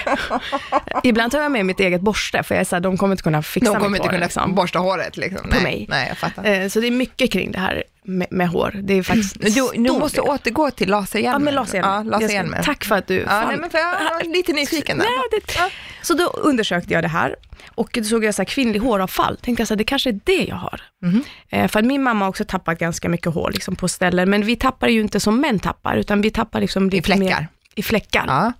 Ibland 1.03 1.31
tar 1.31 1.39
jag 1.41 1.51
med 1.51 1.65
mitt 1.65 1.79
eget 1.79 2.01
borste, 2.01 2.43
för 2.43 2.55
jag 2.55 2.59
är 2.59 2.65
så 2.65 2.75
här, 2.75 2.81
de 2.81 2.97
kommer 2.97 3.13
inte 3.13 3.23
kunna 3.23 3.41
fixa 3.41 3.73
De 3.73 3.77
kommer 3.79 3.89
mitt 3.89 3.97
inte 3.99 4.07
hår. 4.07 4.13
kunna 4.13 4.25
liksom. 4.25 4.55
borsta 4.55 4.79
håret 4.79 5.17
liksom. 5.17 5.49
På 5.49 5.55
nej, 5.55 5.63
mig. 5.63 5.85
Nej, 5.89 6.07
jag 6.07 6.17
fattar. 6.17 6.45
Eh, 6.45 6.67
Så 6.67 6.79
det 6.79 6.87
är 6.87 6.91
mycket 6.91 7.31
kring 7.31 7.51
det 7.51 7.59
här 7.59 7.83
med, 8.03 8.27
med 8.31 8.47
hår. 8.47 8.79
Det 8.83 8.93
är 8.93 9.03
faktiskt 9.03 9.39
Men 9.39 9.51
du, 9.51 9.69
du 9.73 9.99
måste 9.99 10.21
del. 10.21 10.29
återgå 10.29 10.71
till 10.71 10.89
laserhjälmen. 10.89 11.53
Ja, 11.53 11.59
laserhjälmen. 11.61 12.05
Ja, 12.05 12.19
laserhjälmen. 12.19 12.63
Tack 12.63 12.83
för 12.85 12.95
att 12.95 13.07
du... 13.07 13.15
Ja, 13.19 13.45
nej, 13.47 13.57
men 13.57 13.69
för 13.69 13.77
jag 13.77 13.91
var 13.91 14.33
lite 14.33 14.53
nyfiken 14.53 14.97
där. 14.97 15.05
Nej, 15.05 15.41
det, 15.41 15.71
Så 16.01 16.13
då 16.13 16.23
undersökte 16.25 16.93
jag 16.93 17.03
det 17.03 17.07
här 17.07 17.35
och 17.75 17.89
då 17.93 18.03
såg 18.03 18.23
jag 18.23 18.35
så 18.35 18.41
här 18.41 18.45
kvinnlig 18.47 18.79
håravfall. 18.79 19.37
Tänkte 19.37 19.61
jag 19.61 19.67
så 19.67 19.73
här, 19.73 19.77
det 19.77 19.83
kanske 19.83 20.09
är 20.09 20.19
det 20.23 20.43
jag 20.43 20.55
har. 20.55 20.81
Mhm. 21.01 21.23
Eh, 21.49 21.67
för 21.67 21.79
att 21.79 21.85
min 21.85 22.03
mamma 22.03 22.25
har 22.25 22.29
också 22.29 22.45
tappat 22.45 22.79
ganska 22.79 23.09
mycket 23.09 23.33
hår 23.33 23.51
liksom, 23.53 23.75
på 23.75 23.87
ställen, 23.87 24.29
men 24.29 24.45
vi 24.45 24.55
tappar 24.55 24.87
ju 24.87 25.01
inte 25.01 25.19
som 25.19 25.41
män 25.41 25.59
tappar, 25.59 25.95
utan 25.97 26.21
vi 26.21 26.31
tappar 26.31 26.61
liksom 26.61 26.89
lite 26.89 27.05
fläckar. 27.05 27.19
Mer, 27.23 27.47
I 27.75 27.83
fläckar. 27.83 28.23
Ja, 28.27 28.53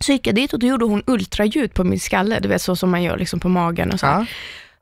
Så 0.00 0.12
gick 0.12 0.26
jag 0.26 0.34
dit 0.34 0.52
och 0.52 0.58
då 0.58 0.66
gjorde 0.66 0.84
hon 0.84 1.02
ultraljud 1.06 1.74
på 1.74 1.84
min 1.84 2.00
skalle, 2.00 2.38
du 2.40 2.48
vet 2.48 2.62
så 2.62 2.76
som 2.76 2.90
man 2.90 3.02
gör 3.02 3.16
liksom 3.18 3.40
på 3.40 3.48
magen 3.48 3.90
och 3.92 4.00
så. 4.00 4.06
ja. 4.06 4.26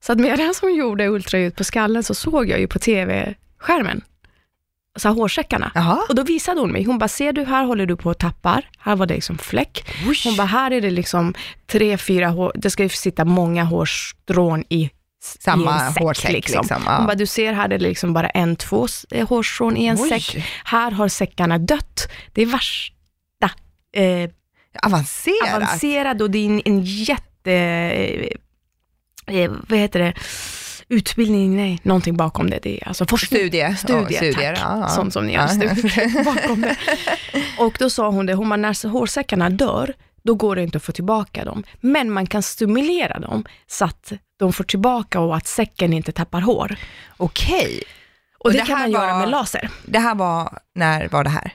Så 0.02 0.12
att 0.12 0.18
medan 0.18 0.54
hon 0.60 0.74
gjorde 0.74 1.08
ultraljud 1.08 1.56
på 1.56 1.64
skallen 1.64 2.02
så 2.02 2.14
såg 2.14 2.48
jag 2.48 2.60
ju 2.60 2.68
på 2.68 2.78
tv-skärmen, 3.60 4.00
så 4.96 5.08
här 5.08 5.14
hårsäckarna. 5.14 5.72
Jaha. 5.74 5.98
Och 6.08 6.14
då 6.14 6.22
visade 6.22 6.60
hon 6.60 6.72
mig, 6.72 6.84
hon 6.84 6.98
bara, 6.98 7.08
ser 7.08 7.32
du 7.32 7.44
här 7.44 7.64
håller 7.64 7.86
du 7.86 7.96
på 7.96 8.10
att 8.10 8.18
tappar, 8.18 8.68
här 8.78 8.96
var 8.96 9.06
det 9.06 9.14
liksom 9.14 9.38
fläck. 9.38 9.84
Hon 10.24 10.36
bara, 10.36 10.46
här 10.46 10.70
är 10.70 10.80
det 10.80 10.90
liksom 10.90 11.34
tre, 11.66 11.98
fyra 11.98 12.28
hår, 12.28 12.52
det 12.54 12.70
ska 12.70 12.82
ju 12.82 12.88
sitta 12.88 13.24
många 13.24 13.64
hårstrån 13.64 14.64
i 14.68 14.90
Samma 15.22 15.76
i 15.76 15.86
en 15.86 15.92
säck, 15.92 16.02
hårsäck 16.02 16.32
liksom. 16.32 16.66
ja. 16.68 16.96
Hon 16.96 17.06
bara, 17.06 17.14
du 17.14 17.26
ser 17.26 17.52
här 17.52 17.64
är 17.64 17.68
det 17.68 17.78
liksom 17.78 18.12
bara 18.12 18.28
en, 18.28 18.56
två 18.56 18.86
hårstrån 19.28 19.76
i 19.76 19.86
en 19.86 19.96
Oj. 20.00 20.08
säck. 20.08 20.44
Här 20.64 20.90
har 20.90 21.08
säckarna 21.08 21.58
dött. 21.58 22.08
Det 22.32 22.42
är 22.42 22.46
värsta 22.46 23.50
eh, 23.92 24.30
Avancerat. 24.82 25.54
avancerad 25.56 26.22
och 26.22 26.30
det 26.30 26.38
är 26.38 26.46
en, 26.46 26.62
en 26.64 26.80
jätte, 26.84 27.52
eh, 27.52 29.36
eh, 29.36 29.50
vad 29.68 29.78
heter 29.78 29.98
det, 29.98 30.14
utbildning, 30.90 31.56
nej, 31.56 31.80
någonting 31.82 32.16
bakom 32.16 32.50
det. 32.50 32.58
Det 32.62 32.82
är 32.82 32.88
alltså 32.88 33.06
forskning. 33.06 33.40
Studie. 33.40 33.76
Studier, 33.76 34.06
Ja, 34.10 34.16
studier. 34.16 34.54
tack. 34.54 34.64
Ja, 34.64 34.78
ja. 34.80 34.88
Sånt 34.88 35.12
som 35.12 35.26
ni 35.26 35.32
gör, 35.32 35.46
studier 35.46 36.24
bakom 36.34 36.60
det. 36.60 36.76
Och 37.58 37.76
då 37.78 37.90
sa 37.90 38.08
hon 38.10 38.26
det, 38.26 38.34
hon 38.34 38.48
bara, 38.48 38.56
när 38.56 38.88
hårsäckarna 38.88 39.50
dör, 39.50 39.94
då 40.22 40.34
går 40.34 40.56
det 40.56 40.62
inte 40.62 40.76
att 40.76 40.84
få 40.84 40.92
tillbaka 40.92 41.44
dem. 41.44 41.64
Men 41.80 42.10
man 42.10 42.26
kan 42.26 42.42
stimulera 42.42 43.18
dem 43.18 43.44
så 43.66 43.84
att 43.84 44.12
de 44.38 44.52
får 44.52 44.64
tillbaka 44.64 45.20
och 45.20 45.36
att 45.36 45.46
säcken 45.46 45.92
inte 45.92 46.12
tappar 46.12 46.40
hår. 46.40 46.76
Okej. 47.16 47.82
Och, 48.38 48.46
Och 48.46 48.52
det, 48.52 48.58
det 48.58 48.64
kan 48.66 48.78
man 48.78 48.90
göra 48.90 49.12
var- 49.12 49.18
med 49.20 49.28
laser. 49.30 49.70
Det 49.86 49.98
här 49.98 50.14
var, 50.14 50.58
när 50.74 51.08
var 51.08 51.24
det 51.24 51.30
här? 51.30 51.52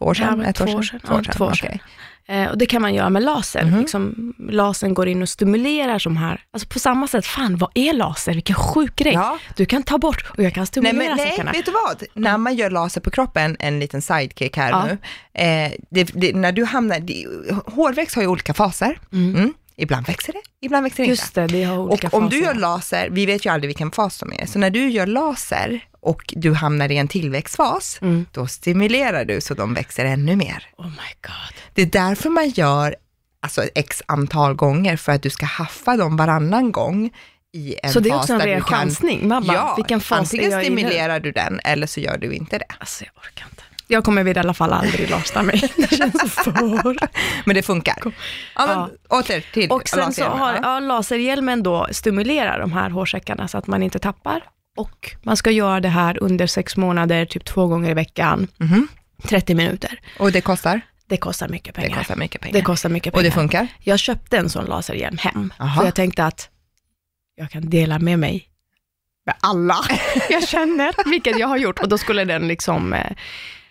Två 0.00 0.06
år 0.06 0.14
Det 0.14 0.20
här 0.20 0.30
sedan? 0.30 0.38
var 0.38 0.46
Ett 0.46 0.56
två 0.56 0.64
år 0.64 0.76
år 0.78 0.82
sedan? 0.82 1.00
sedan. 1.00 1.22
Ja, 1.26 1.32
två 1.32 1.44
år 1.44 1.52
sedan. 1.54 1.68
okej. 1.68 1.82
Eh, 2.28 2.50
och 2.50 2.58
det 2.58 2.66
kan 2.66 2.82
man 2.82 2.94
göra 2.94 3.10
med 3.10 3.22
laser. 3.22 3.64
Mhm. 3.64 3.78
Liksom, 3.80 4.34
lasern 4.50 4.94
går 4.94 5.08
in 5.08 5.22
och 5.22 5.28
stimulerar 5.28 5.98
som 5.98 6.16
här. 6.16 6.40
Alltså 6.52 6.68
på 6.68 6.78
samma 6.78 7.08
sätt, 7.08 7.26
fan 7.26 7.56
vad 7.56 7.70
är 7.74 7.92
laser? 7.92 8.34
Vilken 8.34 8.54
sjuk 8.56 8.96
grej. 8.96 9.12
Ja. 9.12 9.38
Du 9.56 9.66
kan 9.66 9.82
ta 9.82 9.98
bort 9.98 10.24
och 10.36 10.42
jag 10.44 10.54
kan 10.54 10.60
Nej, 10.60 10.66
stimulera 10.66 10.94
men, 11.08 11.16
nej, 11.16 11.30
säckarna. 11.30 11.52
vet 11.52 11.66
du 11.66 11.72
vad? 11.72 12.02
När 12.14 12.38
man 12.38 12.54
gör 12.56 12.70
laser 12.70 13.00
på 13.00 13.10
kroppen, 13.10 13.56
en 13.58 13.80
liten 13.80 14.02
sidekick 14.02 14.56
här 14.56 14.70
Ja. 14.70 14.84
nu, 14.86 14.98
eh, 15.44 15.72
det, 15.90 16.04
det, 16.14 16.32
när 16.36 16.52
du 16.52 16.64
hamnar, 16.64 17.00
det, 17.00 17.26
hårväxt 17.66 18.14
har 18.16 18.22
ju 18.22 18.28
olika 18.28 18.54
faser. 18.54 18.98
Mm. 19.12 19.54
Ibland 19.76 20.06
växer 20.06 20.32
det, 20.32 20.40
ibland 20.66 20.84
växer 20.84 20.96
det 21.02 21.10
inte. 21.10 21.22
Just 21.22 21.34
det, 21.34 21.46
det 21.46 21.64
har 21.64 21.78
olika 21.78 22.06
Och 22.08 22.14
om 22.14 22.28
du 22.28 22.36
faser. 22.40 22.46
gör 22.46 22.54
laser, 22.60 23.08
vi 23.10 23.26
vet 23.26 23.46
ju 23.46 23.50
aldrig 23.50 23.68
vilken 23.68 23.90
fas 23.90 24.18
de 24.18 24.32
är, 24.32 24.46
så 24.46 24.58
när 24.58 24.70
du 24.70 24.88
gör 24.90 25.06
laser 25.06 25.80
och 26.00 26.22
du 26.36 26.52
hamnar 26.54 26.90
i 26.92 26.96
en 26.96 27.08
tillväxtfas, 27.08 27.98
Mm. 28.02 28.26
då 28.32 28.46
stimulerar 28.46 29.24
du 29.24 29.40
så 29.40 29.54
de 29.54 29.74
växer 29.74 30.04
ännu 30.04 30.36
mer. 30.36 30.66
Oh 30.76 30.86
my 30.86 31.12
god. 31.22 31.54
Det 31.74 31.82
är 31.82 31.86
därför 31.86 32.30
man 32.30 32.48
gör 32.48 32.96
alltså 33.42 33.62
x 33.74 34.02
antal 34.06 34.54
gånger, 34.54 34.96
för 34.96 35.12
att 35.12 35.22
du 35.22 35.30
ska 35.30 35.46
haffa 35.46 35.96
dem 35.96 36.16
varannan 36.16 36.72
gång 36.72 37.10
i 37.52 37.74
en 37.82 37.92
Så 37.92 38.00
det 38.00 38.08
är 38.08 38.12
fas 38.12 38.22
också 38.22 38.32
en 38.32 38.40
ren 38.40 38.62
chansning? 38.62 39.28
Man 39.28 39.46
bara, 39.46 39.56
ja, 39.56 39.74
vilken 39.76 40.00
fas 40.00 40.18
är 40.18 40.20
antingen 40.38 40.50
jag 40.50 40.64
i 40.66 40.70
nu? 40.70 40.76
stimulerar 40.76 41.20
du 41.20 41.32
den 41.32 41.60
eller 41.64 41.86
så 41.86 42.00
gör 42.00 42.18
du 42.18 42.32
inte 42.34 42.58
det. 42.58 42.64
Alltså 42.78 43.04
jag 43.04 43.12
orkar 43.24 43.46
inte. 43.50 43.62
Jag 43.86 44.04
kommer 44.04 44.24
vid 44.24 44.36
i 44.36 44.40
alla 44.40 44.54
fall 44.54 44.72
aldrig 44.72 45.10
lasta 45.10 45.42
mig. 45.42 45.72
Det 45.76 45.96
känns 45.96 46.34
för... 46.34 46.96
Men 47.46 47.54
det 47.54 47.62
funkar. 47.62 47.96
Ja, 48.54 48.66
men 48.66 49.18
åter 49.20 49.44
till 49.52 49.70
Och 49.70 49.88
sen 49.88 50.12
så 50.12 50.24
har 50.24 50.52
Ja. 50.54 50.60
ja, 50.62 50.80
laserhjälmen 50.80 51.62
då 51.62 51.86
stimulerar 51.90 52.60
de 52.60 52.72
här 52.72 52.90
hårsäckarna 52.90 53.48
så 53.48 53.58
att 53.58 53.66
man 53.66 53.82
inte 53.82 53.98
tappar. 53.98 54.40
Och 54.80 55.16
man 55.22 55.36
ska 55.36 55.50
göra 55.50 55.80
det 55.80 55.88
här 55.88 56.22
under 56.22 56.46
sex 56.46 56.76
månader, 56.76 57.24
typ 57.26 57.44
två 57.44 57.66
gånger 57.66 57.90
i 57.90 57.94
veckan, 57.94 58.48
Mhm. 58.58 58.88
30 59.28 59.54
minuter. 59.54 60.00
Och 60.18 60.32
det 60.32 60.40
kostar? 60.40 60.80
Det 61.06 61.16
kostar 61.16 61.48
mycket 61.48 61.74
Det 61.74 61.80
pengar. 61.80 61.98
kostar 61.98 62.16
mycket 62.16 62.40
pengar. 62.40 62.52
Det 62.58 62.62
kostar 62.62 62.88
mycket 62.88 63.14
Och 63.14 63.18
pengar. 63.20 63.30
det 63.30 63.34
funkar? 63.34 63.66
Jag 63.78 63.98
köpte 63.98 64.36
en 64.38 64.50
sån 64.50 64.64
laserhjälm 64.64 65.16
hem, 65.18 65.52
Aha. 65.58 65.80
för 65.80 65.86
jag 65.86 65.94
tänkte 65.94 66.24
att 66.24 66.48
jag 67.34 67.50
kan 67.50 67.70
dela 67.70 67.98
med 67.98 68.18
mig 68.18 68.46
med 69.26 69.34
alla 69.40 69.76
jag 70.30 70.48
känner, 70.48 71.10
vilket 71.10 71.38
jag 71.38 71.48
har 71.48 71.56
gjort. 71.56 71.78
Och 71.80 71.88
då 71.88 71.98
skulle 71.98 72.24
den 72.24 72.48
liksom, 72.48 72.92
eh, 72.92 73.10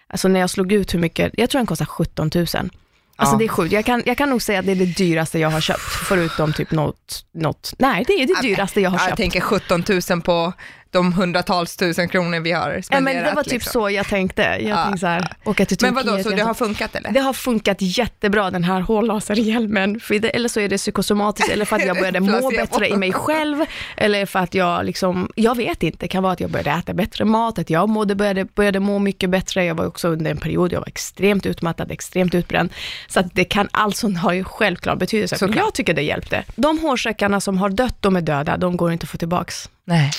alltså 0.07 0.27
när 0.27 0.39
jag 0.39 0.49
slog 0.49 0.71
ut 0.71 0.93
hur 0.93 0.99
mycket, 0.99 1.33
jag 1.37 1.49
tror 1.49 1.59
den 1.59 1.65
kostar 1.67 1.85
17 1.85 2.29
000. 2.35 2.45
Alltså 2.45 3.35
Ja. 3.35 3.37
det 3.39 3.45
är 3.45 3.47
sjukt. 3.49 3.71
Jag 3.73 3.85
kan, 3.85 4.03
jag 4.05 4.17
kan 4.17 4.29
nog 4.29 4.41
säga 4.41 4.59
att 4.59 4.65
det 4.65 4.71
är 4.71 4.75
det 4.75 4.85
dyraste 4.97 5.39
jag 5.39 5.49
har 5.49 5.61
köpt, 5.61 5.81
förutom 5.81 6.53
typ 6.53 6.71
något, 6.71 7.25
något 7.33 7.73
nej 7.79 8.03
det 8.07 8.13
är 8.13 8.27
det 8.27 8.41
dyraste 8.41 8.81
jag 8.81 8.89
har 8.89 8.97
köpt. 8.97 9.09
jag 9.09 9.17
tänker 9.17 9.41
17 9.41 9.83
000 10.09 10.21
på 10.21 10.53
de 10.91 11.13
hundratals 11.13 11.75
tusen 11.77 12.09
kronor 12.09 12.39
vi 12.39 12.51
har 12.51 12.71
ja, 12.71 12.81
spenderat. 12.81 13.15
men 13.15 13.23
det 13.29 13.35
var 13.35 13.43
typ 13.43 13.51
liksom. 13.53 13.71
så 13.71 13.89
jag 13.89 14.07
tänkte. 14.07 14.41
Jag 14.41 14.61
Ja. 14.61 14.83
tänkte 14.83 14.99
så 14.99 15.07
här, 15.07 15.33
åka 15.45 15.65
till 15.65 15.77
Men 15.81 15.93
vadå, 15.93 16.23
så 16.23 16.29
det 16.29 16.37
så- 16.37 16.45
har 16.45 16.53
funkat 16.53 16.95
eller? 16.95 17.11
Det 17.11 17.19
har 17.19 17.33
funkat 17.33 17.77
jättebra 17.79 18.51
den 18.51 18.63
här 18.63 18.81
hårlaserhjälmen, 18.81 19.99
det, 20.09 20.29
eller 20.29 20.49
så 20.49 20.59
är 20.59 20.69
det 20.69 20.77
psykosomatiskt, 20.77 21.49
eller 21.51 21.65
för 21.65 21.75
att 21.75 21.85
jag 21.85 21.97
började 21.99 22.19
må 22.19 22.49
bättre 22.49 22.89
i 22.89 22.95
mig 22.97 23.13
själv, 23.13 23.65
eller 23.97 24.25
för 24.25 24.39
att 24.39 24.53
jag 24.53 24.85
liksom, 24.85 25.29
jag 25.35 25.57
vet 25.57 25.83
inte, 25.83 25.97
det 25.99 26.07
kan 26.07 26.23
vara 26.23 26.33
att 26.33 26.39
jag 26.39 26.49
började 26.51 26.71
äta 26.71 26.93
bättre 26.93 27.25
mat, 27.25 27.59
att 27.59 27.69
jag 27.69 27.89
mådde, 27.89 28.15
började, 28.15 28.45
började 28.45 28.79
må 28.79 28.99
mycket 28.99 29.29
bättre, 29.29 29.65
jag 29.65 29.75
var 29.75 29.85
också 29.85 30.07
under 30.07 30.31
en 30.31 30.37
period, 30.37 30.73
jag 30.73 30.79
var 30.79 30.87
extremt 30.87 31.45
utmattad, 31.45 31.91
extremt 31.91 32.35
utbränd, 32.35 32.69
så 33.07 33.19
att 33.19 33.25
det 33.35 33.43
kan, 33.45 33.67
allt 33.71 33.95
sånt 33.97 34.17
har 34.17 34.33
ju 34.33 34.43
självklart 34.43 34.99
betydelse. 34.99 35.37
Såklart. 35.37 35.57
Jag 35.57 35.73
tycker 35.73 35.93
det 35.93 36.01
hjälpte. 36.01 36.43
De 36.55 36.79
hårsäckarna 36.79 37.41
som 37.41 37.57
har 37.57 37.69
dött, 37.69 37.95
de 37.99 38.15
är 38.15 38.21
döda, 38.21 38.57
de 38.57 38.77
går 38.77 38.91
inte 38.91 39.03
att 39.03 39.09
få 39.09 39.17
tillbaks. 39.17 39.69
Nej. 39.85 40.11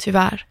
Tyvärr. 0.00 0.44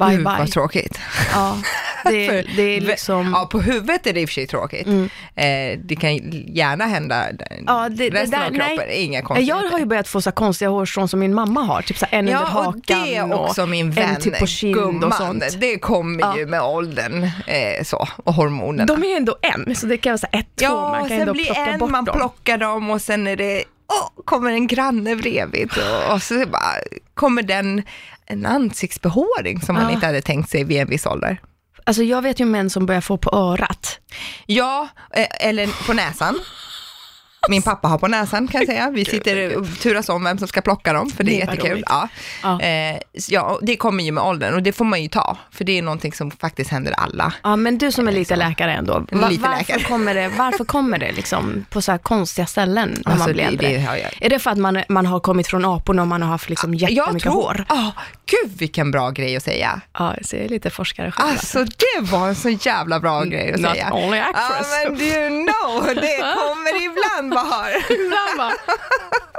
Bye 0.00 0.10
Gud 0.10 0.18
bye. 0.24 0.36
vad 0.38 0.50
tråkigt. 0.52 0.98
Ja, 1.32 1.56
det, 2.04 2.26
För- 2.28 2.56
det 2.56 2.62
är 2.76 2.80
liksom... 2.80 3.32
Ja, 3.34 3.48
på 3.52 3.60
huvudet 3.60 4.06
är 4.06 4.12
det 4.12 4.20
i 4.20 4.24
och 4.24 4.28
för 4.28 4.34
sig 4.34 4.46
tråkigt. 4.46 4.86
Mm. 4.86 5.04
Eh, 5.34 5.78
det 5.84 5.96
kan 5.96 6.16
gärna 6.54 6.86
hända 6.86 7.24
Ja, 7.66 7.88
det- 7.88 8.10
det 8.10 8.20
resten 8.22 8.30
där- 8.40 8.46
av 8.46 8.50
kroppen, 8.50 8.76
nej. 8.88 9.02
inga 9.04 9.22
konstigheter. 9.22 9.62
Jag 9.64 9.70
har 9.70 9.78
ju 9.78 9.84
börjat 9.86 10.08
få 10.08 10.20
så 10.20 10.32
konstiga 10.32 10.68
hårstrån 10.68 11.08
som 11.08 11.20
min 11.20 11.34
mamma 11.34 11.60
har, 11.62 11.82
typ 11.82 11.98
så 11.98 12.06
en 12.10 12.18
under 12.18 12.32
Ja, 12.32 12.38
hakan 12.46 13.22
och 13.22 13.28
det 13.28 13.34
också 13.34 13.66
min 13.66 13.90
vän, 13.90 14.08
en 14.14 14.20
typ 14.20 14.38
på 14.38 14.46
kind 14.46 14.74
gumman. 14.74 15.04
och 15.04 15.14
sånt. 15.14 15.44
Det 15.60 15.78
kommer 15.78 16.20
Ja. 16.20 16.38
ju 16.38 16.46
med 16.46 16.62
åldern 16.62 17.22
eh, 17.46 17.84
så, 17.84 18.08
och 18.24 18.34
hormonerna. 18.34 18.94
De 18.94 19.04
är 19.04 19.16
ändå 19.16 19.36
en, 19.42 19.74
så 19.76 19.86
det 19.86 19.96
kan 19.98 20.10
vara 20.10 20.18
så 20.18 20.26
ett, 20.32 20.46
två, 20.56 20.64
ja, 20.64 20.90
man 20.90 21.02
och 21.02 21.08
kan 21.08 21.20
ändå 21.20 21.26
sen 21.26 21.32
blir 21.42 21.44
plocka 21.44 21.66
en, 21.66 21.78
bort 21.78 21.90
man 21.90 22.04
dem. 22.04 22.16
plockar 22.18 22.58
dem 22.58 22.90
och 22.90 23.02
sen 23.02 23.26
är 23.26 23.36
det, 23.36 23.64
åh, 23.92 24.24
kommer 24.24 24.50
en 24.50 24.66
granne 24.66 25.16
bredvid 25.16 25.70
och, 26.08 26.14
och 26.14 26.22
så 26.22 26.34
bara, 26.46 26.72
kommer 27.14 27.42
den 27.42 27.82
en 28.26 28.46
ansiktsbehåring 28.46 29.60
som 29.60 29.74
man 29.74 29.84
Ja. 29.84 29.90
inte 29.90 30.06
hade 30.06 30.20
tänkt 30.22 30.50
sig 30.50 30.64
vid 30.64 30.80
en 30.80 30.88
viss 30.88 31.06
ålder. 31.06 31.40
Alltså 31.84 32.02
jag 32.02 32.22
vet 32.22 32.40
ju 32.40 32.44
män 32.44 32.70
som 32.70 32.86
börjar 32.86 33.00
få 33.00 33.16
på 33.16 33.30
örat. 33.36 33.98
Ja, 34.46 34.88
eh, 35.12 35.26
eller 35.48 35.86
på 35.86 35.92
näsan. 35.92 36.38
Min 37.48 37.62
pappa 37.62 37.88
har 37.88 37.98
på 37.98 38.08
näsan 38.08 38.48
kan 38.48 38.60
jag 38.60 38.68
säga. 38.68 38.90
Vi 38.90 39.04
sitter 39.04 39.56
och 39.56 39.66
turas 39.82 40.08
om 40.08 40.24
vem 40.24 40.38
som 40.38 40.48
ska 40.48 40.60
plocka 40.60 40.92
dem, 40.92 41.10
för 41.10 41.24
det 41.24 41.36
är 41.36 41.40
Det 41.40 41.46
var 41.46 41.54
jättekul. 41.54 41.84
Ja. 41.86 42.08
Ja. 42.42 42.60
Eh, 42.60 42.96
ja, 43.28 43.58
det 43.62 43.76
kommer 43.76 44.04
ju 44.04 44.12
med 44.12 44.24
åldern 44.24 44.54
och 44.54 44.62
det 44.62 44.72
får 44.72 44.84
man 44.84 45.02
ju 45.02 45.08
ta, 45.08 45.36
för 45.50 45.64
det 45.64 45.78
är 45.78 45.82
någonting 45.82 46.12
som 46.12 46.30
faktiskt 46.30 46.70
händer 46.70 46.92
alla. 46.92 47.32
Ja, 47.42 47.56
men 47.56 47.78
du 47.78 47.92
som 47.92 48.08
är 48.08 48.12
lite 48.12 48.34
så. 48.34 48.38
läkare 48.38 48.72
ändå, 48.72 48.98
Lite 49.00 49.16
va- 49.16 49.28
läkare. 49.28 49.64
varför, 49.68 49.80
kommer 49.88 50.14
det, 50.14 50.28
varför 50.28 50.64
kommer 50.64 50.98
det 50.98 51.12
liksom 51.12 51.64
på 51.70 51.82
så 51.82 51.92
här 51.92 51.98
konstiga 51.98 52.46
ställen 52.46 52.88
när 53.04 53.12
Alltså, 53.12 53.26
man 53.28 53.32
blir 53.32 53.44
det- 53.44 53.48
äldre? 53.50 53.68
det 53.68 53.80
har 53.80 53.96
jag- 53.96 54.10
Är 54.20 54.28
det 54.30 54.38
för 54.38 54.50
att 54.50 54.58
man, 54.58 54.82
man 54.88 55.06
har 55.06 55.20
kommit 55.20 55.46
från 55.46 55.64
aporna 55.64 56.02
och 56.02 56.08
man 56.08 56.22
har 56.22 56.28
haft 56.28 56.50
liksom 56.50 56.74
Jag 56.74 56.90
jättemycket 56.90 57.22
tror, 57.22 57.42
hår? 57.42 57.64
ah, 57.68 57.90
gud 58.26 58.58
vilken 58.58 58.90
bra 58.90 59.10
grej 59.10 59.36
att 59.36 59.42
säga. 59.42 59.80
Ja, 59.98 60.14
så 60.22 60.36
jag 60.36 60.44
är 60.44 60.48
lite 60.48 60.70
forskare 60.70 61.12
själv. 61.12 61.28
Alltså 61.30 61.64
det 61.64 62.00
var 62.00 62.28
en 62.28 62.34
så 62.34 62.48
jävla 62.50 63.00
bra 63.00 63.24
grej 63.24 63.52
att 63.52 63.60
Not 63.60 63.70
säga. 63.72 63.92
only 63.92 64.16
Ja 64.18 64.24
actress. 64.24 64.66
men 64.84 65.00
you 65.00 65.28
know, 65.28 65.94
det 65.94 66.16
kommer 66.34 66.84
ibland 66.84 67.30
bara. 67.34 67.70
Ibland 67.90 68.38
bara, 68.38 68.52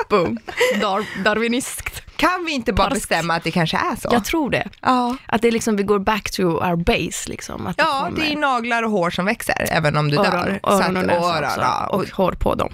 boom, 0.10 0.38
Dar- 0.82 1.23
darwiniskt. 1.23 2.04
Kan 2.15 2.45
vi 2.45 2.52
inte 2.52 2.73
bara 2.73 2.89
Parskt. 2.89 3.02
bestämma 3.02 3.36
att 3.36 3.43
det 3.43 3.52
kanske 3.52 3.78
är 3.78 3.95
så? 3.95 4.10
Jag 4.12 4.26
tror 4.26 4.50
det. 4.50 4.67
ja. 4.82 5.15
Att 5.26 5.41
det 5.41 5.47
är 5.47 5.52
liksom, 5.52 5.76
vi 5.76 5.84
går 5.84 6.00
back 6.00 6.32
to 6.32 6.41
our 6.43 6.76
base 6.76 7.30
liksom. 7.30 7.67
Att 7.67 7.76
Ja, 7.78 8.02
kommer 8.06 8.19
det 8.26 8.32
är 8.32 8.36
naglar 8.38 8.84
och 8.84 8.91
hår 8.91 9.10
som 9.10 9.26
växer, 9.26 9.65
även 9.71 9.97
om 9.97 10.10
du 10.10 10.15
dör. 10.17 10.26
öron, 10.26 10.60
att- 10.63 10.71
öron 10.86 11.10
och 11.10 11.26
öron, 11.36 11.50
ja. 11.58 11.88
och 11.88 12.06
hår 12.10 12.32
på 12.32 12.56
dem. 12.56 12.73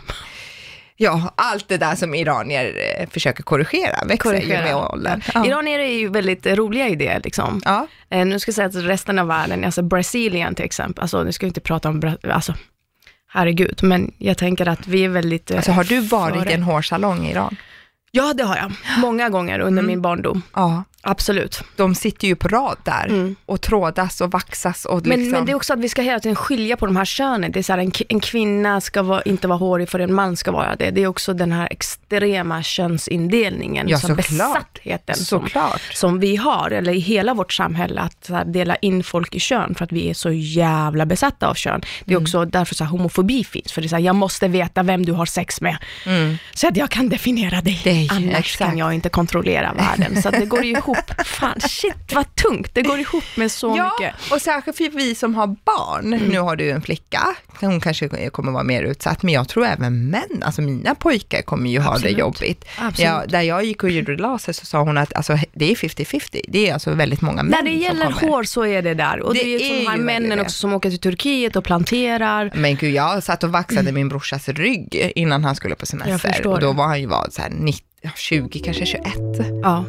Ja, 0.98 1.34
allt 1.38 1.68
det 1.68 1.78
där 1.78 1.96
som 1.96 2.16
iranier 2.16 2.74
eh, 3.00 3.10
försöker 3.10 3.44
korrigera 3.44 4.06
växer 4.06 4.34
ju 4.42 4.48
med 4.48 4.76
åldern. 4.76 5.22
Ja. 5.34 5.46
Iranier 5.46 5.80
är 5.80 5.94
ju 6.00 6.10
väldigt 6.10 6.46
roliga 6.48 6.88
idéer 6.90 7.22
liksom. 7.24 7.62
Ja. 7.66 7.88
Eh, 8.10 8.26
nu 8.26 8.40
ska 8.40 8.50
jag 8.50 8.56
säga 8.56 8.68
att 8.68 8.76
resten 8.76 9.20
av 9.20 9.28
världen, 9.28 9.66
alltså 9.66 9.82
Brasilien 9.82 10.56
till 10.56 10.66
exempel, 10.66 11.02
alltså 11.02 11.24
nu 11.24 11.32
ska 11.32 11.46
vi 11.46 11.48
inte 11.48 11.62
prata 11.62 11.90
om, 11.90 12.00
Bra- 12.00 12.18
alltså 12.34 12.54
herregud, 13.28 13.80
men 13.84 14.14
jag 14.18 14.38
tänker 14.38 14.68
att 14.68 14.88
vi 14.88 15.06
är 15.06 15.10
väldigt 15.10 15.52
eh, 15.52 15.58
Alltså 15.58 15.72
har 15.72 15.84
du 15.84 16.00
varit 16.00 16.50
i 16.50 16.54
en 16.54 16.64
hårsalong 16.64 17.26
i 17.26 17.32
Iran? 17.32 17.56
Ja, 18.12 18.34
det 18.34 18.44
har 18.44 18.56
jag. 18.58 18.72
Många 18.98 19.30
gånger 19.30 19.60
under 19.60 19.82
Mm. 19.84 19.86
min 19.88 20.02
barndom. 20.02 20.42
Ja. 20.56 20.84
Absolut. 21.06 21.64
De 21.76 21.96
sitter 21.96 22.28
ju 22.28 22.36
på 22.36 22.48
rad 22.48 22.78
där 22.84 23.06
Mm. 23.08 23.36
och 23.46 23.62
trådas 23.62 24.22
och 24.22 24.32
vaxas 24.32 24.86
och 24.86 25.06
Men, 25.08 25.20
liksom... 25.20 25.32
men 25.32 25.46
det 25.46 25.52
är 25.52 25.56
också 25.56 25.74
att 25.74 25.80
vi 25.80 25.90
ska 25.90 26.02
hela 26.02 26.20
tiden 26.20 26.36
skilja 26.36 26.78
på 26.78 26.86
de 26.86 26.96
här 26.96 27.06
könen. 27.06 27.52
Det 27.52 27.60
är 27.60 27.64
så 27.64 27.74
här, 27.74 27.80
en, 27.80 27.92
en 28.10 28.20
kvinna 28.20 28.82
ska 28.82 29.02
vara, 29.04 29.22
inte 29.22 29.48
vara 29.48 29.58
hårig 29.58 29.90
för 29.90 30.00
en 30.00 30.14
man 30.14 30.38
ska 30.38 30.52
vara 30.52 30.76
det. 30.76 30.92
Det 30.92 31.04
är 31.04 31.08
också 31.08 31.34
den 31.34 31.52
här 31.52 31.68
extrema 31.72 32.64
könsindelningen, 32.64 33.88
Ja, 33.90 34.00
som 34.00 34.16
besattheten 34.16 35.16
som, 35.16 35.48
som 35.94 36.20
vi 36.20 36.36
har, 36.36 36.72
eller 36.72 36.94
i 36.94 37.00
hela 37.00 37.34
vårt 37.34 37.54
samhälle, 37.54 38.02
att 38.02 38.30
här, 38.30 38.46
dela 38.46 38.76
in 38.76 39.04
folk 39.04 39.36
i 39.36 39.40
kön 39.40 39.76
för 39.76 39.86
att 39.86 39.92
vi 39.92 40.10
är 40.10 40.14
så 40.14 40.32
jävla 40.32 41.06
besatta 41.06 41.48
av 41.48 41.54
kön. 41.54 41.82
Det 42.06 42.12
är 42.14 42.18
Mm. 42.18 42.24
också 42.24 42.46
därför 42.46 42.76
så 42.76 42.84
här, 42.84 42.92
homofobi 42.92 43.44
finns, 43.44 43.72
för 43.72 43.82
det 43.82 43.86
är 43.88 43.90
så 43.90 43.96
här, 43.96 44.04
jag 44.04 44.16
måste 44.16 44.48
veta 44.48 44.84
vem 44.84 45.06
du 45.06 45.12
har 45.12 45.26
sex 45.26 45.62
med, 45.62 45.78
så 46.54 46.68
att 46.68 46.78
jag 46.78 46.90
kan 46.90 47.10
definiera 47.10 47.62
dig. 47.62 47.82
Dig, 47.84 48.08
Annars 48.12 48.40
exakt. 48.40 48.58
kan 48.70 48.78
jag 48.78 48.94
inte 48.94 49.10
kontrollera 49.10 49.74
världen. 49.74 50.22
Så 50.22 50.32
det 50.32 50.46
går 50.46 50.64
ju 50.64 50.76
ihop. 50.94 51.28
Fan, 51.28 51.60
shit 51.62 52.14
vad 52.14 52.36
tungt. 52.36 52.70
Det 52.74 52.82
går 52.82 53.00
ihop 53.00 53.24
med 53.36 53.52
så 53.52 53.74
ja, 53.78 53.84
mycket. 54.00 54.16
Mm. 54.24 54.32
och 54.32 54.42
särskilt 54.42 54.78
för 54.78 54.90
vi 54.90 55.16
som 55.16 55.36
har 55.36 55.48
barn. 55.48 56.10
Nu 56.10 56.40
har 56.40 56.56
du 56.56 56.70
en 56.70 56.82
flicka, 56.82 57.36
hon 57.60 57.80
kanske 57.82 58.30
kommer 58.30 58.52
vara 58.52 58.64
mer 58.64 58.84
utsatt, 58.84 59.24
men 59.24 59.34
jag 59.34 59.48
tror 59.50 59.66
även 59.66 60.10
män, 60.10 60.44
alltså 60.44 60.62
mina 60.62 60.96
pojkar 60.96 61.42
kommer 61.42 61.70
ju 61.70 61.80
ha 61.80 61.92
det 61.92 61.96
Absolut. 61.96 62.18
jobbigt. 62.18 62.66
Absolut. 62.78 63.10
Ja, 63.12 63.24
där 63.28 63.42
jag 63.42 63.64
gick 63.66 63.84
och 63.84 63.90
gjorde 63.90 64.18
laser 64.18 64.54
så 64.54 64.66
sa 64.66 64.80
hon 64.80 64.98
att 64.98 65.14
alltså, 65.14 65.38
det 65.54 65.72
är 65.72 65.76
50-50, 65.76 66.42
det 66.48 66.70
är 66.70 66.74
alltså 66.74 66.92
väldigt 66.92 67.22
många 67.22 67.44
män 67.44 67.52
När 67.52 67.62
det 67.62 67.72
som 67.72 67.80
gäller 67.82 68.12
kommer. 68.12 68.28
hår 68.34 68.44
så 68.44 68.66
är 68.66 68.82
det 68.82 68.94
där. 68.94 69.20
Och 69.20 69.34
det, 69.34 69.44
Det 69.44 69.56
är 69.56 69.60
som 69.60 69.76
är 69.76 69.80
de 69.80 69.88
här 69.88 69.98
männen 69.98 70.40
också 70.40 70.58
som 70.58 70.74
åker 70.74 70.90
till 70.90 71.00
Turkiet 71.00 71.56
och 71.56 71.64
planterar. 71.64 72.52
Men 72.56 72.76
gud, 72.76 72.94
jag 72.94 73.24
satt 73.24 73.44
och 73.44 73.52
vaxade 73.52 73.92
min 73.92 74.10
brorsas 74.10 74.50
rygg 74.50 75.12
innan 75.16 75.44
han 75.44 75.56
skulle 75.56 75.76
på 75.76 75.86
Mm. 75.94 76.10
Jag 76.10 76.22
semester. 76.22 76.48
Och 76.48 76.60
då 76.60 76.72
var 76.72 76.86
han 76.86 77.00
ju 77.00 77.06
vad, 77.06 77.34
så 77.34 77.42
här 77.42 77.50
90, 77.50 77.86
ja, 78.02 78.10
20, 78.16 78.60
kanske 78.60 78.86
21. 78.86 79.14
Ja. 79.64 79.86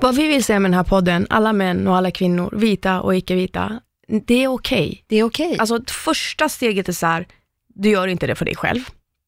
Vad 0.00 0.16
vi 0.16 0.28
vill 0.28 0.44
säga 0.44 0.58
med 0.60 0.70
den 0.70 0.76
här 0.76 0.84
podden, 0.84 1.26
alla 1.30 1.52
män 1.52 1.88
och 1.88 1.96
alla 1.96 2.10
kvinnor, 2.10 2.50
vita 2.56 3.00
och 3.00 3.16
icke-vita, 3.16 3.80
det 4.26 4.44
är 4.44 4.48
okej. 4.48 5.04
Det 5.06 5.16
är 5.16 5.22
okej. 5.24 5.56
Alltså 5.58 5.76
ett 5.76 5.90
första 5.90 6.48
steget 6.48 6.88
är 6.88 6.92
så 6.92 7.06
här, 7.06 7.26
du 7.74 7.90
gör 7.90 8.06
inte 8.08 8.26
det 8.26 8.34
för 8.34 8.44
dig 8.44 8.56
själv. 8.56 8.80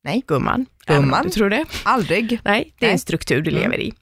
Nej. 0.05 0.23
Gumman. 0.27 0.67
Gumman. 0.87 1.25
Du 1.25 1.31
tror 1.31 1.51
det? 1.51 1.65
Aldrig. 1.83 2.41
Nej, 2.45 2.75
det 2.79 2.85
är 2.85 2.89
Nej. 2.89 2.93
en 2.93 2.99
struktur 2.99 3.41
du 3.43 3.51
Mm. 3.51 3.63
lever 3.63 3.81
i. 3.81 3.93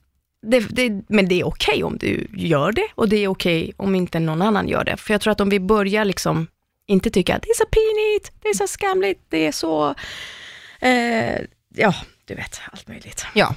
Det, 0.46 0.60
det, 0.60 1.02
men 1.08 1.28
det 1.28 1.40
är 1.40 1.46
okej 1.46 1.84
om 1.84 1.98
du 1.98 2.26
gör 2.36 2.72
det 2.72 2.86
och 2.94 3.08
det 3.08 3.16
är 3.16 3.28
okej 3.28 3.72
om 3.76 3.94
inte 3.94 4.20
någon 4.20 4.42
annan 4.42 4.68
gör 4.68 4.84
det. 4.84 4.96
För 4.96 5.14
jag 5.14 5.20
tror 5.20 5.32
att 5.32 5.40
om 5.40 5.48
vi 5.48 5.60
börjar 5.60 6.04
liksom 6.04 6.46
inte 6.86 7.10
tycka 7.10 7.36
att 7.36 7.42
det 7.42 7.48
är 7.48 7.54
så 7.54 7.64
pinigt, 7.66 8.32
det 8.42 8.48
är 8.48 8.54
så 8.54 8.66
skamligt, 8.66 9.20
det 9.28 9.46
är 9.46 9.52
så, 9.52 9.88
eh, 10.80 11.40
ja, 11.74 11.94
du 12.24 12.34
vet, 12.34 12.60
allt 12.72 12.88
möjligt. 12.88 13.26
Ja. 13.34 13.54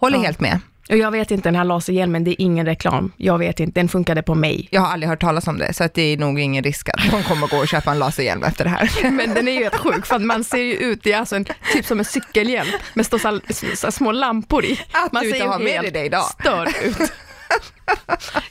Håller 0.00 0.16
Ja. 0.18 0.22
helt 0.24 0.40
med. 0.40 0.60
Och 0.90 0.96
jag 0.96 1.10
vet 1.10 1.30
inte, 1.30 1.48
den 1.48 1.56
här 1.56 1.64
laserhjälmen, 1.64 2.24
det 2.24 2.30
är 2.30 2.36
ingen 2.44 2.66
reklam. 2.66 3.12
Jag 3.16 3.38
vet 3.38 3.60
inte, 3.60 3.80
den 3.80 3.88
funkade 3.88 4.22
på 4.22 4.34
mig. 4.34 4.68
Jag 4.70 4.80
har 4.80 4.88
aldrig 4.92 5.08
hört 5.10 5.20
talas 5.20 5.46
om 5.48 5.58
det, 5.58 5.74
så 5.74 5.84
att 5.84 5.94
det 5.94 6.02
är 6.02 6.16
nog 6.16 6.40
ingen 6.40 6.64
risk 6.64 6.88
att 6.88 7.12
någon 7.12 7.22
kommer 7.22 7.46
gå 7.48 7.56
och 7.56 7.68
köpa 7.68 7.90
en 7.90 7.98
laserhjälm 7.98 8.42
efter 8.44 8.64
det 8.64 8.70
här. 8.70 8.90
Men 9.10 9.34
den 9.34 9.48
är 9.48 9.52
ju 9.52 9.58
helt 9.62 9.76
sjuk, 9.76 10.06
för 10.06 10.18
man 10.18 10.44
ser 10.44 10.58
ju 10.58 10.72
ut, 10.74 11.02
det 11.02 11.12
är 11.12 11.18
alltså 11.18 11.36
en, 11.36 11.44
typ 11.72 11.86
som 11.86 11.98
en 11.98 12.04
cykelhjälm 12.04 12.68
med 12.94 13.06
så, 13.06 13.18
så, 13.18 13.40
så, 13.74 13.92
små 13.92 14.12
lampor 14.12 14.64
i. 14.64 14.80
Att 14.92 15.12
man 15.12 15.22
du 15.22 15.28
inte 15.30 15.46
har 15.46 15.58
med 15.58 15.82
dig 15.82 15.90
det 15.90 16.04
idag. 16.04 16.24
störd 16.24 16.68
ut. 16.84 17.12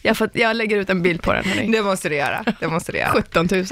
Jag, 0.01 0.17
får, 0.17 0.29
jag 0.33 0.55
lägger 0.55 0.77
ut 0.77 0.89
en 0.89 1.01
bild 1.01 1.21
på 1.21 1.33
den. 1.33 1.45
Hörni. 1.45 1.71
Det 1.71 1.81
måste 1.81 2.09
du 2.09 2.15
göra. 2.15 2.43
Det 2.59 2.67
måste 2.67 2.91
du 2.91 2.97
göra. 2.97 3.09
17 3.11 3.47
000. 3.51 3.65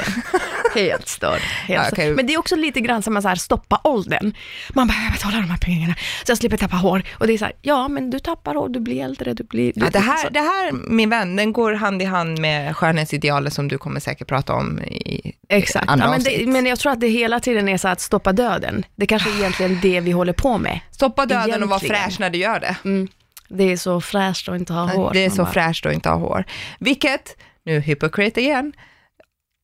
Helt 0.75 1.07
störd. 1.07 1.39
Helt 1.41 1.84
Ja, 1.84 1.89
okej. 1.91 2.15
Men 2.15 2.28
det 2.28 2.34
är 2.34 2.39
också 2.39 2.55
lite 2.55 2.82
grann 2.82 3.03
som 3.03 3.17
att 3.17 3.23
så 3.23 3.28
här, 3.28 3.36
stoppa 3.36 3.82
åldern. 3.84 4.34
Man 4.69 4.88
behöver 4.88 5.11
betala 5.11 5.38
de 5.38 5.49
här 5.49 5.57
pengarna 5.57 5.95
så 6.25 6.32
jag 6.32 6.38
slipper 6.38 6.57
tappa 6.57 6.75
hår. 6.75 7.03
Och 7.11 7.28
det 7.28 7.34
är 7.34 7.38
så 7.38 7.45
här, 7.45 7.53
ja 7.61 7.88
men 7.88 8.09
du 8.09 8.19
tappar 8.19 8.55
hår, 8.55 8.69
du 8.69 8.80
blir 8.80 9.03
äldre, 9.03 9.34
du 9.34 9.43
blir... 9.43 9.73
Du, 9.75 9.86
Ja, 9.86 9.89
det, 9.89 9.99
här, 9.99 10.30
det 10.30 10.39
här, 10.39 10.71
min 10.71 11.09
vän, 11.09 11.36
den 11.36 11.53
går 11.53 11.73
hand 11.73 12.01
i 12.01 12.05
hand 12.05 12.39
med 12.39 12.75
skönhetsidealet 12.78 13.53
som 13.53 13.67
du 13.67 13.78
kommer 13.78 13.99
säkert 13.99 14.28
prata 14.28 14.53
om 14.53 14.80
i 14.82 15.34
Exakt, 15.49 15.86
ja, 15.88 15.95
men, 15.95 16.23
det, 16.23 16.47
men 16.47 16.65
jag 16.65 16.80
tror 16.80 16.91
att 16.91 16.99
det 16.99 17.07
hela 17.07 17.39
tiden 17.39 17.69
är 17.69 17.78
så 17.78 17.88
att 17.88 18.01
stoppa 18.01 18.34
döden. 18.34 18.86
Det 18.95 19.05
kanske 19.05 19.30
är 19.30 19.38
egentligen 19.38 19.80
det 19.82 19.99
vi 19.99 20.11
håller 20.11 20.34
på 20.34 20.57
med. 20.57 20.80
Stoppa 20.91 21.25
döden 21.25 21.63
och 21.63 21.69
vara 21.69 21.80
Egentligen. 21.80 22.03
fräsch 22.03 22.19
när 22.19 22.30
du 22.30 22.38
gör 22.38 22.59
det. 22.59 22.75
Mm. 22.86 23.07
Det 23.50 23.64
är 23.64 23.78
så 23.78 24.02
fräscht 24.02 24.50
att 24.50 24.60
inte 24.60 24.74
ha 24.74 24.93
hår. 24.93 25.14
Det 25.14 25.26
är 25.26 25.30
så 25.30 25.43
bara- 25.43 25.52
fräscht 25.54 25.86
att 25.86 25.93
inte 25.93 26.10
ha 26.10 26.16
hår. 26.18 26.45
Vilket, 26.80 27.38
nu 27.64 27.80
hypocrite 27.80 28.41
igen, 28.41 28.74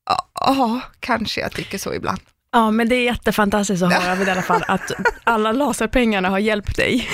ja, 0.09 0.27
ja, 0.39 0.81
kanske 0.99 1.41
jag 1.41 1.51
tycker 1.51 1.77
så 1.77 1.93
ibland. 1.93 2.19
Ja, 2.53 2.71
men 2.71 2.89
det 2.89 2.95
är 2.95 3.03
jättefantastiskt 3.03 3.83
att 3.83 3.93
höra 3.93 4.27
i 4.27 4.29
alla 4.31 4.41
fall 4.41 4.63
att 4.67 4.91
alla 5.23 5.51
laserpengarna 5.51 6.29
har 6.29 6.39
hjälpt 6.39 6.75
dig. 6.75 7.09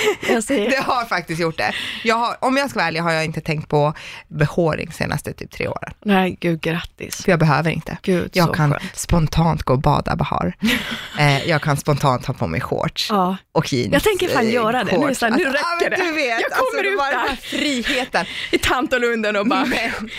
Det 0.48 0.84
har 0.84 1.06
faktiskt 1.06 1.42
gjort 1.42 1.58
det. 1.58 1.74
Jag 2.04 2.16
har, 2.16 2.36
om 2.40 2.58
jag 2.58 2.70
ska 2.70 2.80
vara 2.80 2.88
ärlig 2.88 3.00
har 3.00 3.12
jag 3.12 3.26
inte 3.26 3.42
tänkt 3.42 3.70
på 3.70 3.94
behåring 4.28 4.92
senaste 4.92 5.34
typ 5.34 5.52
tre 5.52 5.68
åren. 5.68 5.94
Nej, 6.06 6.38
gud 6.40 6.62
grattis. 6.62 7.24
För 7.24 7.32
jag 7.32 7.40
behöver 7.40 7.72
inte. 7.72 7.98
Gud, 8.02 8.30
Jag 8.34 8.56
kan 8.56 8.72
skönt. 8.72 8.96
spontant 8.96 9.64
gå 9.64 9.74
och 9.74 9.80
bada 9.82 10.16
Bahar. 10.16 10.54
eh, 11.20 11.48
jag 11.50 11.62
kan 11.62 11.78
spontant 11.78 12.26
ha 12.26 12.34
på 12.34 12.48
mig 12.48 12.62
shorts 12.62 13.08
Ja. 13.10 13.38
och 13.52 13.74
jeans. 13.74 13.94
Jag 13.94 14.04
tänker 14.04 14.28
fan 14.28 14.46
eh, 14.48 14.54
göra 14.54 14.84
det. 14.84 14.98
Nu 14.98 15.04
är 15.06 15.08
det 15.20 15.26
här, 15.26 15.30
nu 15.32 15.46
Alltså, 15.46 15.48
ja, 15.48 15.54
räcker 15.54 15.90
men 15.90 16.00
det. 16.00 16.06
Du 16.06 16.12
vet, 16.12 16.42
Jag 16.42 16.52
kommer 16.52 16.80
alltså, 16.80 16.92
ut 16.92 16.98
bara 16.98 17.28
där. 17.30 17.36
friheten. 17.36 18.26
I 18.52 18.58
Tantolunden 18.58 19.36
och 19.36 19.48
bara... 19.48 19.66
Men, 19.66 20.10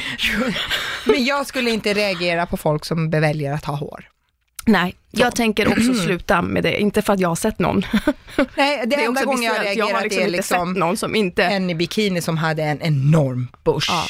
men 1.05 1.25
jag 1.25 1.47
skulle 1.47 1.71
inte 1.71 1.95
reagera 1.95 2.47
på 2.47 2.57
folk 2.57 2.85
som 2.85 3.11
väljer 3.11 3.53
att 3.53 3.65
ha 3.65 3.75
hår. 3.77 4.05
Nej, 4.71 4.95
jag 5.11 5.37
tänker 5.37 5.69
också 5.69 5.95
sluta 5.95 6.43
med 6.43 6.63
det. 6.63 6.81
Inte 6.81 7.03
för 7.03 7.13
att 7.13 7.21
jag 7.21 7.29
har 7.29 7.37
sett 7.37 7.59
någon. 7.59 7.83
Nej, 8.57 8.81
det, 8.85 8.87
Det 8.87 9.03
är 9.03 9.07
enda 9.07 9.25
gången 9.25 9.43
jag 9.43 9.53
har 9.53 9.61
visuellt. 9.61 9.79
Jag 9.79 9.87
har 9.87 9.93
reagerat 9.93 10.13
liksom 10.13 10.27
är 10.27 10.31
liksom 10.31 10.73
någon 10.73 10.97
som 10.97 11.15
inte... 11.15 11.45
en 11.45 11.71
i 11.71 11.75
bikini 11.75 12.21
som 12.21 12.37
hade 12.37 12.63
en 12.63 12.83
enorm 12.83 13.49
bush. 13.65 13.91
Ja. 13.91 14.05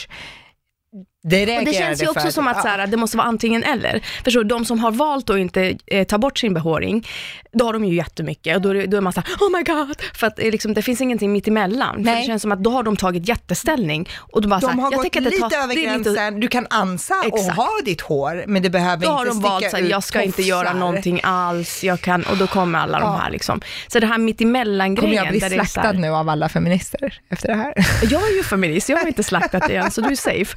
Det 1.23 1.47
det 1.47 1.73
känns 1.73 2.03
ju 2.03 2.09
också 2.09 2.21
för 2.21 2.31
som 2.31 2.49
att 2.49 2.57
ja. 2.57 2.63
så 2.63 2.69
här, 2.69 2.87
det 2.87 2.97
måste 2.97 3.17
vara 3.17 3.29
antingen 3.29 3.63
eller. 3.63 4.05
Förstår 4.25 4.45
du, 4.45 4.49
de 4.49 4.65
som 4.65 4.79
har 4.79 4.91
valt 4.91 5.31
att 5.31 5.39
inte 5.39 5.79
eh, 5.87 6.07
ta 6.07 6.19
bort 6.19 6.39
sin 6.39 6.55
behåring, 6.55 7.07
då 7.53 7.65
har 7.65 7.73
de 7.73 7.85
ju 7.85 7.95
jättemycket 7.95 8.57
och 8.57 8.63
då 8.63 8.69
är, 8.77 8.87
då 8.87 8.97
är 8.97 9.01
man 9.01 9.13
såhär, 9.13 9.29
oh 9.41 9.51
my 9.59 9.63
god, 9.63 9.97
för 10.15 10.27
att 10.27 10.39
eh, 10.39 10.51
liksom, 10.51 10.75
det 10.75 10.83
finns 10.83 11.01
ingenting 11.01 11.33
mitt 11.33 11.49
emellan. 11.49 11.95
För 11.95 12.03
Nej. 12.03 12.21
det 12.21 12.27
känns 12.27 12.43
som 12.43 12.53
att 12.53 12.63
då 12.65 12.71
har 12.71 12.83
de 12.83 12.97
tagit 12.97 13.29
jätteställning 13.29 14.09
och 14.19 14.43
då 14.43 14.49
bara 14.49 14.61
så 14.61 14.67
De 14.67 14.73
här, 14.79 14.83
har 14.83 14.93
jag 14.93 15.03
gått 15.05 15.15
lite 15.15 15.31
tar- 15.39 15.63
över 15.65 15.73
är 15.79 15.99
lite- 15.99 16.11
gränsen, 16.11 16.41
du 16.41 16.49
kan 16.49 16.67
ansa 16.71 17.15
och 17.21 17.39
Exakt. 17.39 17.57
ha 17.57 17.69
ditt 17.85 18.01
hår, 18.01 18.45
men 18.47 18.63
det 18.63 18.71
behöver 18.71 19.07
Då 19.07 19.13
har 19.13 19.19
inte 19.27 19.31
de 19.35 19.41
valt 19.43 19.65
sticka 19.65 19.77
att 19.77 19.83
ut 19.83 19.91
jag 19.91 20.03
ska 20.05 20.23
inte 20.23 20.37
tofsar. 20.37 20.49
göra 20.49 20.73
någonting 20.73 21.21
alls, 21.23 21.85
jag 21.85 22.01
kan, 22.01 22.23
och 22.23 22.37
då 22.37 22.47
kommer 22.47 22.79
alla 22.79 22.99
de 22.99 23.05
Ja. 23.13 23.17
här 23.23 23.31
liksom. 23.31 23.61
Så 23.89 24.01
det 24.01 24.07
här 24.07 24.19
mittemellan 24.19 24.97
Kommer 24.97 25.09
grejen 25.09 25.25
jag 25.25 25.33
bli 25.33 25.41
slaktad 25.41 25.81
här, 25.83 25.93
nu 25.93 26.09
av 26.09 26.29
alla 26.29 26.49
feminister 26.49 27.21
efter 27.29 27.49
det 27.49 27.55
här? 27.55 27.75
Jag 28.11 28.23
är 28.31 28.37
ju 28.37 28.43
feminist, 28.43 28.89
jag 28.89 28.97
har 28.99 29.07
inte 29.07 29.23
slaktat 29.23 29.63
det 29.69 29.77
än, 29.77 29.91
så 29.91 30.01
du 30.01 30.09
är 30.11 30.17
safe. 30.17 30.57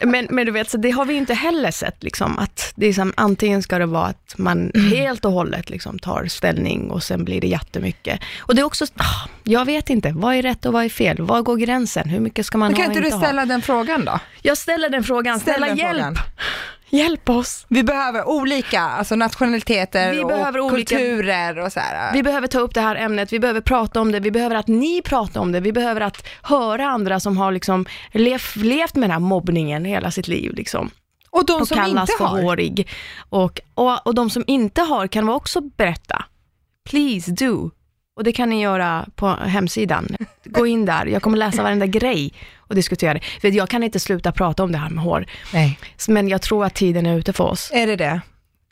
Men, 0.00 0.26
men 0.30 0.46
du 0.46 0.52
vet, 0.52 0.70
så 0.70 0.76
det 0.76 0.90
har 0.90 1.04
vi 1.04 1.14
inte 1.14 1.34
heller 1.34 1.70
sett, 1.70 2.02
liksom, 2.02 2.38
att 2.38 2.72
det 2.74 2.86
är 2.86 2.92
som, 2.92 3.12
antingen 3.16 3.62
ska 3.62 3.78
det 3.78 3.86
vara 3.86 4.06
att 4.06 4.34
man 4.38 4.70
Mm. 4.74 4.90
helt 4.90 5.24
och 5.24 5.32
hållet 5.32 5.70
liksom, 5.70 5.98
tar 5.98 6.21
ställning 6.28 6.90
och 6.90 7.02
sen 7.02 7.24
blir 7.24 7.40
det 7.40 7.46
jättemycket. 7.46 8.20
Och 8.40 8.54
det 8.54 8.60
är 8.60 8.64
också, 8.64 8.84
ah, 8.96 9.28
jag 9.44 9.64
vet 9.64 9.90
inte, 9.90 10.12
vad 10.14 10.34
är 10.34 10.42
rätt 10.42 10.66
och 10.66 10.72
vad 10.72 10.84
är 10.84 10.88
fel? 10.88 11.22
Var 11.22 11.42
går 11.42 11.56
gränsen? 11.56 12.08
Hur 12.08 12.20
mycket 12.20 12.46
ska 12.46 12.58
man 12.58 12.72
Men 12.72 12.76
ha 12.76 12.82
kan 12.84 12.90
och 12.90 12.96
inte 12.96 13.10
du 13.10 13.16
ställa 13.24 13.40
ha? 13.42 13.46
den 13.46 13.62
frågan 13.62 14.04
då? 14.04 14.18
Jag 14.42 14.58
ställer 14.58 14.88
den 14.90 15.04
frågan, 15.04 15.40
Ställ 15.40 15.54
snälla 15.54 15.66
den 15.66 15.76
hjälp! 15.76 15.96
frågan. 15.96 16.16
Hjälp 16.94 17.28
oss! 17.30 17.66
Vi 17.68 17.82
behöver 17.82 18.28
olika, 18.28 18.80
alltså 18.80 19.16
nationaliteter 19.16 20.12
Vi 20.12 20.22
och 20.24 20.28
behöver 20.28 20.60
olika- 20.60 20.96
kulturer 20.96 21.58
och 21.58 21.72
så 21.72 21.80
här. 21.80 22.12
Vi 22.12 22.22
behöver 22.22 22.46
ta 22.46 22.58
upp 22.58 22.74
det 22.74 22.80
här 22.80 22.96
ämnet, 22.96 23.32
vi 23.32 23.38
behöver 23.40 23.60
prata 23.60 24.00
om 24.00 24.12
det, 24.12 24.20
vi 24.20 24.30
behöver 24.30 24.56
att 24.56 24.68
ni 24.68 25.02
pratar 25.02 25.40
om 25.40 25.52
det, 25.52 25.60
vi 25.60 25.72
behöver 25.72 26.00
att 26.00 26.26
höra 26.42 26.86
andra 26.86 27.20
som 27.20 27.36
har 27.36 27.52
liksom 27.52 27.86
lev, 28.12 28.42
levt 28.54 28.94
med 28.94 29.02
den 29.02 29.10
här 29.10 29.18
mobbningen 29.20 29.84
hela 29.84 30.10
sitt 30.10 30.28
liv. 30.28 30.54
Liksom. 30.54 30.90
Och 31.32 31.46
de 31.46 31.60
och 31.60 31.68
som 31.68 31.76
kallas 31.76 32.10
inte 32.10 32.18
för 32.18 32.24
har. 32.24 32.42
hårig. 32.42 32.88
Och, 33.18 33.60
och, 33.74 34.06
och 34.06 34.14
de 34.14 34.30
som 34.30 34.44
inte 34.46 34.82
har 34.82 35.06
kan 35.06 35.26
vi 35.26 35.32
också 35.32 35.60
berätta. 35.60 36.24
Please 36.90 37.32
do. 37.32 37.70
Och 38.16 38.24
det 38.24 38.32
kan 38.32 38.50
ni 38.50 38.62
göra 38.62 39.06
på 39.14 39.28
hemsidan. 39.28 40.16
Gå 40.44 40.66
in 40.66 40.84
där, 40.84 41.06
jag 41.06 41.22
kommer 41.22 41.38
läsa 41.38 41.62
varenda 41.62 41.86
grej 41.86 42.32
och 42.56 42.74
diskutera 42.74 43.14
det. 43.14 43.20
För 43.40 43.48
jag 43.48 43.68
kan 43.68 43.82
inte 43.82 44.00
sluta 44.00 44.32
prata 44.32 44.62
om 44.62 44.72
det 44.72 44.78
här 44.78 44.90
med 44.90 45.04
hår. 45.04 45.26
Nej. 45.52 45.78
Men 46.08 46.28
jag 46.28 46.42
tror 46.42 46.64
att 46.64 46.74
tiden 46.74 47.06
är 47.06 47.18
ute 47.18 47.32
för 47.32 47.44
oss. 47.44 47.70
Är 47.74 47.86
det 47.86 47.96
det? 47.96 48.20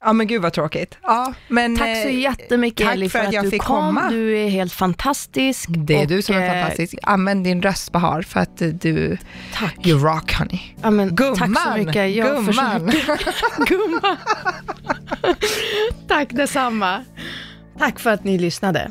Ja 0.04 0.12
men 0.12 0.26
gud 0.26 0.42
vad 0.42 0.52
tråkigt. 0.52 0.98
Ja, 1.02 1.34
men, 1.48 1.76
Tack 1.76 1.96
så 2.02 2.08
eh, 2.08 2.18
jättemycket 2.20 2.86
tack 2.86 2.94
Eli 2.94 3.08
för 3.08 3.18
för 3.18 3.22
att 3.22 3.28
att, 3.28 3.34
jag 3.34 3.44
du 3.44 3.50
fick 3.50 3.62
kom. 3.62 3.76
komma. 3.76 4.10
Du 4.10 4.38
är 4.38 4.48
helt 4.48 4.72
fantastisk. 4.72 5.68
Det 5.68 5.94
är 5.94 6.00
Och, 6.02 6.06
du 6.06 6.22
som 6.22 6.36
är 6.36 6.42
eh, 6.42 6.60
fantastisk. 6.62 6.94
Använd 7.02 7.44
din 7.44 7.62
röst 7.62 7.92
Bahar 7.92 8.22
för 8.22 8.40
att 8.40 8.62
eh, 8.62 8.68
du, 8.68 9.18
Tack. 9.54 9.86
you 9.86 9.98
rock 10.04 10.32
honey. 10.32 10.60
Ja, 10.82 10.90
men, 10.90 11.16
Gumman! 11.16 11.36
tack 11.54 11.62
så 11.72 11.78
mycket. 11.78 12.10
Jag 12.16 12.44
Gumman! 12.44 12.86
Gumman! 13.66 14.16
tack 16.08 16.28
detsamma. 16.30 17.04
Tack 17.78 17.98
för 18.00 18.10
att 18.10 18.24
ni 18.24 18.38
lyssnade. 18.38 18.90